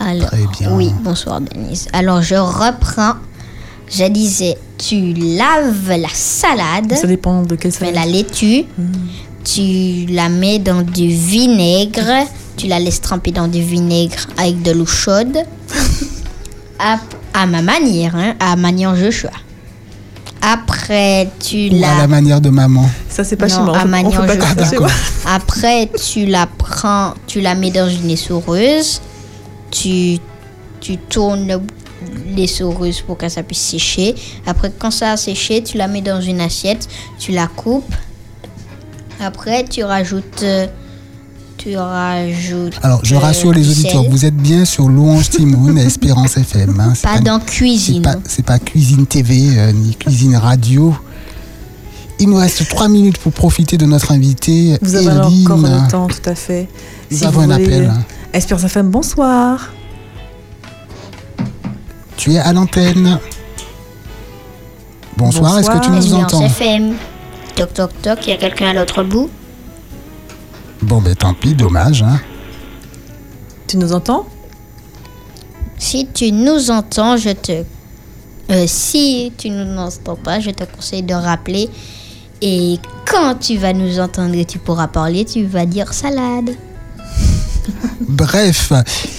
Alors, 0.00 0.28
Très 0.28 0.46
bien. 0.58 0.72
oui, 0.72 0.92
bonsoir 1.02 1.40
Denise. 1.42 1.88
Alors, 1.92 2.22
je 2.22 2.34
reprends. 2.36 3.14
Je 3.90 4.04
disais, 4.08 4.56
tu 4.78 5.14
laves 5.14 5.88
la 5.90 6.08
salade. 6.12 6.94
Ça 6.94 7.06
dépend 7.06 7.42
de 7.42 7.56
quelle 7.56 7.72
salade. 7.72 7.94
la 7.94 8.06
laitue, 8.06 8.64
tu 9.44 10.06
la 10.06 10.28
mets 10.28 10.58
dans 10.58 10.82
du 10.82 11.08
vinaigre, 11.08 12.26
tu 12.56 12.66
la 12.66 12.78
laisses 12.78 13.00
tremper 13.00 13.32
dans 13.32 13.48
du 13.48 13.62
vinaigre 13.62 14.26
avec 14.36 14.62
de 14.62 14.72
l'eau 14.72 14.86
chaude, 14.86 15.38
à, 16.78 16.98
à 17.34 17.46
ma 17.46 17.62
manière, 17.62 18.16
hein, 18.16 18.34
à 18.40 18.56
manière 18.56 18.96
Joshua. 18.96 19.30
Après, 20.42 21.28
tu 21.40 21.70
Ou 21.70 21.76
à 21.76 21.80
la 21.80 21.96
la, 21.98 22.06
manière 22.06 22.40
de 22.40 22.50
maman. 22.50 22.88
Ça 23.08 23.24
c'est 23.24 23.34
pas 23.36 23.48
Non, 23.48 23.56
chez 23.56 23.62
moi. 23.62 23.78
à 23.78 23.84
On 23.84 24.06
on 24.06 24.80
moi. 24.80 24.88
après 25.26 25.88
tu 25.88 26.26
la 26.26 26.46
prends, 26.46 27.14
tu 27.26 27.40
la 27.40 27.54
mets 27.56 27.72
dans 27.72 27.88
une 27.88 28.10
essoreuse, 28.10 29.00
tu, 29.70 30.18
tu 30.80 30.98
tournes 30.98 31.62
l'essoreuse 32.36 33.00
pour 33.00 33.16
que 33.18 33.28
ça 33.28 33.42
puisse 33.42 33.60
sécher. 33.60 34.14
Après, 34.46 34.72
quand 34.78 34.90
ça 34.90 35.12
a 35.12 35.16
séché, 35.16 35.62
tu 35.62 35.76
la 35.78 35.88
mets 35.88 36.02
dans 36.02 36.20
une 36.20 36.40
assiette, 36.40 36.88
tu 37.18 37.32
la 37.32 37.46
coupes. 37.46 37.94
Après, 39.20 39.64
tu 39.64 39.82
rajoutes, 39.82 40.42
euh, 40.42 40.66
tu 41.56 41.76
rajoutes. 41.76 42.74
Alors, 42.82 43.00
je 43.02 43.14
euh, 43.14 43.18
rassure 43.18 43.52
les 43.52 43.68
auditeurs, 43.70 44.02
sel. 44.02 44.10
vous 44.10 44.24
êtes 44.26 44.36
bien 44.36 44.64
sur 44.64 44.88
Louange 44.88 45.30
Timoun 45.30 45.78
et 45.78 45.82
Espérance 45.84 46.36
FM. 46.36 46.78
hein. 46.80 46.92
C'est 46.94 47.08
Pas 47.08 47.20
dans 47.20 47.40
cuisine. 47.40 48.02
pas, 48.02 48.16
c'est 48.28 48.44
pas 48.44 48.58
cuisine 48.58 49.06
TV 49.06 49.56
euh, 49.58 49.72
ni 49.72 49.94
cuisine 49.94 50.36
radio. 50.36 50.94
Il 52.18 52.28
nous 52.30 52.36
reste 52.36 52.66
3 52.68 52.88
minutes 52.88 53.18
pour 53.18 53.32
profiter 53.32 53.76
de 53.76 53.84
notre 53.86 54.12
invité. 54.12 54.78
Vous 54.82 54.94
avez 54.94 55.06
Eline. 55.06 55.46
encore 55.46 55.58
le 55.58 55.90
temps, 55.90 56.06
tout 56.06 56.28
à 56.30 56.34
fait. 56.34 56.68
Nous 57.10 57.18
Si 57.18 57.24
avons 57.24 57.42
vous 57.42 57.50
un 57.52 57.58
voulez- 57.58 57.64
appel. 57.66 57.92
Espérance 58.32 58.64
FM, 58.64 58.90
bonsoir. 58.90 59.70
Tu 62.16 62.32
es 62.32 62.38
à 62.38 62.52
l'antenne. 62.52 63.18
Bonsoir, 65.16 65.58
est-ce 65.58 65.70
que 65.70 65.78
tu 65.84 65.90
nous 65.90 66.14
entends 66.14 66.42
FM. 66.44 66.94
Toc 67.54 67.72
toc 67.72 67.90
toc, 68.02 68.18
il 68.26 68.30
y 68.30 68.32
a 68.32 68.36
quelqu'un 68.36 68.68
à 68.68 68.74
l'autre 68.74 69.02
bout. 69.02 69.30
Bon, 70.82 71.00
ben 71.00 71.14
tant 71.14 71.32
pis, 71.34 71.54
dommage. 71.54 72.02
hein. 72.02 72.20
Tu 73.66 73.78
nous 73.78 73.92
entends? 73.92 74.26
Si 75.78 76.06
tu 76.12 76.32
nous 76.32 76.70
entends, 76.70 77.16
je 77.16 77.30
te. 77.30 77.64
euh, 78.50 78.64
si 78.66 79.32
tu 79.38 79.50
ne 79.50 79.64
nous 79.64 79.80
entends 79.80 80.16
pas, 80.16 80.38
je 80.40 80.50
te 80.50 80.64
conseille 80.64 81.02
de 81.02 81.14
rappeler. 81.14 81.68
Et 82.42 82.78
quand 83.10 83.36
tu 83.40 83.56
vas 83.56 83.72
nous 83.72 83.98
entendre 83.98 84.34
et 84.34 84.44
tu 84.44 84.58
pourras 84.58 84.88
parler, 84.88 85.24
tu 85.24 85.44
vas 85.46 85.64
dire 85.64 85.92
salade. 85.94 86.50
Bref, 88.00 88.72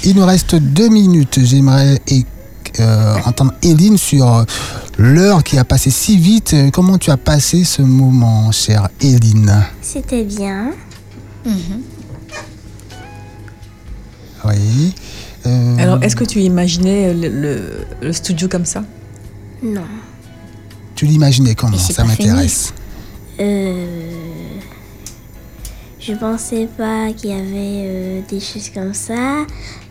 il 0.04 0.16
nous 0.16 0.26
reste 0.26 0.56
deux 0.56 0.90
minutes. 0.90 1.40
J'aimerais 1.44 2.00
euh, 2.80 3.16
entendre 3.26 3.54
Eline 3.64 3.98
sur 3.98 4.46
l'heure 4.98 5.44
qui 5.44 5.58
a 5.58 5.64
passé 5.64 5.90
si 5.92 6.18
vite. 6.18 6.56
Comment 6.74 6.98
tu 6.98 7.12
as 7.12 7.18
passé 7.18 7.64
ce 7.64 7.82
moment, 7.82 8.52
chère 8.52 8.90
Eline 9.02 9.64
C'était 9.82 10.24
bien. 10.24 10.72
Oui. 14.46 14.94
Euh, 15.46 15.78
Alors, 15.78 16.04
est-ce 16.04 16.16
que 16.16 16.24
tu 16.24 16.40
imaginais 16.40 17.14
le, 17.14 17.30
le- 17.30 17.86
le 18.02 18.14
studio 18.14 18.48
comme 18.48 18.66
ça? 18.66 18.84
Non. 19.64 19.82
Tu 20.96 21.06
l'imaginais 21.06 21.56
comment? 21.56 21.78
Ça 21.78 22.04
m'intéresse. 22.04 22.74
Euh, 23.40 23.86
je 26.00 26.14
pensais 26.14 26.68
pas 26.78 27.12
qu'il 27.16 27.30
y 27.30 27.34
avait 27.34 27.44
euh, 27.86 28.22
des 28.30 28.40
choses 28.40 28.70
comme 28.74 28.94
ça. 28.94 29.46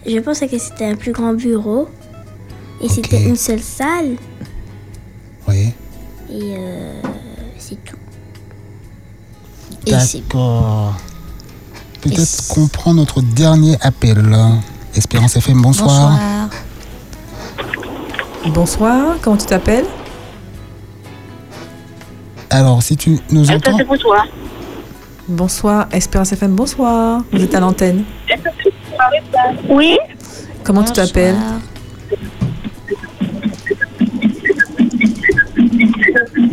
Je 0.06 0.18
pensais 0.18 0.48
que 0.48 0.58
c'était 0.58 0.86
un 0.86 0.96
plus 0.96 1.12
grand 1.12 1.32
bureau. 1.34 1.88
Et 2.80 2.88
c'était 2.88 3.22
une 3.22 3.36
seule 3.36 3.62
salle. 3.62 4.16
Oui. 5.48 5.72
Et 6.30 6.54
euh, 6.58 7.02
c'est 7.58 7.82
tout. 7.84 7.96
Et 9.86 9.98
c'est 10.00 10.20
D'accord. 10.20 10.94
Peut-être 12.02 12.48
qu'on 12.48 12.68
prend 12.68 12.94
notre 12.94 13.22
dernier 13.22 13.76
appel. 13.80 14.36
Espérance 14.94 15.36
FM, 15.36 15.60
bonsoir. 15.60 16.10
bonsoir. 16.10 16.48
Bonsoir, 18.46 19.16
comment 19.20 19.36
tu 19.36 19.46
t'appelles? 19.46 19.86
Alors, 22.50 22.82
si 22.82 22.96
tu 22.96 23.18
nous 23.30 23.50
entends, 23.50 23.76
bonsoir. 23.86 24.26
Bonsoir, 25.28 25.88
Espérance 25.92 26.32
FM, 26.32 26.54
bonsoir. 26.54 27.22
Vous 27.32 27.42
êtes 27.42 27.54
à 27.54 27.60
l'antenne. 27.60 28.04
Oui, 29.68 29.98
Comment 30.62 30.82
tu 30.82 30.92
t'appelles? 30.92 31.36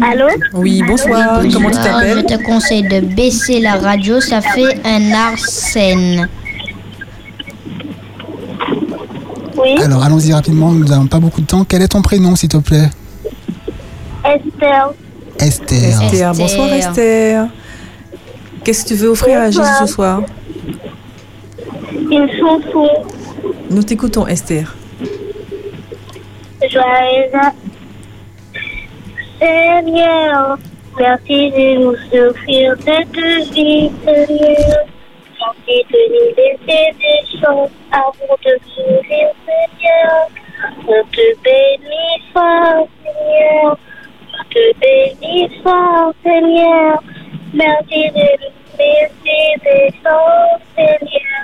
Allô 0.03 0.27
Oui, 0.53 0.81
bonsoir. 0.87 1.41
Comment 1.51 1.69
tu 1.69 1.77
t'appelles 1.77 2.25
Je 2.29 2.35
te 2.35 2.43
conseille 2.43 2.83
de 2.83 2.99
baisser 2.99 3.59
la 3.59 3.75
radio, 3.75 4.19
ça 4.19 4.41
fait 4.41 4.79
un 4.85 5.11
arsène. 5.11 6.29
Oui, 9.57 9.81
alors 9.83 10.03
allons-y 10.03 10.33
rapidement, 10.33 10.71
nous 10.71 10.85
n'avons 10.85 11.07
pas 11.07 11.19
beaucoup 11.19 11.41
de 11.41 11.45
temps. 11.45 11.63
Quel 11.63 11.81
est 11.81 11.87
ton 11.87 12.01
prénom, 12.01 12.35
s'il 12.35 12.49
te 12.49 12.57
plaît? 12.57 12.89
Esther. 14.25 14.93
Esther. 15.39 16.01
Esther. 16.01 16.33
Bonsoir 16.33 16.73
Esther. 16.73 17.47
Qu'est-ce 18.63 18.83
que 18.83 18.89
tu 18.89 18.95
veux 18.95 19.09
offrir 19.09 19.39
à 19.39 19.51
Jésus 19.51 19.67
ce 19.79 19.85
soir? 19.85 20.21
Une 21.91 22.29
chanson. 22.39 22.89
Nous 23.69 23.83
t'écoutons 23.83 24.25
Esther. 24.27 24.75
Joyeuse 26.61 27.51
Seigneur, 29.43 30.57
merci 30.97 31.51
de 31.51 31.75
nous 31.79 32.29
offrir 32.29 32.75
cette 32.79 33.53
vie, 33.53 33.91
Seigneur. 34.05 34.85
Merci 35.37 35.83
de 35.91 36.01
nous 36.13 36.29
laisser 36.37 36.95
des 36.97 37.39
chances 37.41 37.69
avant 37.91 38.37
de 38.45 38.53
mourir, 38.77 39.29
Seigneur. 39.45 40.29
On 40.87 41.03
te 41.11 41.27
bénit 41.43 42.21
Seigneur. 43.03 43.77
On 44.31 44.43
te 44.49 44.79
bénit 44.79 45.49
fort, 45.61 46.13
Seigneur. 46.23 47.03
Merci 47.53 48.11
de 48.11 48.27
nous 48.39 48.77
laisser 48.79 49.59
des 49.65 49.93
chances, 50.01 50.61
Seigneur. 50.73 51.43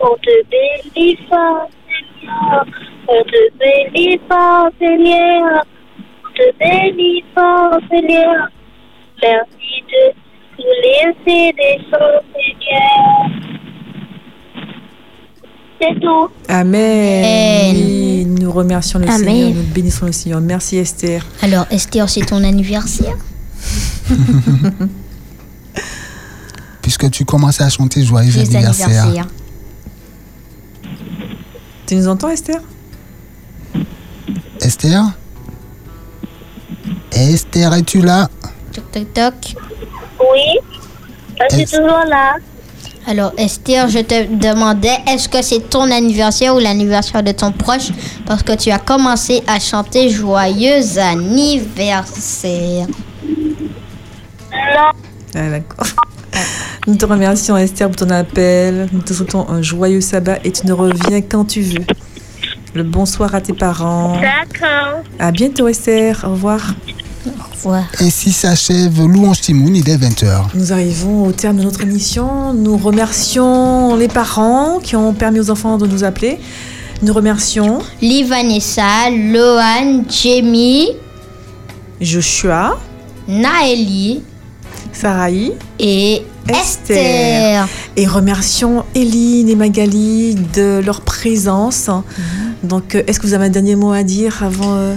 On 0.00 0.16
te 0.16 0.42
bénit 0.48 1.18
fort, 1.28 1.68
Seigneur. 1.86 2.64
On 3.08 3.22
te 3.24 3.58
bénit 3.58 4.20
fort, 4.26 4.70
Seigneur. 4.78 5.66
Te 6.36 6.42
fort, 7.34 7.80
Seigneur. 7.90 8.48
Merci 9.22 9.82
de 9.88 10.12
nous 10.58 10.74
laisser 10.82 11.52
des 11.54 11.78
chances, 11.90 12.24
Seigneur. 12.34 13.30
C'est 15.80 16.00
tout. 16.00 16.28
Amen. 16.48 17.24
Amen. 17.24 17.74
Oui, 17.74 18.24
nous 18.26 18.52
remercions 18.52 18.98
le 18.98 19.06
Amen. 19.08 19.18
Seigneur, 19.24 19.50
nous 19.54 19.62
bénissons 19.74 20.06
le 20.06 20.12
Seigneur. 20.12 20.40
Merci 20.42 20.76
Esther. 20.76 21.24
Alors, 21.42 21.66
Esther, 21.70 22.08
c'est 22.08 22.26
ton 22.26 22.42
anniversaire 22.44 23.16
Puisque 26.82 27.10
tu 27.10 27.24
commences 27.24 27.60
à 27.60 27.68
chanter 27.68 28.04
Joyeux 28.04 28.30
Joyeux 28.30 28.46
anniversaire. 28.48 29.04
anniversaire. 29.04 29.26
Tu 31.86 31.94
nous 31.96 32.08
entends 32.08 32.28
Esther? 32.28 32.60
Esther? 34.60 35.02
Esther, 37.12 37.72
es-tu 37.74 38.00
là? 38.00 38.28
Toc 38.72 38.90
toc 38.92 39.12
toc. 39.14 39.34
Oui, 40.20 40.58
je 41.38 41.54
suis 41.54 41.62
Est-ce- 41.62 41.76
toujours 41.76 42.04
là. 42.08 42.34
Alors 43.08 43.32
Esther, 43.38 43.88
je 43.88 44.00
te 44.00 44.24
demandais, 44.34 44.96
est-ce 45.06 45.28
que 45.28 45.40
c'est 45.40 45.70
ton 45.70 45.88
anniversaire 45.92 46.56
ou 46.56 46.58
l'anniversaire 46.58 47.22
de 47.22 47.30
ton 47.30 47.52
proche? 47.52 47.90
Parce 48.26 48.42
que 48.42 48.52
tu 48.56 48.70
as 48.72 48.80
commencé 48.80 49.42
à 49.46 49.60
chanter 49.60 50.10
joyeux 50.10 50.80
anniversaire. 50.98 52.86
Ah, 54.52 54.92
d'accord. 55.50 55.86
Nous 56.88 56.96
te 56.96 57.04
remercions 57.06 57.56
Esther 57.56 57.88
pour 57.88 57.96
ton 57.96 58.10
appel. 58.10 58.88
Nous 58.92 59.00
te 59.02 59.12
souhaitons 59.12 59.48
un 59.48 59.62
joyeux 59.62 60.00
sabbat 60.00 60.38
et 60.44 60.50
tu 60.50 60.66
nous 60.66 60.76
reviens 60.76 61.20
quand 61.20 61.44
tu 61.44 61.62
veux. 61.62 61.84
Le 62.76 62.82
bonsoir 62.82 63.34
à 63.34 63.40
tes 63.40 63.54
parents. 63.54 64.20
D'accord. 64.20 65.02
À 65.18 65.32
bientôt 65.32 65.66
Esther. 65.66 66.22
Au 66.26 66.32
revoir. 66.32 66.74
Au 67.26 67.30
revoir. 67.54 67.84
Ainsi 68.02 68.32
s'achève 68.32 69.00
Louange 69.00 69.40
Timoun, 69.40 69.74
il 69.74 69.88
est 69.88 69.96
20h. 69.96 70.48
Nous 70.54 70.74
arrivons 70.74 71.24
au 71.24 71.32
terme 71.32 71.56
de 71.56 71.62
notre 71.62 71.84
émission. 71.84 72.52
Nous 72.52 72.76
remercions 72.76 73.96
les 73.96 74.08
parents 74.08 74.78
qui 74.82 74.94
ont 74.94 75.14
permis 75.14 75.40
aux 75.40 75.48
enfants 75.48 75.78
de 75.78 75.86
nous 75.86 76.04
appeler. 76.04 76.38
Nous 77.00 77.14
remercions 77.14 77.78
Livanessa, 78.02 79.08
Lohan, 79.10 80.04
Jamie, 80.10 80.90
Joshua, 81.98 82.78
Naëli 83.26 84.20
Sarahi 84.92 85.52
et 85.78 86.24
Esther. 86.48 87.68
Et 87.96 88.06
remercions 88.06 88.84
Eline 88.94 89.48
et 89.48 89.56
Magali 89.56 90.34
de 90.54 90.80
leur 90.84 91.00
présence. 91.00 91.90
Donc, 92.62 92.94
euh, 92.94 93.02
est-ce 93.06 93.20
que 93.20 93.26
vous 93.26 93.34
avez 93.34 93.46
un 93.46 93.50
dernier 93.50 93.76
mot 93.76 93.92
à 93.92 94.02
dire 94.02 94.42
avant 94.42 94.74
euh, 94.76 94.94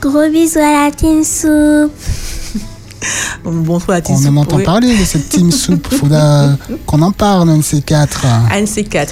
Gros 0.00 0.28
bisous 0.30 0.58
à 0.58 0.84
la 0.86 0.90
Team 0.90 1.24
Soup. 1.24 1.92
Bonsoir 3.44 3.98
à 3.98 4.00
la 4.00 4.04
On 4.10 4.26
en 4.26 4.36
entend 4.38 4.56
Oui. 4.56 4.64
parler 4.64 4.96
de 4.96 5.04
cette 5.04 5.28
team 5.28 5.50
soupe. 5.52 5.86
Faudra 5.94 6.48
qu'on 6.86 7.02
en 7.02 7.12
parle, 7.12 7.50
un 7.50 7.58
de 7.58 7.62
ces 7.62 7.80
quatre. 7.80 8.24
ANC4. 8.52 9.08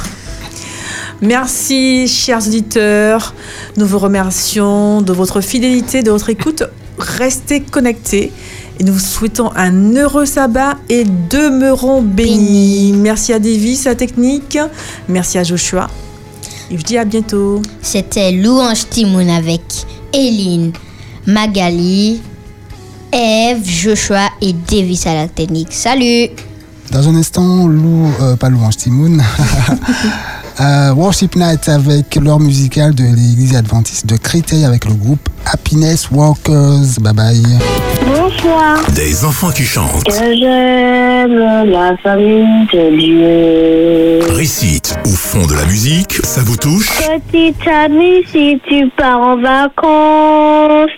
Merci, 1.20 2.08
chers 2.08 2.46
auditeurs. 2.46 3.34
Nous 3.76 3.86
vous 3.86 3.98
remercions 3.98 5.00
de 5.00 5.12
votre 5.12 5.40
fidélité, 5.40 6.02
de 6.02 6.10
votre 6.10 6.30
écoute. 6.30 6.64
Restez 6.98 7.60
connectés. 7.60 8.32
Et 8.78 8.84
nous 8.84 8.92
vous 8.92 8.98
souhaitons 8.98 9.50
un 9.54 9.94
heureux 9.94 10.26
sabbat 10.26 10.76
et 10.88 11.04
demeurons 11.04 12.02
bénis. 12.02 12.92
Merci 12.92 13.32
à 13.32 13.38
Davis, 13.38 13.84
la 13.84 13.94
technique. 13.94 14.58
Merci 15.08 15.38
à 15.38 15.44
Joshua. 15.44 15.88
Et 16.70 16.78
je 16.78 16.82
dis 16.82 16.98
à 16.98 17.04
bientôt. 17.04 17.62
C'était 17.82 18.32
Louange 18.32 18.88
Timoun 18.88 19.28
avec 19.30 19.62
Eline, 20.12 20.72
Magali, 21.26 22.20
Eve, 23.12 23.64
Joshua 23.64 24.28
et 24.40 24.52
Davis 24.52 25.06
à 25.06 25.14
la 25.14 25.28
technique. 25.28 25.72
Salut 25.72 26.30
Dans 26.90 27.08
un 27.08 27.14
instant, 27.14 27.68
Lou, 27.68 28.10
euh, 28.20 28.34
pas 28.34 28.48
Louange 28.48 28.76
Timoun. 28.76 29.22
euh, 30.60 30.92
Worship 30.94 31.36
Night 31.36 31.68
avec 31.68 32.16
l'heure 32.16 32.40
musicale 32.40 32.94
de 32.94 33.04
l'église 33.04 33.54
adventiste 33.54 34.06
de 34.06 34.16
Créteil 34.16 34.64
avec 34.64 34.84
le 34.86 34.94
groupe 34.94 35.28
Happiness 35.46 36.10
Walkers. 36.10 36.98
Bye 37.00 37.14
bye. 37.14 37.42
Bonsoir. 38.06 38.78
Des 38.94 39.24
enfants 39.24 39.50
qui 39.50 39.64
chantent, 39.64 40.04
Que 40.04 40.12
j'aime 40.12 41.70
la 41.70 41.96
famille 42.02 42.66
de 42.72 42.96
Dieu. 42.98 44.34
récitent 44.34 44.94
ou 45.06 45.10
font 45.10 45.46
de 45.46 45.54
la 45.54 45.64
musique, 45.64 46.14
ça 46.24 46.42
vous 46.44 46.56
touche? 46.56 46.90
Petite 46.98 47.66
amie, 47.66 48.22
si 48.30 48.60
tu 48.68 48.88
pars 48.96 49.20
en 49.20 49.36
vacances, 49.40 50.90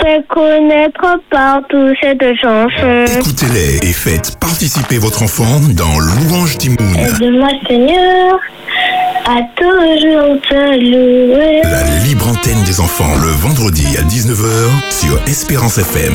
fais 0.00 0.22
connaître 0.28 1.20
partout 1.30 1.92
cette 2.00 2.22
chanson. 2.40 3.04
Écoutez-les 3.18 3.88
et 3.88 3.92
faites 3.92 4.38
participer 4.38 4.98
votre 4.98 5.22
enfant 5.22 5.60
dans 5.70 5.98
Louange 5.98 6.58
Timoun, 6.58 6.96
Aide-moi, 6.96 7.48
Seigneur, 7.66 8.38
à 9.26 9.40
toujours 9.56 10.40
te 10.48 10.54
louer. 10.54 11.62
la 11.62 12.04
libre 12.04 12.28
antenne 12.28 12.62
des 12.64 12.80
enfants, 12.80 13.14
le 13.20 13.30
vendredi 13.30 13.86
à 13.98 14.02
19h 14.02 14.70
sur 14.90 15.20
Espérance 15.26 15.78
FM. 15.78 16.14